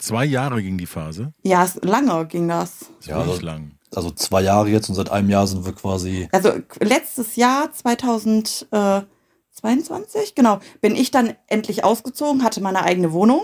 Zwei 0.00 0.24
Jahre 0.24 0.62
ging 0.62 0.78
die 0.78 0.86
Phase. 0.86 1.32
Ja, 1.42 1.64
es, 1.64 1.76
lange 1.82 2.26
ging 2.26 2.48
das. 2.48 2.86
Das 2.98 3.06
Ja, 3.06 3.18
also- 3.20 3.40
lang. 3.44 3.72
Also 3.94 4.10
zwei 4.12 4.42
Jahre 4.42 4.68
jetzt 4.68 4.88
und 4.88 4.94
seit 4.94 5.10
einem 5.10 5.28
Jahr 5.30 5.48
sind 5.48 5.64
wir 5.66 5.72
quasi. 5.72 6.28
Also 6.30 6.52
letztes 6.78 7.34
Jahr, 7.34 7.72
2022, 7.72 10.36
genau, 10.36 10.60
bin 10.80 10.94
ich 10.94 11.10
dann 11.10 11.34
endlich 11.48 11.82
ausgezogen, 11.82 12.44
hatte 12.44 12.60
meine 12.62 12.84
eigene 12.84 13.10
Wohnung. 13.12 13.40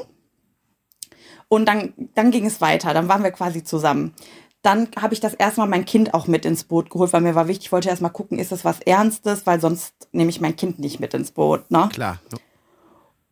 Und 1.49 1.67
dann, 1.67 1.93
dann 2.15 2.31
ging 2.31 2.47
es 2.47 2.61
weiter, 2.61 2.95
dann 2.95 3.09
waren 3.09 3.25
wir 3.25 3.33
quasi 3.33 3.65
zusammen. 3.65 4.15
Dann 4.63 4.89
habe 5.01 5.15
ich 5.15 5.21
das 5.21 5.35
erstmal 5.35 5.67
mein 5.69 5.85
Kind 5.85 6.15
auch 6.15 6.29
mit 6.29 6.45
ins 6.45 6.63
Boot 6.63 6.91
geholt, 6.91 7.13
weil 7.13 7.23
mir 7.23 7.35
war 7.35 7.49
wichtig, 7.49 7.67
ich 7.67 7.73
wollte 7.73 7.89
erstmal 7.89 8.13
gucken, 8.13 8.39
ist 8.39 8.53
das 8.53 8.65
was 8.65 8.79
Ernstes, 8.81 9.47
weil 9.47 9.61
sonst 9.61 9.95
nehme 10.13 10.31
ich 10.31 10.41
mein 10.41 10.55
Kind 10.55 10.79
nicht 10.79 11.01
mit 11.01 11.13
ins 11.13 11.33
Boot. 11.33 11.69
Ne? 11.73 11.89
Klar. 11.93 12.21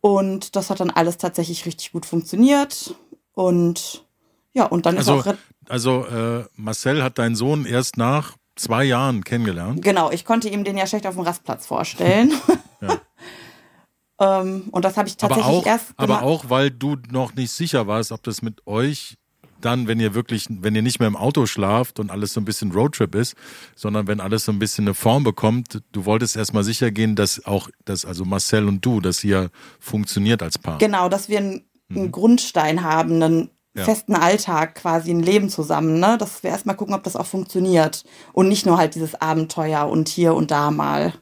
Und 0.01 0.55
das 0.55 0.69
hat 0.69 0.79
dann 0.81 0.91
alles 0.91 1.17
tatsächlich 1.17 1.65
richtig 1.65 1.91
gut 1.91 2.05
funktioniert. 2.05 2.93
Und 3.35 4.05
ja, 4.53 4.65
und 4.65 4.85
dann 4.87 4.97
Also, 4.97 5.19
ist 5.19 5.27
auch. 5.27 5.35
also 5.69 6.05
äh, 6.07 6.45
Marcel 6.55 7.03
hat 7.03 7.19
deinen 7.19 7.35
Sohn 7.35 7.65
erst 7.65 7.97
nach 7.97 8.35
zwei 8.55 8.85
Jahren 8.85 9.23
kennengelernt. 9.23 9.81
Genau, 9.83 10.09
ich 10.11 10.23
konnte 10.25 10.49
ihm 10.49 10.63
den 10.63 10.77
ja 10.77 10.87
schlecht 10.87 11.05
auf 11.05 11.15
dem 11.15 11.23
Rastplatz 11.23 11.67
vorstellen. 11.67 12.33
Ja. 12.81 14.41
ähm, 14.41 14.65
und 14.71 14.83
das 14.85 14.97
habe 14.97 15.07
ich 15.07 15.15
Aber 15.21 15.29
tatsächlich 15.35 15.61
auch, 15.61 15.65
erst. 15.65 15.93
aber 15.97 16.21
auch, 16.23 16.49
weil 16.49 16.69
du 16.71 16.97
noch 17.09 17.33
nicht 17.35 17.51
sicher 17.51 17.87
warst, 17.87 18.11
ob 18.11 18.21
das 18.23 18.41
mit 18.41 18.67
euch 18.67 19.15
dann, 19.61 19.87
wenn 19.87 19.99
ihr 19.99 20.13
wirklich, 20.13 20.47
wenn 20.49 20.75
ihr 20.75 20.81
nicht 20.81 20.99
mehr 20.99 21.07
im 21.07 21.15
Auto 21.15 21.45
schlaft 21.47 21.99
und 21.99 22.11
alles 22.11 22.33
so 22.33 22.41
ein 22.41 22.45
bisschen 22.45 22.71
Roadtrip 22.73 23.15
ist, 23.15 23.35
sondern 23.75 24.07
wenn 24.07 24.19
alles 24.19 24.45
so 24.45 24.51
ein 24.51 24.59
bisschen 24.59 24.85
eine 24.85 24.93
Form 24.93 25.23
bekommt, 25.23 25.81
du 25.93 26.05
wolltest 26.05 26.35
erstmal 26.35 26.63
sicher 26.63 26.91
gehen, 26.91 27.15
dass 27.15 27.45
auch, 27.45 27.69
dass 27.85 28.05
also 28.05 28.25
Marcel 28.25 28.67
und 28.67 28.85
du, 28.85 28.99
dass 29.01 29.23
ihr 29.23 29.49
funktioniert 29.79 30.43
als 30.43 30.59
Paar. 30.59 30.77
Genau, 30.77 31.09
dass 31.09 31.29
wir 31.29 31.61
einen, 31.89 31.99
einen 31.99 32.11
Grundstein 32.11 32.83
haben, 32.83 33.21
einen 33.21 33.49
Mhm. 33.75 33.79
Ja. 33.81 33.85
festen 33.85 34.15
Alltag, 34.15 34.75
quasi 34.75 35.11
ein 35.11 35.19
Leben 35.19 35.49
zusammen, 35.49 35.99
ne? 35.99 36.17
Dass 36.17 36.43
wir 36.43 36.49
erstmal 36.49 36.77
gucken, 36.77 36.95
ob 36.95 37.03
das 37.03 37.17
auch 37.17 37.25
funktioniert. 37.25 38.05
Und 38.31 38.47
nicht 38.47 38.65
nur 38.65 38.77
halt 38.77 38.95
dieses 38.95 39.15
Abenteuer 39.15 39.89
und 39.89 40.07
hier 40.07 40.33
und 40.33 40.49
da 40.49 40.71
mal. 40.71 41.13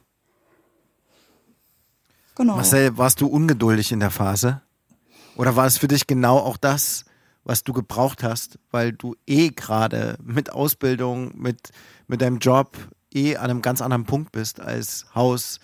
Genau. 2.36 2.54
Marcel, 2.54 2.96
warst 2.96 3.20
du 3.20 3.26
ungeduldig 3.26 3.90
in 3.92 3.98
der 4.00 4.12
Phase? 4.12 4.62
Oder 5.36 5.56
war 5.56 5.66
es 5.66 5.78
für 5.78 5.88
dich 5.88 6.06
genau 6.06 6.38
auch 6.38 6.56
das, 6.56 7.04
was 7.42 7.64
du 7.64 7.72
gebraucht 7.72 8.22
hast, 8.22 8.60
weil 8.70 8.92
du 8.92 9.16
eh 9.26 9.48
gerade 9.48 10.16
mit 10.22 10.52
Ausbildung, 10.52 11.32
mit, 11.36 11.70
mit 12.06 12.22
deinem 12.22 12.38
Job 12.38 12.76
eh 13.12 13.36
an 13.36 13.50
einem 13.50 13.62
ganz 13.62 13.82
anderen 13.82 14.04
Punkt 14.04 14.30
bist 14.30 14.60
als 14.60 15.06
Haus, 15.14 15.58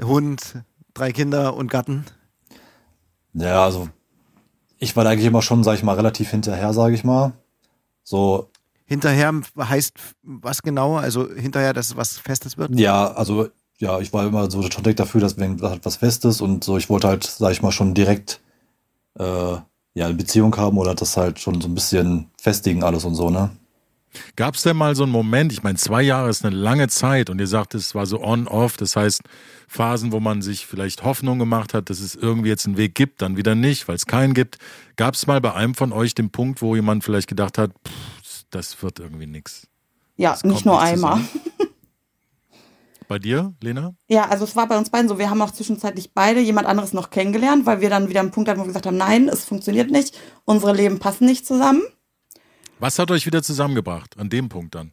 Hund, 0.00 0.62
drei 0.94 1.12
Kinder 1.12 1.54
und 1.54 1.70
Gatten? 1.70 2.06
Ja, 3.34 3.64
also 3.64 3.90
ich 4.84 4.96
war 4.96 5.04
da 5.04 5.10
eigentlich 5.10 5.26
immer 5.26 5.42
schon, 5.42 5.64
sag 5.64 5.74
ich 5.74 5.82
mal, 5.82 5.96
relativ 5.96 6.30
hinterher, 6.30 6.72
sage 6.72 6.94
ich 6.94 7.04
mal. 7.04 7.32
So, 8.04 8.50
Hinterher 8.86 9.32
heißt 9.58 9.94
was 10.22 10.62
genau? 10.62 10.96
Also 10.96 11.28
hinterher, 11.34 11.72
dass 11.72 11.96
was 11.96 12.18
Festes 12.18 12.58
wird? 12.58 12.78
Ja, 12.78 13.12
also 13.12 13.48
ja, 13.78 13.98
ich 13.98 14.12
war 14.12 14.26
immer 14.26 14.50
so 14.50 14.62
schon 14.62 14.84
direkt 14.84 15.00
dafür, 15.00 15.20
dass 15.20 15.38
wenn 15.38 15.60
was 15.60 15.96
Festes 15.96 16.40
und 16.40 16.64
so, 16.64 16.76
ich 16.76 16.90
wollte 16.90 17.08
halt, 17.08 17.24
sag 17.24 17.52
ich 17.52 17.62
mal, 17.62 17.72
schon 17.72 17.94
direkt 17.94 18.40
äh, 19.18 19.24
ja, 19.94 20.06
eine 20.06 20.14
Beziehung 20.14 20.54
haben 20.56 20.76
oder 20.78 20.94
das 20.94 21.16
halt 21.16 21.38
schon 21.40 21.60
so 21.60 21.68
ein 21.68 21.74
bisschen 21.74 22.30
festigen 22.38 22.84
alles 22.84 23.04
und 23.04 23.14
so, 23.14 23.30
ne? 23.30 23.50
Gab 24.36 24.54
es 24.54 24.62
denn 24.62 24.76
mal 24.76 24.94
so 24.94 25.02
einen 25.02 25.12
Moment, 25.12 25.52
ich 25.52 25.62
meine, 25.62 25.78
zwei 25.78 26.02
Jahre 26.02 26.30
ist 26.30 26.44
eine 26.44 26.54
lange 26.54 26.88
Zeit 26.88 27.30
und 27.30 27.38
ihr 27.40 27.46
sagt, 27.46 27.74
es 27.74 27.94
war 27.94 28.06
so 28.06 28.22
on-off, 28.22 28.76
das 28.76 28.96
heißt 28.96 29.22
Phasen, 29.68 30.12
wo 30.12 30.20
man 30.20 30.42
sich 30.42 30.66
vielleicht 30.66 31.04
Hoffnung 31.04 31.38
gemacht 31.38 31.74
hat, 31.74 31.90
dass 31.90 32.00
es 32.00 32.14
irgendwie 32.14 32.48
jetzt 32.48 32.66
einen 32.66 32.76
Weg 32.76 32.94
gibt, 32.94 33.22
dann 33.22 33.36
wieder 33.36 33.54
nicht, 33.54 33.88
weil 33.88 33.96
es 33.96 34.06
keinen 34.06 34.34
gibt. 34.34 34.58
Gab 34.96 35.14
es 35.14 35.26
mal 35.26 35.40
bei 35.40 35.54
einem 35.54 35.74
von 35.74 35.92
euch 35.92 36.14
den 36.14 36.30
Punkt, 36.30 36.62
wo 36.62 36.74
jemand 36.74 37.04
vielleicht 37.04 37.28
gedacht 37.28 37.58
hat, 37.58 37.72
pff, 37.86 38.44
das 38.50 38.82
wird 38.82 39.00
irgendwie 39.00 39.26
nichts? 39.26 39.66
Ja, 40.16 40.38
nicht 40.44 40.64
nur 40.64 40.80
einmal. 40.80 41.20
Bei 43.08 43.18
dir, 43.18 43.52
Lena? 43.60 43.94
Ja, 44.08 44.28
also 44.28 44.44
es 44.44 44.56
war 44.56 44.66
bei 44.66 44.78
uns 44.78 44.90
beiden 44.90 45.08
so. 45.08 45.18
Wir 45.18 45.28
haben 45.28 45.42
auch 45.42 45.50
zwischenzeitlich 45.50 46.14
beide 46.14 46.40
jemand 46.40 46.66
anderes 46.66 46.92
noch 46.92 47.10
kennengelernt, 47.10 47.66
weil 47.66 47.80
wir 47.80 47.90
dann 47.90 48.08
wieder 48.08 48.20
einen 48.20 48.30
Punkt 48.30 48.48
hatten, 48.48 48.60
wo 48.60 48.64
wir 48.64 48.68
gesagt 48.68 48.86
haben, 48.86 48.96
nein, 48.96 49.28
es 49.28 49.44
funktioniert 49.44 49.90
nicht, 49.90 50.18
unsere 50.44 50.72
Leben 50.72 50.98
passen 50.98 51.26
nicht 51.26 51.46
zusammen. 51.46 51.82
Was 52.84 52.98
hat 52.98 53.10
euch 53.10 53.24
wieder 53.24 53.42
zusammengebracht 53.42 54.18
an 54.18 54.28
dem 54.28 54.50
Punkt 54.50 54.74
dann? 54.74 54.92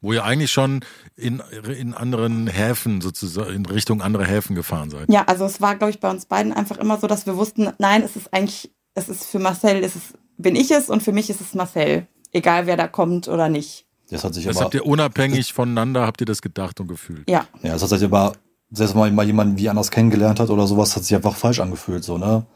Wo 0.00 0.12
ihr 0.12 0.22
eigentlich 0.22 0.52
schon 0.52 0.84
in, 1.16 1.42
in 1.66 1.92
anderen 1.92 2.46
Häfen 2.46 3.00
sozusagen, 3.00 3.52
in 3.52 3.66
Richtung 3.66 4.00
andere 4.00 4.24
Häfen 4.24 4.54
gefahren 4.54 4.90
seid. 4.90 5.10
Ja, 5.12 5.24
also 5.24 5.44
es 5.44 5.60
war, 5.60 5.74
glaube 5.74 5.90
ich, 5.90 5.98
bei 5.98 6.08
uns 6.08 6.26
beiden 6.26 6.52
einfach 6.52 6.78
immer 6.78 6.98
so, 6.98 7.08
dass 7.08 7.26
wir 7.26 7.36
wussten, 7.36 7.72
nein, 7.78 8.04
es 8.04 8.14
ist 8.14 8.32
eigentlich, 8.32 8.70
es 8.94 9.08
ist 9.08 9.24
für 9.24 9.40
Marcel, 9.40 9.82
es 9.82 9.96
ist, 9.96 10.14
bin 10.38 10.54
ich 10.54 10.70
es 10.70 10.88
und 10.88 11.02
für 11.02 11.10
mich 11.10 11.28
ist 11.30 11.40
es 11.40 11.52
Marcel. 11.52 12.06
Egal 12.30 12.66
wer 12.66 12.76
da 12.76 12.86
kommt 12.86 13.26
oder 13.26 13.48
nicht. 13.48 13.86
Das 14.08 14.22
hat 14.22 14.32
sich 14.32 14.44
Das 14.44 14.58
aber, 14.58 14.66
habt 14.66 14.74
ihr 14.74 14.86
unabhängig 14.86 15.52
voneinander, 15.52 16.06
habt 16.06 16.20
ihr 16.20 16.26
das 16.26 16.40
gedacht 16.40 16.78
und 16.78 16.86
gefühlt. 16.86 17.28
Ja. 17.28 17.44
ja, 17.64 17.72
das 17.72 17.82
hat 17.82 17.88
sich 17.88 18.04
aber, 18.04 18.34
selbst 18.70 18.94
wenn 18.94 19.00
man 19.00 19.14
mal 19.16 19.26
jemanden 19.26 19.58
wie 19.58 19.68
anders 19.68 19.90
kennengelernt 19.90 20.38
hat 20.38 20.48
oder 20.48 20.68
sowas, 20.68 20.94
hat 20.94 21.02
sich 21.02 21.16
einfach 21.16 21.34
falsch 21.34 21.58
angefühlt, 21.58 22.04
so, 22.04 22.18
ne? 22.18 22.46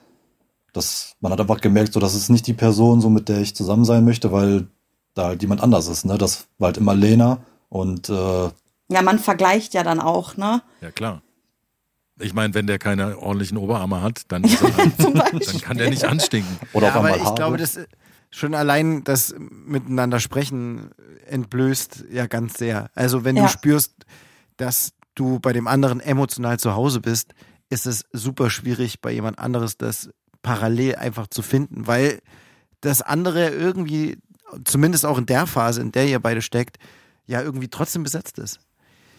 Das, 0.74 1.14
man 1.20 1.32
hat 1.32 1.40
einfach 1.40 1.60
gemerkt, 1.60 1.92
so, 1.94 2.00
das 2.00 2.14
ist 2.14 2.28
nicht 2.28 2.46
die 2.46 2.52
Person, 2.52 3.00
so, 3.00 3.08
mit 3.08 3.28
der 3.30 3.38
ich 3.40 3.54
zusammen 3.56 3.84
sein 3.86 4.04
möchte, 4.04 4.30
weil 4.32 4.66
da 5.14 5.26
halt 5.28 5.40
jemand 5.42 5.62
anders 5.62 5.88
ist, 5.88 6.04
ne? 6.04 6.18
Das 6.18 6.46
war 6.58 6.66
halt 6.66 6.76
immer 6.76 6.94
Lena 6.94 7.38
und, 7.68 8.08
äh, 8.10 8.50
Ja, 8.88 9.00
man 9.02 9.18
vergleicht 9.18 9.72
ja 9.74 9.82
dann 9.84 10.00
auch, 10.00 10.36
ne? 10.36 10.62
Ja, 10.82 10.90
klar. 10.90 11.22
Ich 12.20 12.34
meine, 12.34 12.54
wenn 12.54 12.66
der 12.66 12.78
keine 12.78 13.18
ordentlichen 13.18 13.56
Oberarme 13.58 14.02
hat, 14.02 14.22
dann, 14.28 14.42
ist 14.44 14.60
er 14.60 14.76
halt, 14.76 14.96
Zum 15.00 15.14
dann 15.14 15.60
kann 15.60 15.78
der 15.78 15.88
nicht 15.90 16.04
anstinken. 16.04 16.58
oder 16.72 16.88
ja, 16.88 16.92
auf 16.92 16.98
aber 16.98 17.06
einmal 17.06 17.18
ich 17.20 17.24
Haare. 17.24 17.34
glaube, 17.36 17.56
das 17.56 17.78
schon 18.30 18.54
allein 18.54 19.04
das 19.04 19.34
miteinander 19.38 20.18
sprechen 20.18 20.90
entblößt 21.26 22.06
ja 22.10 22.26
ganz 22.26 22.58
sehr. 22.58 22.90
Also 22.94 23.24
wenn 23.24 23.36
Ja. 23.36 23.44
du 23.44 23.48
spürst, 23.48 23.92
dass 24.56 24.90
du 25.14 25.38
bei 25.38 25.52
dem 25.52 25.68
anderen 25.68 26.00
emotional 26.00 26.58
zu 26.58 26.74
Hause 26.74 27.00
bist, 27.00 27.32
ist 27.70 27.86
es 27.86 28.04
super 28.12 28.50
schwierig 28.50 29.00
bei 29.00 29.12
jemand 29.12 29.38
anderes 29.38 29.76
das 29.76 30.10
parallel 30.44 30.94
einfach 30.96 31.26
zu 31.26 31.42
finden, 31.42 31.88
weil 31.88 32.20
das 32.80 33.02
andere 33.02 33.48
irgendwie 33.48 34.18
zumindest 34.64 35.04
auch 35.04 35.18
in 35.18 35.26
der 35.26 35.48
Phase, 35.48 35.80
in 35.80 35.90
der 35.90 36.06
ihr 36.06 36.20
beide 36.20 36.42
steckt, 36.42 36.78
ja 37.26 37.42
irgendwie 37.42 37.68
trotzdem 37.68 38.04
besetzt 38.04 38.38
ist. 38.38 38.60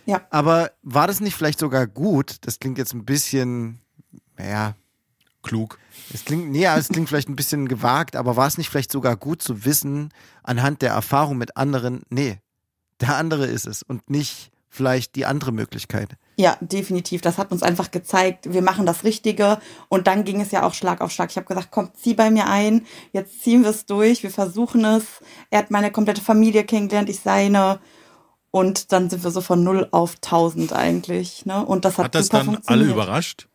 Ja. 0.06 0.22
Aber 0.30 0.72
war 0.84 1.08
das 1.08 1.20
nicht 1.20 1.36
vielleicht 1.36 1.60
sogar 1.60 1.88
gut? 1.88 2.38
Das 2.42 2.60
klingt 2.60 2.78
jetzt 2.78 2.94
ein 2.94 3.06
bisschen, 3.06 3.80
naja, 4.38 4.76
Klug. 5.42 5.80
es 6.14 6.26
klingt, 6.26 6.50
nee, 6.50 6.62
ja, 6.62 6.78
es 6.78 6.90
klingt 6.90 7.10
vielleicht 7.10 7.30
ein 7.30 7.36
bisschen 7.36 7.68
gewagt, 7.68 8.16
aber 8.16 8.36
war 8.36 8.48
es 8.48 8.58
nicht 8.58 8.70
vielleicht 8.70 8.92
sogar 8.92 9.16
gut 9.16 9.42
zu 9.42 9.66
wissen, 9.66 10.10
anhand 10.44 10.82
der 10.82 10.92
Erfahrung 10.92 11.38
mit 11.38 11.58
anderen, 11.58 12.04
nee, 12.10 12.40
der 13.02 13.16
andere 13.16 13.46
ist 13.46 13.68
es 13.68 13.84
und 13.84 14.10
nicht 14.10 14.52
vielleicht 14.70 15.16
die 15.16 15.26
andere 15.26 15.52
Möglichkeit. 15.52 16.18
Ja, 16.38 16.58
definitiv. 16.60 17.21
Das 17.21 17.38
hat 17.38 17.52
uns 17.52 17.63
einfach 17.63 17.91
gezeigt, 17.91 18.52
wir 18.52 18.62
machen 18.62 18.86
das 18.86 19.04
Richtige. 19.04 19.60
Und 19.88 20.08
dann 20.08 20.26
ging 20.26 20.41
es 20.41 20.52
ja 20.52 20.63
auch 20.63 20.74
Schlag 20.74 21.02
auf 21.02 21.12
Schlag. 21.12 21.32
Ich 21.32 21.38
habe 21.38 21.48
gesagt, 21.48 21.69
komm, 21.71 21.91
zieh 21.93 22.13
bei 22.13 22.30
mir 22.30 22.48
ein. 22.48 22.86
Jetzt 23.13 23.41
ziehen 23.41 23.63
wir 23.63 23.69
es 23.69 23.86
durch. 23.86 24.24
Wir 24.24 24.32
versuchen 24.32 24.84
es. 24.84 25.06
Er 25.50 25.60
hat 25.60 25.71
meine 25.71 25.91
komplette 25.91 26.21
Familie 26.21 26.65
kennengelernt, 26.65 27.10
ich 27.10 27.21
seine. 27.21 27.80
Und 28.52 28.91
dann 28.91 29.10
sind 29.10 29.24
wir 29.24 29.32
so 29.32 29.41
von 29.41 29.63
null 29.63 29.88
auf 29.91 30.15
1000 30.15 30.74
eigentlich. 30.74 31.45
Ne? 31.45 31.65
Und 31.65 31.86
das 31.86 31.98
hat, 31.98 32.06
Hat 32.06 32.15
das 32.15 32.30
dann 32.30 32.60
alle 32.65 32.86
überrascht? 32.86 33.48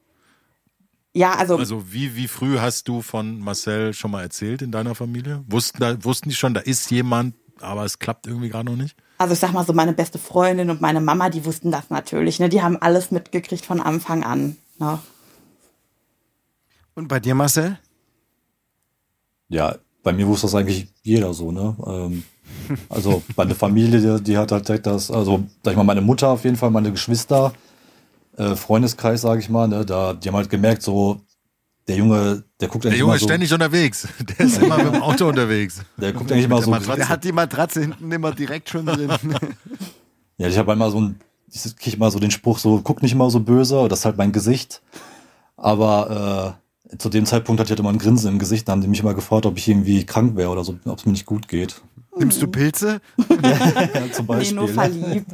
Ja, 1.13 1.35
also, 1.35 1.57
Also 1.57 1.93
wie, 1.93 2.17
wie 2.17 2.29
früh 2.29 2.59
hast 2.59 2.87
du 2.89 3.03
von 3.03 3.41
Marcel 3.41 3.93
schon 3.95 4.11
mal 4.13 4.23
erzählt 4.23 4.63
in 4.63 4.71
deiner 4.71 4.95
Familie? 4.95 5.43
Wussten, 5.49 5.81
da, 5.81 6.03
wussten 6.05 6.29
die 6.29 6.35
schon, 6.35 6.55
da 6.55 6.61
ist 6.61 6.91
jemand, 6.91 7.35
aber 7.61 7.85
es 7.85 7.99
klappt 7.99 8.27
irgendwie 8.27 8.49
gerade 8.49 8.71
noch 8.71 8.77
nicht? 8.77 8.97
Also 9.21 9.35
ich 9.35 9.39
sag 9.39 9.53
mal 9.53 9.67
so, 9.67 9.75
meine 9.75 9.93
beste 9.93 10.19
Freundin 10.19 10.71
und 10.71 10.81
meine 10.81 11.03
Mama, 11.03 11.29
die 11.29 11.45
wussten 11.45 11.71
das 11.71 11.91
natürlich. 11.91 12.41
Ne? 12.41 12.49
Die 12.49 12.63
haben 12.63 12.79
alles 12.81 13.11
mitgekriegt 13.11 13.67
von 13.67 13.79
Anfang 13.79 14.25
an. 14.25 14.57
Ne? 14.79 14.99
Und 16.95 17.07
bei 17.09 17.21
dir, 17.21 17.35
Marcel? 17.35 17.79
Ja, 19.49 19.77
bei 20.03 20.15
mir 20.15 20.27
wusste 20.27 20.47
das 20.47 20.55
eigentlich 20.55 20.89
jeder 21.03 21.35
so, 21.35 21.53
ne? 21.53 21.77
Ähm, 21.87 22.23
also 22.89 23.23
meine 23.37 23.55
Familie, 23.55 24.01
die, 24.01 24.25
die 24.25 24.39
hat 24.39 24.53
halt 24.53 24.67
direkt 24.67 24.87
das, 24.87 25.11
also 25.11 25.45
sag 25.63 25.73
ich 25.73 25.77
mal, 25.77 25.85
meine 25.85 26.01
Mutter 26.01 26.29
auf 26.29 26.45
jeden 26.45 26.57
Fall, 26.57 26.71
meine 26.71 26.91
Geschwister, 26.91 27.53
äh, 28.39 28.57
Freundeskreis, 28.57 29.21
sage 29.21 29.41
ich 29.41 29.51
mal, 29.51 29.69
ne? 29.69 29.85
Da, 29.85 30.15
die 30.15 30.29
haben 30.29 30.37
halt 30.37 30.49
gemerkt, 30.49 30.81
so, 30.81 31.21
der 31.91 31.99
Junge, 31.99 32.45
der 32.61 32.69
guckt 32.69 32.85
Der 32.85 32.91
eigentlich 32.91 33.01
Junge 33.01 33.11
immer 33.11 33.17
ist 33.17 33.23
so, 33.23 33.27
ständig 33.27 33.53
unterwegs. 33.53 34.07
Der 34.39 34.47
ist 34.47 34.59
immer 34.63 34.77
mit 34.77 34.95
dem 34.95 35.03
Auto 35.03 35.27
unterwegs. 35.29 35.81
der 35.97 36.13
guckt 36.13 36.31
eigentlich 36.31 36.45
immer 36.45 36.63
so, 36.63 36.71
der 36.71 36.79
Matratze. 36.79 36.99
Der 36.99 37.09
hat 37.09 37.25
die 37.25 37.33
Matratze 37.33 37.81
hinten 37.81 38.13
immer 38.13 38.33
direkt 38.33 38.69
schon 38.69 38.87
drin. 38.87 39.11
ja, 40.39 40.47
ich 40.47 40.57
habe 40.57 40.71
einmal 40.71 40.93
so 40.93 41.01
ein, 41.01 41.21
ich 41.53 41.77
krieg 41.77 41.95
immer 41.95 42.13
so 42.13 42.21
den 42.21 42.31
Spruch, 42.31 42.59
so, 42.59 42.81
guck 42.81 43.03
nicht 43.03 43.11
immer 43.11 43.29
so 43.29 43.41
böse, 43.41 43.89
das 43.89 44.01
ist 44.01 44.05
halt 44.05 44.19
mein 44.19 44.31
Gesicht. 44.31 44.83
Aber 45.57 46.57
äh, 46.93 46.97
zu 46.99 47.09
dem 47.09 47.27
Zeitpunkt 47.27 47.59
hatte 47.59 47.67
ich 47.67 47.71
halt 47.73 47.81
immer 47.81 47.91
ein 47.91 47.99
Grinsen 47.99 48.29
im 48.31 48.39
Gesicht, 48.39 48.69
da 48.69 48.73
haben 48.73 48.83
die 48.83 48.89
mich 48.89 49.01
immer 49.01 49.15
gefragt, 49.15 49.47
ob 49.47 49.59
ich 49.59 49.67
irgendwie 49.67 50.07
krank 50.07 50.37
wäre 50.37 50.51
oder 50.51 50.63
so, 50.63 50.79
ob 50.85 50.99
es 50.99 51.07
mir 51.07 51.13
nicht 51.13 51.27
gut 51.27 51.49
geht. 51.49 51.83
Nimmst 52.17 52.41
du 52.41 52.47
Pilze? 52.47 53.01
Ja, 53.43 54.13
zum 54.13 54.27
Beispiel. 54.27 54.57
nur 54.57 54.69
verliebt. 54.69 55.33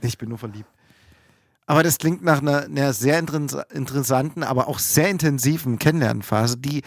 Ich 0.00 0.18
bin 0.18 0.28
nur 0.30 0.38
verliebt. 0.38 0.68
Aber 1.66 1.82
das 1.82 1.98
klingt 1.98 2.22
nach 2.22 2.40
einer, 2.40 2.64
einer 2.64 2.92
sehr 2.92 3.22
interess- 3.22 3.70
interessanten, 3.72 4.42
aber 4.42 4.68
auch 4.68 4.78
sehr 4.78 5.08
intensiven 5.08 5.78
Kennenlernphase. 5.78 6.58
Die 6.58 6.82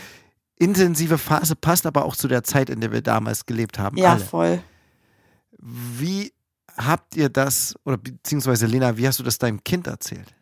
intensive 0.58 1.18
Phase 1.18 1.56
passt 1.56 1.86
aber 1.86 2.06
auch 2.06 2.16
zu 2.16 2.28
der 2.28 2.44
Zeit, 2.44 2.70
in 2.70 2.82
der 2.82 2.92
wir 2.92 3.02
damals 3.02 3.46
gelebt 3.46 3.80
haben. 3.80 3.98
ja, 3.98 4.14
alle. 4.14 4.24
voll. 4.24 4.62
Wie 5.58 6.34
habt 6.78 7.16
ihr 7.16 7.30
das, 7.30 7.76
oder 7.86 7.98
beziehungsweise 7.98 8.66
Lena, 8.66 8.98
wie 8.98 9.08
hast 9.08 9.20
du 9.20 9.24
das 9.24 9.38
deinem 9.38 9.64
Kind 9.64 9.88
erzählt? 9.88 10.34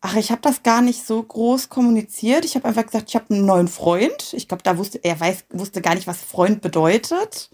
Ach, 0.00 0.16
ich 0.16 0.30
habe 0.30 0.42
das 0.42 0.62
gar 0.62 0.82
nicht 0.82 1.06
so 1.06 1.22
groß 1.22 1.70
kommuniziert. 1.70 2.44
Ich 2.44 2.54
habe 2.54 2.68
einfach 2.68 2.84
gesagt, 2.84 3.08
ich 3.08 3.16
habe 3.16 3.34
einen 3.34 3.46
neuen 3.46 3.68
Freund. 3.68 4.32
Ich 4.32 4.48
glaube, 4.48 4.62
da 4.62 4.76
wusste 4.76 4.98
er 5.02 5.18
weiß, 5.18 5.46
wusste 5.50 5.80
gar 5.80 5.94
nicht, 5.94 6.06
was 6.06 6.18
Freund 6.18 6.60
bedeutet. 6.60 7.50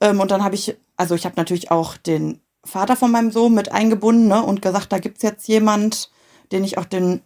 Ähm, 0.00 0.20
und 0.20 0.30
dann 0.30 0.42
habe 0.42 0.54
ich, 0.54 0.76
also 0.96 1.14
ich 1.14 1.24
habe 1.24 1.36
natürlich 1.36 1.70
auch 1.70 1.96
den 1.96 2.40
Vater 2.64 2.96
von 2.96 3.10
meinem 3.10 3.32
Sohn 3.32 3.54
mit 3.54 3.72
eingebunden 3.72 4.28
ne, 4.28 4.42
und 4.42 4.62
gesagt, 4.62 4.92
da 4.92 4.98
gibt's 4.98 5.22
jetzt 5.22 5.48
jemand, 5.48 6.10
den 6.52 6.64
ich 6.64 6.78
auch 6.78 6.84
den 6.84 7.22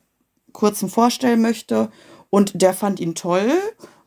kurzen 0.52 0.88
vorstellen 0.88 1.42
möchte. 1.42 1.90
Und 2.30 2.62
der 2.62 2.74
fand 2.74 3.00
ihn 3.00 3.14
toll. 3.14 3.52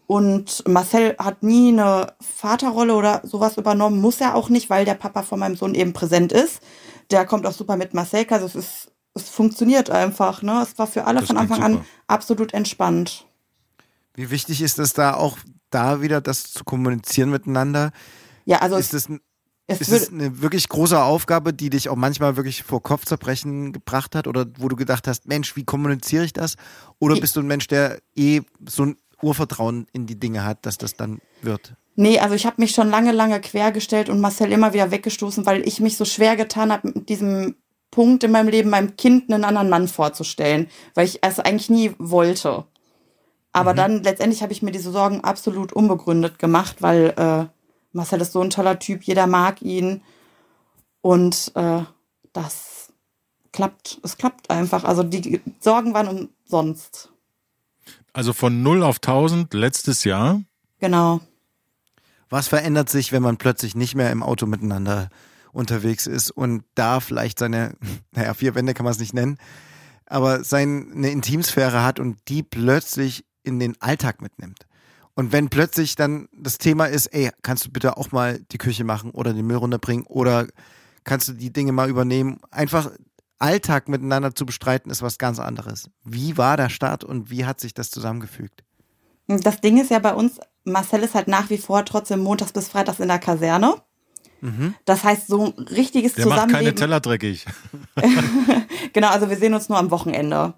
Und 0.07 0.67
Marcel 0.67 1.15
hat 1.19 1.43
nie 1.43 1.69
eine 1.69 2.13
Vaterrolle 2.19 2.95
oder 2.95 3.21
sowas 3.23 3.57
übernommen, 3.57 4.01
muss 4.01 4.19
er 4.19 4.33
auch 4.33 4.49
nicht, 4.49 4.69
weil 4.71 4.83
der 4.83 4.95
Papa 4.95 5.21
von 5.21 5.39
meinem 5.39 5.55
Sohn 5.55 5.75
eben 5.75 5.93
präsent 5.93 6.31
ist. 6.31 6.61
Der 7.11 7.27
kommt 7.27 7.45
auch 7.45 7.53
super 7.53 7.77
mit 7.77 7.93
Marcel, 7.93 8.25
also 8.29 8.47
es 8.47 8.55
ist, 8.55 8.91
es 9.13 9.29
funktioniert 9.29 9.91
einfach, 9.91 10.41
ne? 10.41 10.61
Es 10.63 10.79
war 10.79 10.87
für 10.87 11.05
alle 11.05 11.19
Das 11.19 11.27
von 11.27 11.37
Anfang 11.37 11.61
an 11.61 11.85
absolut 12.07 12.55
entspannt. 12.55 13.25
Wie 14.15 14.31
wichtig 14.31 14.63
ist 14.63 14.79
es 14.79 14.93
da 14.93 15.13
auch, 15.13 15.37
da 15.69 16.01
wieder 16.01 16.21
das 16.21 16.51
zu 16.51 16.63
kommunizieren 16.63 17.29
miteinander? 17.29 17.91
Ja, 18.45 18.59
also 18.59 18.77
Ist 18.77 18.95
es, 18.95 19.09
es, 19.69 19.81
ist 19.81 19.91
es 19.91 20.09
eine 20.11 20.41
wirklich 20.41 20.67
große 20.67 21.01
Aufgabe, 21.01 21.53
die 21.53 21.69
dich 21.69 21.89
auch 21.89 21.95
manchmal 21.95 22.35
wirklich 22.35 22.63
vor 22.63 22.81
Kopfzerbrechen 22.81 23.71
gebracht 23.71 24.15
hat? 24.15 24.27
Oder 24.27 24.45
wo 24.57 24.67
du 24.67 24.75
gedacht 24.75 25.07
hast, 25.07 25.27
Mensch, 25.27 25.55
wie 25.55 25.63
kommuniziere 25.63 26.25
ich 26.25 26.33
das? 26.33 26.55
Oder 26.99 27.19
bist 27.19 27.35
du 27.35 27.41
ein 27.41 27.47
Mensch, 27.47 27.67
der 27.67 27.99
eh 28.15 28.41
so 28.67 28.85
ein 28.85 28.97
Urvertrauen 29.21 29.87
in 29.93 30.05
die 30.05 30.19
Dinge 30.19 30.43
hat, 30.43 30.65
dass 30.65 30.77
das 30.77 30.95
dann 30.95 31.19
wird? 31.41 31.73
Nee, 31.95 32.19
also 32.19 32.33
ich 32.33 32.45
habe 32.45 32.55
mich 32.59 32.71
schon 32.71 32.89
lange, 32.89 33.11
lange 33.11 33.41
quergestellt 33.41 34.09
und 34.09 34.21
Marcel 34.21 34.51
immer 34.51 34.73
wieder 34.73 34.91
weggestoßen, 34.91 35.45
weil 35.45 35.67
ich 35.67 35.79
mich 35.79 35.97
so 35.97 36.05
schwer 36.05 36.35
getan 36.35 36.71
habe, 36.71 36.91
mit 36.93 37.09
diesem 37.09 37.55
Punkt 37.91 38.23
in 38.23 38.31
meinem 38.31 38.49
Leben 38.49 38.69
meinem 38.69 38.95
Kind 38.95 39.31
einen 39.31 39.43
anderen 39.43 39.69
Mann 39.69 39.87
vorzustellen, 39.87 40.67
weil 40.93 41.05
ich 41.05 41.19
es 41.23 41.39
eigentlich 41.39 41.69
nie 41.69 41.91
wollte. 41.97 42.65
Aber 43.51 43.73
dann 43.73 44.03
letztendlich 44.03 44.43
habe 44.43 44.53
ich 44.53 44.61
mir 44.61 44.71
diese 44.71 44.91
Sorgen 44.91 45.21
absolut 45.21 45.73
unbegründet 45.73 46.39
gemacht, 46.39 46.77
weil 46.81 47.13
äh, 47.17 47.58
Marcel 47.99 48.21
ist 48.21 48.31
so 48.31 48.41
ein 48.41 48.49
toller 48.49 48.79
Typ, 48.79 49.03
jeder 49.03 49.27
mag 49.27 49.61
ihn 49.61 50.01
und 51.01 51.51
äh, 51.55 51.81
das 52.31 52.93
klappt, 53.51 53.99
es 54.03 54.15
klappt 54.15 54.49
einfach. 54.49 54.85
Also 54.85 55.03
die 55.03 55.41
Sorgen 55.59 55.93
waren 55.93 56.29
umsonst. 56.45 57.11
Also 58.13 58.31
von 58.31 58.63
0 58.63 58.83
auf 58.83 58.97
1000 58.97 59.53
letztes 59.53 60.05
Jahr. 60.05 60.41
Genau. 60.79 61.19
Was 62.29 62.47
verändert 62.47 62.89
sich, 62.89 63.11
wenn 63.11 63.21
man 63.21 63.35
plötzlich 63.35 63.75
nicht 63.75 63.95
mehr 63.95 64.13
im 64.13 64.23
Auto 64.23 64.45
miteinander 64.45 65.09
unterwegs 65.51 66.07
ist 66.07 66.31
und 66.31 66.63
da 66.75 67.01
vielleicht 67.01 67.37
seine, 67.37 67.75
naja, 68.11 68.33
vier 68.33 68.55
Wände 68.55 68.73
kann 68.73 68.85
man 68.85 68.93
es 68.93 68.99
nicht 68.99 69.13
nennen, 69.13 69.37
aber 70.05 70.45
seine 70.45 71.09
Intimsphäre 71.09 71.83
hat 71.83 71.99
und 71.99 72.17
die 72.29 72.43
plötzlich 72.43 73.25
in 73.43 73.59
den 73.59 73.75
Alltag 73.81 74.21
mitnimmt. 74.21 74.68
Und 75.15 75.31
wenn 75.31 75.49
plötzlich 75.49 75.95
dann 75.95 76.29
das 76.31 76.57
Thema 76.57 76.85
ist, 76.85 77.07
ey, 77.07 77.29
kannst 77.41 77.65
du 77.65 77.71
bitte 77.71 77.97
auch 77.97 78.11
mal 78.11 78.39
die 78.51 78.57
Küche 78.57 78.83
machen 78.83 79.11
oder 79.11 79.33
den 79.33 79.45
Müll 79.45 79.57
runterbringen 79.57 80.05
oder 80.05 80.47
kannst 81.03 81.27
du 81.27 81.33
die 81.33 81.51
Dinge 81.51 81.71
mal 81.71 81.89
übernehmen? 81.89 82.39
Einfach 82.51 82.91
Alltag 83.37 83.89
miteinander 83.89 84.35
zu 84.35 84.45
bestreiten, 84.45 84.91
ist 84.91 85.01
was 85.01 85.17
ganz 85.17 85.39
anderes. 85.39 85.89
Wie 86.03 86.37
war 86.37 86.57
der 86.57 86.69
Start 86.69 87.03
und 87.03 87.29
wie 87.29 87.45
hat 87.45 87.59
sich 87.59 87.73
das 87.73 87.89
zusammengefügt? 87.89 88.63
Das 89.27 89.61
Ding 89.61 89.79
ist 89.79 89.91
ja 89.91 89.99
bei 89.99 90.13
uns, 90.13 90.39
Marcel 90.63 91.03
ist 91.03 91.15
halt 91.15 91.27
nach 91.27 91.49
wie 91.49 91.57
vor 91.57 91.85
trotzdem 91.85 92.19
montags 92.19 92.51
bis 92.51 92.67
freitags 92.67 92.99
in 92.99 93.07
der 93.07 93.19
Kaserne. 93.19 93.75
Mhm. 94.41 94.75
Das 94.85 95.03
heißt, 95.03 95.27
so 95.27 95.45
ein 95.45 95.63
richtiges 95.65 96.13
Der 96.13 96.23
Zusammenleben. 96.23 96.51
macht 96.51 96.63
keine 96.63 96.75
Teller 96.75 96.99
dreckig. 96.99 97.45
genau, 98.93 99.09
also 99.09 99.29
wir 99.29 99.37
sehen 99.37 99.53
uns 99.53 99.69
nur 99.69 99.77
am 99.77 99.91
Wochenende. 99.91 100.53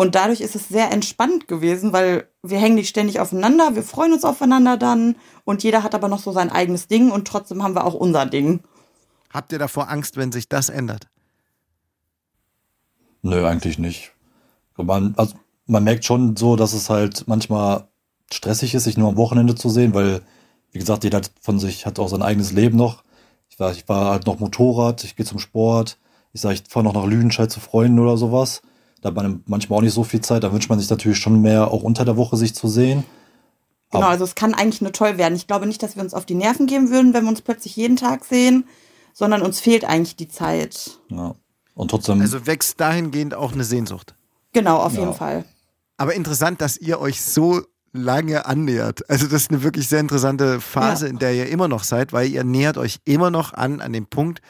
Und 0.00 0.14
dadurch 0.14 0.40
ist 0.40 0.56
es 0.56 0.66
sehr 0.66 0.90
entspannt 0.92 1.46
gewesen, 1.46 1.92
weil 1.92 2.26
wir 2.42 2.58
hängen 2.58 2.76
nicht 2.76 2.88
ständig 2.88 3.20
aufeinander, 3.20 3.74
wir 3.74 3.82
freuen 3.82 4.14
uns 4.14 4.24
aufeinander 4.24 4.78
dann 4.78 5.14
und 5.44 5.62
jeder 5.62 5.82
hat 5.82 5.94
aber 5.94 6.08
noch 6.08 6.20
so 6.20 6.32
sein 6.32 6.48
eigenes 6.48 6.88
Ding 6.88 7.10
und 7.10 7.28
trotzdem 7.28 7.62
haben 7.62 7.74
wir 7.74 7.84
auch 7.84 7.92
unser 7.92 8.24
Ding. 8.24 8.60
Habt 9.30 9.52
ihr 9.52 9.58
davor 9.58 9.90
Angst, 9.90 10.16
wenn 10.16 10.32
sich 10.32 10.48
das 10.48 10.70
ändert? 10.70 11.08
Nö, 13.20 13.46
eigentlich 13.46 13.78
nicht. 13.78 14.12
Man, 14.78 15.12
also 15.18 15.34
man 15.66 15.84
merkt 15.84 16.06
schon 16.06 16.34
so, 16.34 16.56
dass 16.56 16.72
es 16.72 16.88
halt 16.88 17.24
manchmal 17.26 17.86
stressig 18.32 18.74
ist, 18.74 18.84
sich 18.84 18.96
nur 18.96 19.10
am 19.10 19.18
Wochenende 19.18 19.54
zu 19.54 19.68
sehen, 19.68 19.92
weil, 19.92 20.22
wie 20.72 20.78
gesagt, 20.78 21.04
jeder 21.04 21.20
von 21.42 21.58
sich 21.58 21.84
hat 21.84 21.98
auch 21.98 22.08
sein 22.08 22.22
eigenes 22.22 22.52
Leben 22.52 22.78
noch. 22.78 23.04
Ich 23.50 23.60
war, 23.60 23.70
ich 23.70 23.86
war 23.86 24.12
halt 24.12 24.24
noch 24.24 24.38
Motorrad, 24.38 25.04
ich 25.04 25.14
gehe 25.14 25.26
zum 25.26 25.38
Sport, 25.38 25.98
ich 26.32 26.40
sage, 26.40 26.54
ich 26.54 26.62
fahre 26.70 26.84
noch 26.84 26.94
nach 26.94 27.04
Lüdenscheid 27.04 27.50
zu 27.50 27.60
Freunden 27.60 27.98
oder 27.98 28.16
sowas. 28.16 28.62
Da 29.00 29.08
hat 29.08 29.16
man 29.16 29.42
manchmal 29.46 29.78
auch 29.78 29.82
nicht 29.82 29.94
so 29.94 30.04
viel 30.04 30.20
Zeit, 30.20 30.42
da 30.44 30.52
wünscht 30.52 30.68
man 30.68 30.78
sich 30.78 30.90
natürlich 30.90 31.18
schon 31.18 31.40
mehr, 31.40 31.70
auch 31.70 31.82
unter 31.82 32.04
der 32.04 32.16
Woche 32.16 32.36
sich 32.36 32.54
zu 32.54 32.68
sehen. 32.68 33.04
Genau, 33.92 34.06
also 34.06 34.24
es 34.24 34.34
kann 34.34 34.54
eigentlich 34.54 34.82
nur 34.82 34.92
toll 34.92 35.18
werden. 35.18 35.34
Ich 35.34 35.46
glaube 35.46 35.66
nicht, 35.66 35.82
dass 35.82 35.96
wir 35.96 36.02
uns 36.02 36.14
auf 36.14 36.24
die 36.26 36.34
Nerven 36.34 36.66
geben 36.66 36.90
würden, 36.90 37.12
wenn 37.12 37.24
wir 37.24 37.30
uns 37.30 37.42
plötzlich 37.42 37.74
jeden 37.76 37.96
Tag 37.96 38.24
sehen, 38.24 38.64
sondern 39.12 39.42
uns 39.42 39.58
fehlt 39.58 39.84
eigentlich 39.84 40.16
die 40.16 40.28
Zeit. 40.28 41.00
Ja. 41.08 41.34
Und 41.74 41.90
trotzdem. 41.90 42.20
Also 42.20 42.46
wächst 42.46 42.78
dahingehend 42.80 43.34
auch 43.34 43.52
eine 43.52 43.64
Sehnsucht. 43.64 44.14
Genau, 44.52 44.76
auf 44.78 44.92
Ja. 44.94 45.00
jeden 45.00 45.14
Fall. 45.14 45.44
Aber 45.96 46.14
interessant, 46.14 46.60
dass 46.60 46.76
ihr 46.76 47.00
euch 47.00 47.20
so 47.22 47.62
lange 47.92 48.46
annähert. 48.46 49.08
Also 49.10 49.26
das 49.26 49.42
ist 49.42 49.50
eine 49.50 49.62
wirklich 49.64 49.88
sehr 49.88 49.98
interessante 50.00 50.60
Phase, 50.60 51.06
Ja. 51.06 51.10
in 51.10 51.18
der 51.18 51.34
ihr 51.34 51.48
immer 51.48 51.66
noch 51.66 51.82
seid, 51.82 52.12
weil 52.12 52.28
ihr 52.28 52.44
nähert 52.44 52.78
euch 52.78 52.98
immer 53.04 53.30
noch 53.30 53.52
an, 53.54 53.80
an 53.80 53.92
den 53.92 54.06
Punkt, 54.06 54.40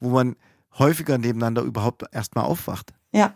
wo 0.00 0.08
man 0.10 0.34
häufiger 0.78 1.18
nebeneinander 1.18 1.62
überhaupt 1.62 2.04
erstmal 2.12 2.44
aufwacht. 2.46 2.92
Ja. 3.12 3.34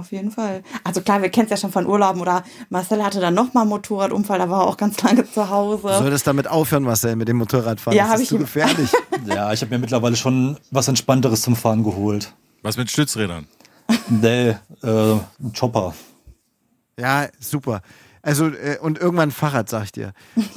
Auf 0.00 0.12
jeden 0.12 0.30
Fall. 0.30 0.62
Also 0.82 1.02
klar, 1.02 1.20
wir 1.20 1.28
kennen 1.28 1.44
es 1.44 1.50
ja 1.50 1.56
schon 1.58 1.72
von 1.72 1.86
Urlauben 1.86 2.22
oder 2.22 2.42
Marcel 2.70 3.04
hatte 3.04 3.20
dann 3.20 3.34
nochmal 3.34 3.64
einen 3.64 3.68
Motorradunfall, 3.68 4.38
da 4.38 4.48
war 4.48 4.62
er 4.62 4.66
auch 4.66 4.78
ganz 4.78 5.00
lange 5.02 5.24
zu 5.30 5.40
Du 5.40 5.50
Hause. 5.50 5.82
solltest 5.98 6.26
damit 6.26 6.48
aufhören, 6.48 6.84
Marcel, 6.84 7.16
mit 7.16 7.28
dem 7.28 7.36
Motorradfahren. 7.36 7.94
Ja, 7.96 8.04
das 8.04 8.12
hab 8.12 8.16
ist 8.16 8.22
ich 8.22 8.28
zu 8.30 8.38
gefährlich. 8.38 8.90
ja, 9.26 9.52
ich 9.52 9.60
habe 9.60 9.74
mir 9.74 9.78
mittlerweile 9.78 10.16
schon 10.16 10.56
was 10.70 10.88
Entspannteres 10.88 11.42
zum 11.42 11.54
Fahren 11.54 11.84
geholt. 11.84 12.32
Was 12.62 12.78
mit 12.78 12.90
Stützrädern? 12.90 13.46
Nee, 14.08 14.50
äh, 14.50 14.56
ein 14.82 15.52
Chopper. 15.58 15.94
ja, 16.98 17.26
super. 17.38 17.82
Also 18.22 18.46
äh, 18.48 18.78
und 18.80 18.98
irgendwann 18.98 19.28
ein 19.28 19.32
Fahrrad, 19.32 19.68
sag 19.68 19.84
ich 19.84 19.92
dir. 19.92 20.12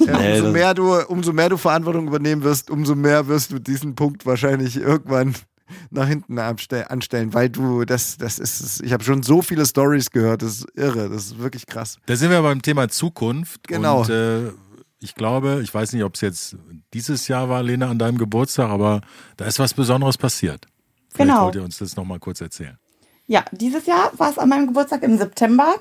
Äh, 0.06 0.38
umso 0.40 0.52
mehr 0.52 0.74
du, 0.74 0.94
umso 1.08 1.32
mehr 1.32 1.48
du 1.48 1.56
Verantwortung 1.56 2.06
übernehmen 2.06 2.42
wirst, 2.42 2.70
umso 2.70 2.94
mehr 2.94 3.26
wirst 3.26 3.52
du 3.52 3.58
diesen 3.58 3.94
Punkt 3.94 4.24
wahrscheinlich 4.26 4.76
irgendwann 4.76 5.34
nach 5.90 6.06
hinten 6.06 6.38
anstellen, 6.38 7.32
weil 7.34 7.48
du 7.50 7.84
das, 7.84 8.16
das 8.18 8.38
ist, 8.38 8.82
ich 8.82 8.92
habe 8.92 9.02
schon 9.04 9.22
so 9.22 9.42
viele 9.42 9.64
Stories 9.66 10.10
gehört, 10.10 10.42
das 10.42 10.58
ist 10.60 10.66
irre, 10.74 11.08
das 11.08 11.26
ist 11.26 11.38
wirklich 11.38 11.66
krass. 11.66 11.98
Da 12.06 12.16
sind 12.16 12.30
wir 12.30 12.42
beim 12.42 12.62
Thema 12.62 12.88
Zukunft. 12.88 13.66
Genau. 13.68 14.00
Und 14.02 14.10
äh, 14.10 14.50
ich 15.00 15.14
glaube, 15.14 15.60
ich 15.62 15.72
weiß 15.72 15.92
nicht, 15.92 16.04
ob 16.04 16.14
es 16.14 16.20
jetzt 16.20 16.56
dieses 16.92 17.28
Jahr 17.28 17.48
war, 17.48 17.62
Lena, 17.62 17.88
an 17.90 17.98
deinem 17.98 18.18
Geburtstag, 18.18 18.70
aber 18.70 19.00
da 19.36 19.44
ist 19.46 19.58
was 19.58 19.74
Besonderes 19.74 20.16
passiert. 20.18 20.66
Vielleicht 21.10 21.30
Genau. 21.30 21.44
wollt 21.46 21.54
ihr 21.56 21.62
uns 21.64 21.78
das 21.78 21.96
nochmal 21.96 22.18
kurz 22.18 22.40
erzählen. 22.40 22.78
Ja, 23.26 23.44
dieses 23.52 23.86
Jahr 23.86 24.12
war 24.18 24.30
es 24.30 24.38
an 24.38 24.48
meinem 24.48 24.66
Geburtstag 24.66 25.02
im 25.02 25.16
September. 25.16 25.76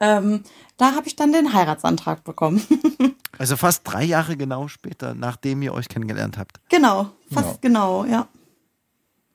Ähm, 0.00 0.42
da 0.78 0.94
habe 0.94 1.06
ich 1.06 1.14
dann 1.16 1.32
den 1.32 1.52
Heiratsantrag 1.52 2.24
bekommen. 2.24 2.62
Also 3.38 3.56
fast 3.56 3.80
drei 3.84 4.04
Jahre 4.04 4.36
genau 4.36 4.68
später, 4.68 5.14
nachdem 5.14 5.62
ihr 5.62 5.72
euch 5.72 5.88
kennengelernt 5.88 6.36
habt. 6.36 6.60
genau, 6.68 7.10
fast 7.32 7.48
Ja. 7.48 7.58
genau, 7.62 8.04
ja. 8.04 8.28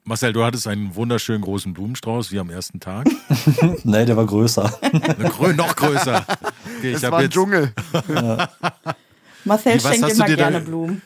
Marcel, 0.07 0.31
du 0.31 0.43
hattest 0.43 0.67
einen 0.67 0.95
wunderschönen 0.95 1.41
großen 1.41 1.73
Blumenstrauß 1.73 2.31
wie 2.31 2.39
am 2.39 2.49
ersten 2.49 2.79
Tag. 2.79 3.07
Nee, 3.83 4.05
der 4.05 4.15
war 4.17 4.25
größer. 4.25 4.71
Grö 5.29 5.53
noch 5.53 5.75
größer. 5.75 6.25
Okay, 6.77 6.95
hab 6.95 7.11
war 7.11 7.19
ein 7.19 7.23
jetzt, 7.25 7.33
Dschungel. 7.33 7.73
Marcel 9.45 9.75
Wie, 9.75 9.83
was 9.83 9.91
schenkt 9.91 10.03
hast 10.05 10.11
du 10.11 10.15
immer 10.17 10.25
dir 10.25 10.37
da- 10.37 10.49
gerne 10.49 10.65
Blumen. 10.65 11.01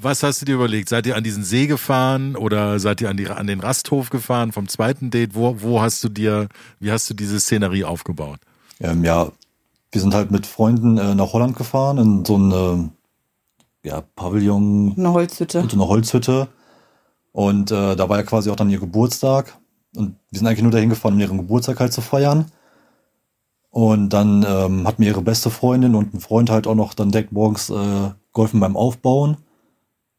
was 0.00 0.22
hast 0.22 0.40
du 0.40 0.44
dir 0.46 0.54
überlegt? 0.56 0.88
Seid 0.88 1.06
ihr 1.06 1.16
an 1.16 1.24
diesen 1.24 1.44
See 1.44 1.66
gefahren 1.66 2.36
oder 2.36 2.78
seid 2.78 3.00
ihr 3.00 3.08
an, 3.10 3.16
die, 3.16 3.28
an 3.28 3.46
den 3.46 3.60
Rasthof 3.60 4.10
gefahren 4.10 4.52
vom 4.52 4.68
zweiten 4.68 5.10
Date? 5.10 5.34
Wo, 5.34 5.56
wo 5.60 5.80
hast 5.80 6.02
du 6.04 6.08
dir, 6.08 6.48
wie 6.80 6.90
hast 6.92 7.08
du 7.10 7.14
diese 7.14 7.40
Szenerie 7.40 7.84
aufgebaut? 7.84 8.38
ähm, 8.80 9.04
ja, 9.04 9.30
wir 9.92 10.00
sind 10.00 10.14
halt 10.14 10.30
mit 10.30 10.46
Freunden 10.46 10.98
äh, 10.98 11.14
nach 11.14 11.32
Holland 11.32 11.56
gefahren, 11.56 11.98
in 11.98 12.24
so 12.24 12.34
eine 12.36 12.90
ja, 13.84 14.02
Pavillon 14.16 14.94
Eine 14.96 15.12
Holzhütte. 15.12 15.60
und 15.60 15.70
so 15.70 15.76
eine 15.76 15.86
Holzhütte. 15.88 16.48
Und 17.32 17.70
äh, 17.70 17.96
da 17.96 18.08
war 18.08 18.18
ja 18.18 18.22
quasi 18.22 18.50
auch 18.50 18.56
dann 18.56 18.70
ihr 18.70 18.78
Geburtstag. 18.78 19.58
Und 19.96 20.16
wir 20.30 20.38
sind 20.38 20.46
eigentlich 20.46 20.62
nur 20.62 20.70
dahin 20.70 20.90
gefahren, 20.90 21.14
um 21.14 21.20
ihren 21.20 21.38
Geburtstag 21.38 21.80
halt 21.80 21.92
zu 21.92 22.00
feiern. 22.00 22.46
Und 23.70 24.10
dann 24.10 24.44
ähm, 24.46 24.86
hat 24.86 24.98
mir 24.98 25.06
ihre 25.06 25.22
beste 25.22 25.50
Freundin 25.50 25.94
und 25.94 26.12
ein 26.12 26.20
Freund 26.20 26.50
halt 26.50 26.66
auch 26.66 26.74
noch 26.74 26.92
dann 26.92 27.10
direkt 27.10 27.32
morgens 27.32 27.70
äh, 27.70 28.10
geholfen 28.34 28.60
beim 28.60 28.76
Aufbauen 28.76 29.38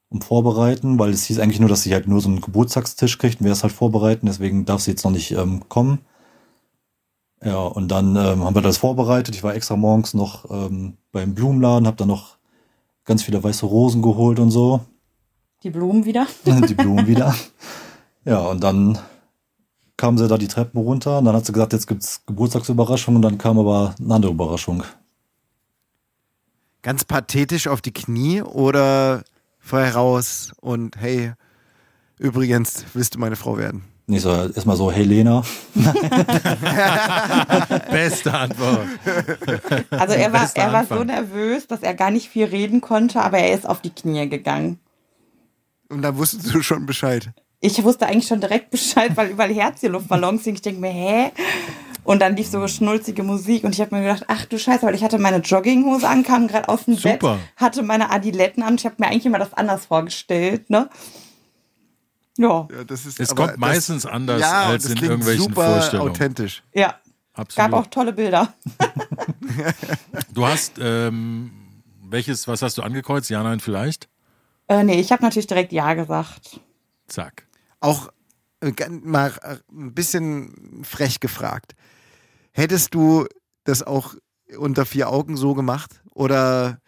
und 0.10 0.24
Vorbereiten, 0.24 0.98
weil 0.98 1.12
es 1.12 1.26
hieß 1.26 1.40
eigentlich 1.40 1.60
nur, 1.60 1.70
dass 1.70 1.84
sie 1.84 1.94
halt 1.94 2.08
nur 2.08 2.22
so 2.22 2.30
einen 2.30 2.42
Geburtstagstisch 2.42 3.18
kriegt 3.18 3.40
und 3.40 3.46
wir 3.46 3.52
das 3.52 3.64
halt 3.64 3.74
vorbereiten, 3.74 4.28
deswegen 4.28 4.66
darf 4.66 4.82
sie 4.82 4.92
jetzt 4.92 5.04
noch 5.04 5.12
nicht 5.12 5.32
ähm, 5.32 5.68
kommen. 5.70 6.00
Ja, 7.44 7.58
und 7.58 7.90
dann 7.90 8.16
ähm, 8.16 8.44
haben 8.44 8.56
wir 8.56 8.62
das 8.62 8.78
vorbereitet. 8.78 9.36
Ich 9.36 9.44
war 9.44 9.54
extra 9.54 9.76
morgens 9.76 10.14
noch 10.14 10.50
ähm, 10.50 10.98
beim 11.12 11.36
Blumenladen, 11.36 11.88
habe 11.88 11.98
dann 11.98 12.08
noch 12.08 12.38
ganz 13.06 13.24
viele 13.24 13.44
weiße 13.44 13.66
Rosen 13.66 14.02
geholt 14.02 14.40
und 14.40 14.50
so. 14.50 14.82
Die 15.64 15.70
Blumen 15.70 16.04
wieder. 16.06 16.28
die 16.46 16.74
Blumen 16.74 17.08
wieder. 17.08 17.36
Ja, 18.26 18.38
und 18.38 18.64
dann 18.64 18.98
kam 19.98 20.18
sie 20.18 20.30
da 20.30 20.38
die 20.38 20.48
Treppen 20.48 20.80
runter 20.80 21.18
und 21.18 21.26
dann 21.26 21.36
hat 21.36 21.46
sie 21.46 21.52
gesagt, 21.52 21.74
jetzt 21.74 21.88
gibt's 21.88 22.22
Geburtstagsüberraschung 22.26 23.18
und 23.18 23.22
dann 23.22 23.38
kam 23.38 23.60
aber 23.60 23.96
eine 24.00 24.14
andere 24.14 24.32
Überraschung. 24.32 24.86
Ganz 26.84 27.04
pathetisch 27.04 27.68
auf 27.68 27.82
die 27.82 27.92
Knie 27.92 28.42
oder 28.42 29.26
vorher 29.60 29.96
raus 29.96 30.54
und 30.62 30.96
hey, 30.96 31.34
übrigens, 32.18 32.86
willst 32.94 33.16
du 33.16 33.20
meine 33.20 33.36
Frau 33.36 33.58
werden? 33.58 33.84
Ich 34.08 34.22
so, 34.22 34.32
erstmal 34.32 34.78
so, 34.78 34.90
hey 34.90 35.04
Lena. 35.04 35.44
Beste 37.92 38.34
Antwort. 38.34 38.88
Also 39.90 40.14
er 40.14 40.32
war, 40.32 40.50
er 40.54 40.72
war 40.72 40.86
so 40.86 41.04
nervös, 41.04 41.68
dass 41.68 41.82
er 41.82 41.94
gar 41.94 42.12
nicht 42.12 42.30
viel 42.30 42.46
reden 42.46 42.80
konnte, 42.80 43.22
aber 43.22 43.40
er 43.40 43.54
ist 43.54 43.68
auf 43.68 43.82
die 43.82 43.90
Knie 43.92 44.30
gegangen. 44.30 44.80
Und 45.94 46.02
dann 46.02 46.18
wusstest 46.18 46.54
du 46.54 46.62
schon 46.62 46.86
Bescheid. 46.86 47.32
Ich 47.60 47.82
wusste 47.84 48.08
eigentlich 48.08 48.28
schon 48.28 48.42
direkt 48.42 48.72
Bescheid, 48.72 49.12
weil 49.16 49.30
überall 49.30 49.54
Herzchenluftballons 49.54 50.44
sind. 50.44 50.56
Ich 50.56 50.62
denke 50.62 50.82
mir, 50.82 50.90
hä? 50.92 51.32
Und 52.04 52.22
dann 52.22 52.36
lief 52.36 52.50
so 52.50 52.68
schnulzige 52.68 53.24
Musik 53.24 53.64
und 53.64 53.74
ich 53.74 53.80
habe 53.80 53.96
mir 53.96 54.02
gedacht, 54.02 54.26
ach 54.28 54.44
du 54.46 54.60
Scheiße, 54.60 54.86
weil 54.86 54.94
ich 54.96 55.04
hatte 55.04 55.18
meine 55.20 55.38
Jogginghose 55.38 56.06
an, 56.06 56.24
kam 56.24 56.48
gerade 56.50 56.68
aus 56.68 56.84
dem 56.84 56.96
Super. 56.96 57.36
Bett, 57.36 57.40
hatte 57.56 57.82
meine 57.84 58.12
Adiletten 58.12 58.62
an. 58.62 58.76
Ich 58.76 58.84
habe 58.86 58.96
mir 58.98 59.08
eigentlich 59.08 59.26
immer 59.26 59.40
das 59.40 59.54
anders 59.54 59.86
vorgestellt, 59.86 60.70
ne? 60.70 60.90
Ja, 62.38 62.68
Ja, 62.76 62.84
das 62.84 63.06
ist, 63.06 63.20
Es 63.22 63.30
aber 63.30 63.44
kommt 63.44 63.52
das- 63.54 63.60
meistens 63.60 64.06
anders 64.06 64.42
ja, 64.42 64.64
als 64.64 64.86
in 64.88 64.98
irgendwelchen 64.98 65.44
super 65.46 65.72
Vorstellungen. 65.74 66.12
authentisch. 66.12 66.64
ja. 66.74 66.96
Absolut. 67.36 67.72
Gab 67.72 67.80
auch 67.80 67.88
tolle 67.88 68.14
Bilder. 68.14 68.54
Du 70.34 70.46
hast, 70.46 70.74
ähm, 70.80 71.52
welches, 72.04 72.48
was 72.48 72.62
hast 72.62 72.78
du 72.78 72.82
angekreuzt? 72.84 73.30
Ja, 73.32 73.42
nein, 73.44 73.60
vielleicht? 73.60 74.08
Äh, 74.68 74.84
nee, 74.84 75.00
ich 75.00 75.12
habe 75.12 75.24
natürlich 75.24 75.48
direkt 75.48 75.72
Ja 75.72 75.94
gesagt. 75.94 76.60
Zack. 77.08 77.48
Auch 77.80 78.10
äh, 78.62 78.72
mal 78.90 79.34
äh, 79.42 79.58
ein 79.72 79.94
bisschen 79.94 80.84
frech 80.84 81.20
gefragt. 81.20 81.76
Hättest 82.52 82.94
du 82.94 83.28
das 83.64 83.84
auch 83.84 84.16
unter 84.58 84.86
vier 84.86 85.10
Augen 85.10 85.38
so 85.38 85.54
gemacht? 85.54 86.02
Oder 86.14 86.80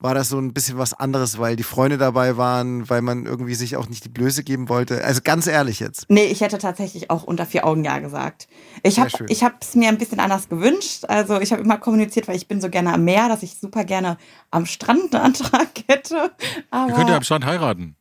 war 0.00 0.14
das 0.14 0.30
so 0.30 0.38
ein 0.38 0.54
bisschen 0.54 0.78
was 0.78 0.94
anderes, 0.94 1.38
weil 1.38 1.56
die 1.56 1.62
Freunde 1.62 1.98
dabei 1.98 2.38
waren, 2.38 2.88
weil 2.88 3.02
man 3.02 3.26
irgendwie 3.26 3.54
sich 3.54 3.76
auch 3.76 3.86
nicht 3.86 4.04
die 4.04 4.08
Blöße 4.08 4.42
geben 4.42 4.70
wollte? 4.70 5.04
Also 5.04 5.20
ganz 5.22 5.46
ehrlich 5.46 5.78
jetzt. 5.78 6.06
Nee, 6.08 6.24
ich 6.24 6.40
hätte 6.40 6.56
tatsächlich 6.56 7.10
auch 7.10 7.22
unter 7.22 7.44
vier 7.44 7.66
Augen 7.66 7.84
Ja 7.84 7.98
gesagt. 7.98 8.48
Ich 8.82 8.98
habe 8.98 9.10
ich 9.28 9.42
es 9.42 9.74
mir 9.74 9.88
ein 9.88 9.98
bisschen 9.98 10.18
anders 10.18 10.48
gewünscht. 10.48 11.04
Also 11.06 11.38
ich 11.40 11.52
habe 11.52 11.62
immer 11.62 11.76
kommuniziert, 11.76 12.28
weil 12.28 12.36
ich 12.36 12.48
bin 12.48 12.62
so 12.62 12.70
gerne 12.70 12.94
am 12.94 13.04
Meer, 13.04 13.28
dass 13.28 13.42
ich 13.42 13.58
super 13.60 13.84
gerne 13.84 14.16
am 14.50 14.64
Strand 14.64 15.14
einen 15.14 15.22
Antrag 15.22 15.68
hätte. 15.86 16.32
Aber 16.70 16.88
Ihr 16.88 16.94
könnt 16.94 17.10
ja 17.10 17.16
am 17.16 17.22
Strand 17.22 17.44
heiraten. 17.44 17.96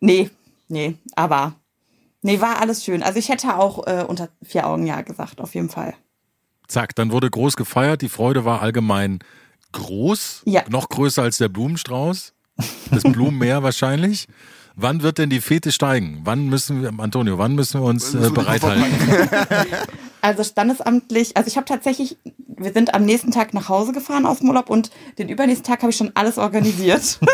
Nee, 0.00 0.28
nee, 0.68 0.96
aber 1.16 1.54
nee, 2.20 2.42
war 2.42 2.60
alles 2.60 2.84
schön. 2.84 3.02
Also 3.02 3.18
ich 3.18 3.30
hätte 3.30 3.56
auch 3.56 3.86
äh, 3.86 4.04
unter 4.06 4.28
vier 4.42 4.66
Augen 4.66 4.86
Ja 4.86 5.00
gesagt, 5.00 5.40
auf 5.40 5.54
jeden 5.54 5.70
Fall. 5.70 5.94
Zack, 6.68 6.94
dann 6.94 7.10
wurde 7.10 7.30
groß 7.30 7.56
gefeiert, 7.56 8.02
die 8.02 8.08
Freude 8.10 8.44
war 8.44 8.60
allgemein 8.60 9.20
groß, 9.72 10.42
ja. 10.44 10.62
noch 10.68 10.88
größer 10.88 11.22
als 11.22 11.38
der 11.38 11.48
Blumenstrauß, 11.48 12.32
das 12.90 13.02
Blumenmeer 13.02 13.62
wahrscheinlich. 13.62 14.28
Wann 14.74 15.02
wird 15.02 15.18
denn 15.18 15.28
die 15.28 15.42
Fete 15.42 15.70
steigen? 15.70 16.22
Wann 16.24 16.46
müssen 16.46 16.80
wir, 16.80 16.92
Antonio, 16.98 17.36
wann 17.36 17.54
müssen 17.54 17.80
wir 17.82 17.86
uns 17.86 18.14
äh, 18.14 18.30
bereithalten? 18.30 18.86
Also 20.24 20.44
standesamtlich, 20.44 21.36
also 21.36 21.48
ich 21.48 21.56
habe 21.56 21.66
tatsächlich, 21.66 22.16
wir 22.46 22.72
sind 22.72 22.94
am 22.94 23.04
nächsten 23.04 23.32
Tag 23.32 23.54
nach 23.54 23.68
Hause 23.68 23.92
gefahren 23.92 24.24
aus 24.24 24.38
dem 24.38 24.50
Urlaub 24.50 24.70
und 24.70 24.92
den 25.18 25.28
übernächsten 25.28 25.66
Tag 25.66 25.82
habe 25.82 25.90
ich 25.90 25.96
schon 25.96 26.12
alles 26.14 26.38
organisiert. 26.38 27.18
du 27.20 27.28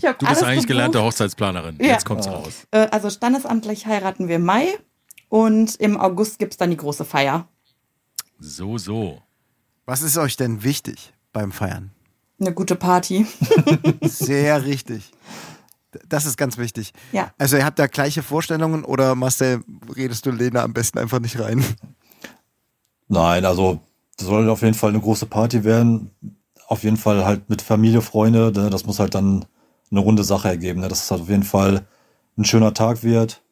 bist 0.00 0.22
eigentlich 0.22 0.42
gebucht. 0.42 0.66
gelernte 0.66 1.04
Hochzeitsplanerin. 1.04 1.78
Ja. 1.80 1.86
Jetzt 1.86 2.04
kommt's 2.04 2.26
raus. 2.26 2.66
Äh, 2.72 2.88
also 2.90 3.10
standesamtlich 3.10 3.86
heiraten 3.86 4.26
wir 4.26 4.36
im 4.36 4.44
Mai 4.44 4.76
und 5.28 5.76
im 5.76 6.00
August 6.00 6.40
gibt 6.40 6.54
es 6.54 6.56
dann 6.56 6.70
die 6.70 6.76
große 6.76 7.04
Feier. 7.04 7.46
So, 8.40 8.76
so. 8.76 9.22
Was 9.84 10.02
ist 10.02 10.18
euch 10.18 10.36
denn 10.36 10.64
wichtig? 10.64 11.12
Beim 11.36 11.52
Feiern? 11.52 11.90
Eine 12.40 12.54
gute 12.54 12.76
Party. 12.76 13.26
Sehr 14.02 14.64
richtig. 14.64 15.12
Das 16.08 16.24
ist 16.24 16.38
ganz 16.38 16.56
wichtig. 16.56 16.94
Ja. 17.12 17.30
Also 17.36 17.58
ihr 17.58 17.64
habt 17.66 17.78
da 17.78 17.88
gleiche 17.88 18.22
Vorstellungen 18.22 18.84
oder 18.84 19.14
Marcel, 19.14 19.62
redest 19.94 20.24
du 20.24 20.30
Lena 20.30 20.62
am 20.62 20.72
besten 20.72 20.98
einfach 20.98 21.20
nicht 21.20 21.38
rein? 21.38 21.62
Nein, 23.08 23.44
also 23.44 23.80
das 24.16 24.28
soll 24.28 24.48
auf 24.48 24.62
jeden 24.62 24.72
Fall 24.72 24.90
eine 24.90 25.00
große 25.00 25.26
Party 25.26 25.62
werden. 25.62 26.10
Auf 26.68 26.84
jeden 26.84 26.96
Fall 26.96 27.26
halt 27.26 27.50
mit 27.50 27.60
Familie, 27.60 28.00
Freunde. 28.00 28.50
Ne? 28.54 28.70
Das 28.70 28.86
muss 28.86 28.98
halt 28.98 29.14
dann 29.14 29.44
eine 29.90 30.00
runde 30.00 30.24
Sache 30.24 30.48
ergeben. 30.48 30.80
Ne? 30.80 30.88
Dass 30.88 31.04
es 31.04 31.10
halt 31.10 31.20
auf 31.20 31.28
jeden 31.28 31.42
Fall 31.42 31.86
ein 32.38 32.46
schöner 32.46 32.72
Tag 32.72 33.02
wird. 33.02 33.42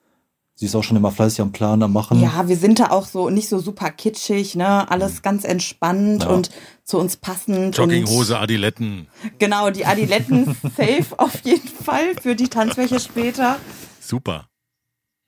Sie 0.57 0.67
ist 0.67 0.77
auch 0.77 0.85
schon 0.85 0.97
immer 0.97 1.11
fleißig 1.11 1.41
am 1.41 1.51
Plan, 1.51 1.83
am 1.83 1.93
Machen. 1.93 2.21
Ja, 2.21 2.47
wir 2.47 2.57
sind 2.57 2.79
da 2.79 2.91
auch 2.91 3.07
so 3.07 3.29
nicht 3.29 3.49
so 3.49 3.59
super 3.59 3.91
kitschig, 3.91 4.55
ne? 4.55 4.89
Alles 4.89 5.17
mhm. 5.17 5.23
ganz 5.23 5.45
entspannt 5.45 6.23
ja. 6.23 6.29
und 6.29 6.51
zu 6.85 6.99
uns 6.99 7.17
passend. 7.17 7.77
Jogginghose, 7.77 8.39
Adiletten. 8.39 9.09
Genau, 9.39 9.71
die 9.71 9.85
Adiletten 9.85 10.57
safe 10.63 11.07
auf 11.17 11.41
jeden 11.45 11.69
Fall 11.69 12.15
für 12.23 12.37
die 12.37 12.49
Tanzfläche 12.49 13.01
später. 13.01 13.57
Super. 14.01 14.49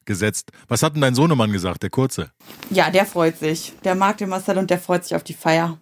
Gesetzt. 0.05 0.53
Was 0.69 0.85
hat 0.85 0.95
denn 0.95 1.03
dein 1.03 1.17
Sohnemann 1.17 1.51
gesagt, 1.51 1.83
der 1.83 1.91
Kurze? 1.91 2.31
Ja, 2.71 2.91
der 2.91 3.05
freut 3.05 3.41
sich. 3.41 3.73
Der 3.83 3.97
mag 3.97 4.19
den 4.19 4.29
Marcel 4.29 4.59
und 4.59 4.71
der 4.71 4.79
freut 4.79 5.03
sich 5.03 5.17
auf 5.17 5.25
die 5.25 5.35
Feier. 5.35 5.79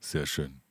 Sehr 0.00 0.24
schön. 0.24 0.62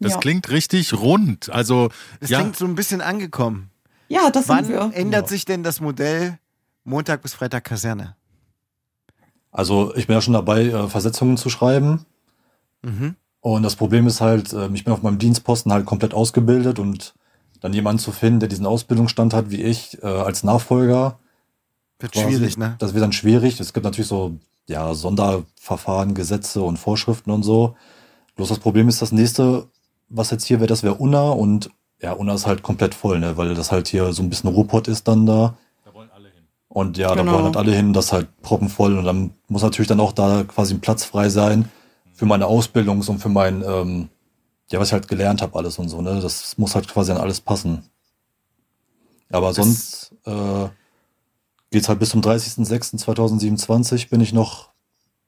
Das 0.00 0.12
ja. 0.12 0.18
klingt 0.18 0.48
richtig 0.48 0.94
rund. 0.94 1.50
Also, 1.50 1.90
es 2.20 2.30
ja. 2.30 2.40
klingt 2.40 2.56
so 2.56 2.64
ein 2.64 2.74
bisschen 2.74 3.02
angekommen. 3.02 3.70
Ja, 4.08 4.30
das 4.30 4.48
Wann 4.48 4.64
sind 4.64 4.74
wir. 4.74 4.90
ändert 4.94 5.28
sich 5.28 5.44
denn 5.44 5.62
das 5.62 5.80
Modell 5.80 6.38
Montag 6.84 7.22
bis 7.22 7.34
Freitag 7.34 7.64
Kaserne. 7.64 8.16
Also 9.50 9.94
ich 9.96 10.06
bin 10.06 10.14
ja 10.14 10.20
schon 10.20 10.34
dabei, 10.34 10.66
äh, 10.66 10.88
Versetzungen 10.88 11.36
zu 11.36 11.48
schreiben. 11.48 12.04
Mhm. 12.82 13.16
Und 13.40 13.62
das 13.62 13.76
Problem 13.76 14.06
ist 14.06 14.20
halt, 14.20 14.52
äh, 14.52 14.68
ich 14.72 14.84
bin 14.84 14.92
auf 14.92 15.02
meinem 15.02 15.18
Dienstposten 15.18 15.72
halt 15.72 15.86
komplett 15.86 16.14
ausgebildet 16.14 16.78
und 16.78 17.14
dann 17.60 17.72
jemanden 17.72 18.00
zu 18.00 18.12
finden, 18.12 18.40
der 18.40 18.48
diesen 18.48 18.66
Ausbildungsstand 18.66 19.32
hat 19.32 19.50
wie 19.50 19.62
ich, 19.62 20.02
äh, 20.02 20.06
als 20.06 20.44
Nachfolger. 20.44 21.18
Wird 21.98 22.12
quasi, 22.12 22.26
schwierig, 22.26 22.58
ne? 22.58 22.76
Das 22.78 22.94
wird 22.94 23.02
dann 23.02 23.12
schwierig. 23.12 23.60
Es 23.60 23.72
gibt 23.72 23.84
natürlich 23.84 24.08
so, 24.08 24.38
ja, 24.66 24.92
Sonderverfahren, 24.94 26.14
Gesetze 26.14 26.62
und 26.62 26.78
Vorschriften 26.78 27.30
und 27.30 27.42
so. 27.42 27.76
Bloß 28.36 28.48
das 28.48 28.58
Problem 28.58 28.88
ist 28.88 29.00
das 29.00 29.12
nächste, 29.12 29.68
was 30.08 30.30
jetzt 30.30 30.44
hier 30.44 30.58
wäre, 30.58 30.66
das 30.66 30.82
wäre 30.82 30.94
Unna 30.94 31.30
und 31.30 31.70
ja, 32.00 32.12
Unna 32.12 32.34
ist 32.34 32.46
halt 32.46 32.62
komplett 32.62 32.94
voll, 32.94 33.18
ne, 33.18 33.36
weil 33.36 33.54
das 33.54 33.72
halt 33.72 33.88
hier 33.88 34.12
so 34.12 34.22
ein 34.22 34.28
bisschen 34.28 34.50
Ruhrpott 34.50 34.88
ist 34.88 35.08
dann 35.08 35.24
da. 35.24 35.56
Und 36.74 36.98
ja, 36.98 37.14
genau. 37.14 37.24
da 37.24 37.32
wollen 37.32 37.44
halt 37.44 37.56
alle 37.56 37.72
hin, 37.72 37.92
das 37.92 38.12
halt 38.12 38.26
proppenvoll. 38.42 38.98
Und 38.98 39.04
dann 39.04 39.30
muss 39.46 39.62
natürlich 39.62 39.86
dann 39.86 40.00
auch 40.00 40.10
da 40.10 40.42
quasi 40.42 40.74
ein 40.74 40.80
Platz 40.80 41.04
frei 41.04 41.28
sein 41.28 41.70
für 42.14 42.26
meine 42.26 42.46
Ausbildung 42.46 43.00
und 43.00 43.20
für 43.20 43.28
mein, 43.28 43.62
ähm, 43.62 44.08
ja, 44.72 44.80
was 44.80 44.88
ich 44.88 44.92
halt 44.92 45.06
gelernt 45.06 45.40
habe, 45.40 45.56
alles 45.56 45.78
und 45.78 45.88
so, 45.88 46.02
ne? 46.02 46.18
Das 46.20 46.58
muss 46.58 46.74
halt 46.74 46.88
quasi 46.88 47.12
an 47.12 47.18
alles 47.18 47.40
passen. 47.40 47.84
Aber 49.30 49.52
das 49.52 49.56
sonst 49.56 50.16
äh, 50.26 50.68
geht's 51.70 51.88
halt 51.88 52.00
bis 52.00 52.10
zum 52.10 52.22
30.06.2027 52.22 54.10
bin 54.10 54.20
ich 54.20 54.32
noch 54.32 54.70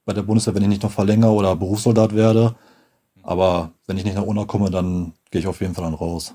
bei 0.05 0.15
der 0.15 0.23
Bundeswehr, 0.23 0.57
wenn 0.57 0.63
ich 0.63 0.69
nicht 0.69 0.83
noch 0.83 0.91
verlängere 0.91 1.31
oder 1.31 1.55
Berufssoldat 1.55 2.17
werde. 2.17 2.57
Aber 3.23 3.71
wenn 3.87 3.99
ich 3.99 4.05
nicht 4.05 4.17
nach 4.17 4.27
UNA 4.27 4.47
komme, 4.47 4.71
dann 4.71 5.13
gehe 5.31 5.43
ich 5.43 5.47
auf 5.47 5.61
jeden 5.61 5.77
Fall 5.77 5.85
dann 5.85 5.95
raus. 5.95 6.35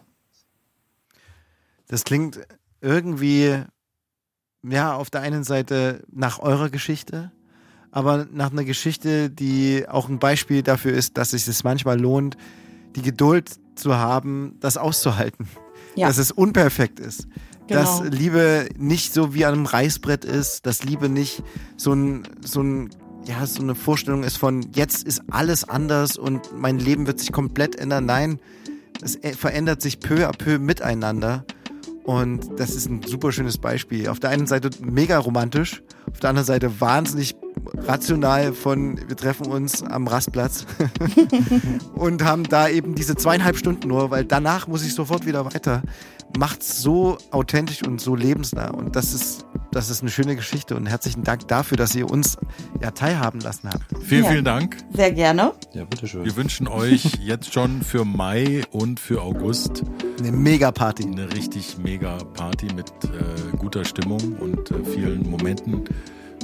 Das 1.90 2.06
klingt 2.06 2.40
irgendwie 2.80 3.66
ja, 4.64 4.94
auf 4.94 5.10
der 5.10 5.22
einen 5.22 5.44
Seite 5.44 6.04
nach 6.12 6.40
eurer 6.40 6.70
Geschichte, 6.70 7.32
aber 7.92 8.26
nach 8.32 8.52
einer 8.52 8.64
Geschichte, 8.64 9.30
die 9.30 9.86
auch 9.88 10.08
ein 10.08 10.20
Beispiel 10.20 10.64
dafür 10.64 10.94
ist, 10.94 11.18
dass 11.18 11.34
es 11.34 11.46
sich 11.46 11.64
manchmal 11.64 12.00
lohnt, 12.00 12.38
die 12.96 13.02
Geduld 13.02 13.52
zu 13.76 13.96
haben, 13.96 14.56
das 14.60 14.78
auszuhalten. 14.78 15.48
Ja. 15.96 16.08
Dass 16.08 16.18
es 16.18 16.32
unperfekt 16.32 17.00
ist. 17.00 17.28
Genau. 17.68 17.82
Dass 17.82 18.04
Liebe 18.10 18.70
nicht 18.78 19.14
so 19.14 19.34
wie 19.34 19.46
an 19.46 19.54
einem 19.54 19.66
Reißbrett 19.66 20.24
ist, 20.24 20.66
dass 20.66 20.84
Liebe 20.84 21.10
nicht 21.10 21.44
so 21.76 21.94
ein, 21.94 22.24
so 22.42 22.62
ein, 22.62 22.90
ja, 23.26 23.46
so 23.46 23.62
eine 23.62 23.76
Vorstellung 23.76 24.24
ist 24.24 24.38
von 24.38 24.72
jetzt 24.74 25.04
ist 25.04 25.24
alles 25.30 25.68
anders 25.68 26.18
und 26.18 26.58
mein 26.58 26.80
Leben 26.80 27.08
wird 27.08 27.20
sich 27.20 27.32
komplett 27.32 27.76
ändern. 27.76 28.06
Nein, 28.06 28.40
es 29.02 29.20
verändert 29.38 29.82
sich 29.82 30.00
peu 30.00 30.28
à 30.28 30.32
peu 30.32 30.60
miteinander. 30.60 31.46
Und 32.04 32.60
das 32.60 32.72
ist 32.72 32.90
ein 32.90 33.04
super 33.04 33.32
schönes 33.32 33.58
Beispiel. 33.58 34.08
Auf 34.08 34.20
der 34.20 34.32
einen 34.32 34.48
Seite 34.48 34.70
mega 34.82 35.18
romantisch, 35.20 35.84
auf 36.12 36.20
der 36.20 36.32
anderen 36.32 36.46
Seite 36.48 36.82
wahnsinnig 36.82 37.36
rational 37.76 38.54
von, 38.54 39.00
wir 39.08 39.16
treffen 39.16 39.48
uns 39.48 39.84
am 39.84 40.08
Rastplatz 40.08 40.66
und 41.94 42.24
haben 42.24 42.44
da 42.44 42.70
eben 42.70 42.96
diese 42.96 43.16
zweieinhalb 43.16 43.58
Stunden 43.58 43.88
nur, 43.88 44.10
weil 44.10 44.26
danach 44.26 44.68
muss 44.68 44.84
ich 44.84 44.94
sofort 44.94 45.26
wieder 45.26 45.46
weiter. 45.46 45.84
Macht 46.38 46.64
so 46.64 47.18
authentisch 47.30 47.84
und 47.84 48.02
so 48.02 48.16
lebensnah. 48.16 48.70
Und 48.70 48.96
das 48.96 49.14
ist, 49.14 49.46
das 49.72 49.90
ist 49.90 50.02
eine 50.02 50.12
schöne 50.12 50.36
Geschichte. 50.36 50.76
Und 50.76 50.86
herzlichen 50.86 51.24
Dank 51.24 51.48
dafür, 51.48 51.78
dass 51.78 51.96
ihr 51.96 52.10
uns 52.10 52.38
ja 52.82 52.92
teilhaben 52.92 53.40
lassen 53.40 53.70
habt. 53.70 53.84
Vielen, 54.04 54.24
ja. 54.24 54.30
vielen 54.30 54.46
Dank. 54.46 54.78
Sehr 54.94 55.12
gerne. 55.12 55.54
Ja, 55.74 55.86
bitteschön. 55.86 56.26
Wir 56.26 56.36
wünschen 56.36 56.68
euch 56.68 57.04
jetzt 57.22 57.54
schon 57.54 57.82
für 57.82 58.06
Mai 58.06 58.64
und 58.72 59.00
für 59.00 59.22
August 59.22 59.84
eine 60.20 60.32
Mega-Party. 60.32 61.04
Eine 61.04 61.34
richtig 61.34 61.78
Mega-Party 61.78 62.68
mit 62.76 62.92
äh, 63.06 63.58
guter 63.58 63.86
Stimmung 63.86 64.34
und 64.34 64.72
äh, 64.72 64.84
vielen 64.84 65.30
Momenten 65.30 65.86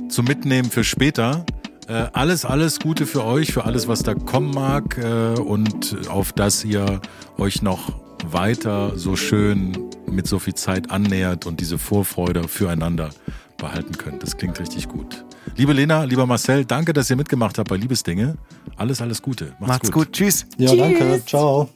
zum 0.10 0.26
Mitnehmen 0.26 0.70
für 0.70 0.84
später. 0.84 1.46
Äh, 1.88 2.08
alles, 2.14 2.46
alles 2.46 2.80
Gute 2.80 3.06
für 3.06 3.24
euch, 3.24 3.54
für 3.54 3.66
alles, 3.66 3.88
was 3.88 4.04
da 4.04 4.14
kommen 4.14 4.52
mag 4.52 4.98
äh, 4.98 5.40
und 5.40 6.10
auf 6.10 6.34
das 6.34 6.66
ihr 6.66 7.02
euch 7.38 7.62
noch 7.62 8.07
weiter 8.26 8.98
so 8.98 9.16
schön 9.16 9.78
mit 10.10 10.28
so 10.28 10.40
viel 10.40 10.56
Zeit 10.56 10.92
annähert 10.92 11.46
und 11.46 11.60
diese 11.60 11.78
Vorfreude 11.78 12.48
füreinander 12.48 13.10
behalten 13.58 13.98
könnt. 13.98 14.24
Das 14.24 14.38
klingt 14.38 14.60
richtig 14.60 14.88
gut. 14.88 15.26
Liebe 15.56 15.74
Lena, 15.74 16.04
lieber 16.04 16.26
Marcel, 16.26 16.66
danke, 16.66 16.94
dass 16.94 17.10
ihr 17.10 17.16
mitgemacht 17.16 17.58
habt 17.58 17.70
bei 17.70 17.78
Liebesdinge. 17.78 18.38
Alles, 18.76 19.02
alles 19.02 19.22
Gute. 19.22 19.46
Macht's, 19.60 19.68
Macht's 19.68 19.92
gut. 19.92 20.06
gut. 20.08 20.14
Tschüss. 20.14 20.46
Ja, 20.58 20.70
Tschüss. 20.70 20.80
danke. 20.80 21.26
Ciao. 21.26 21.70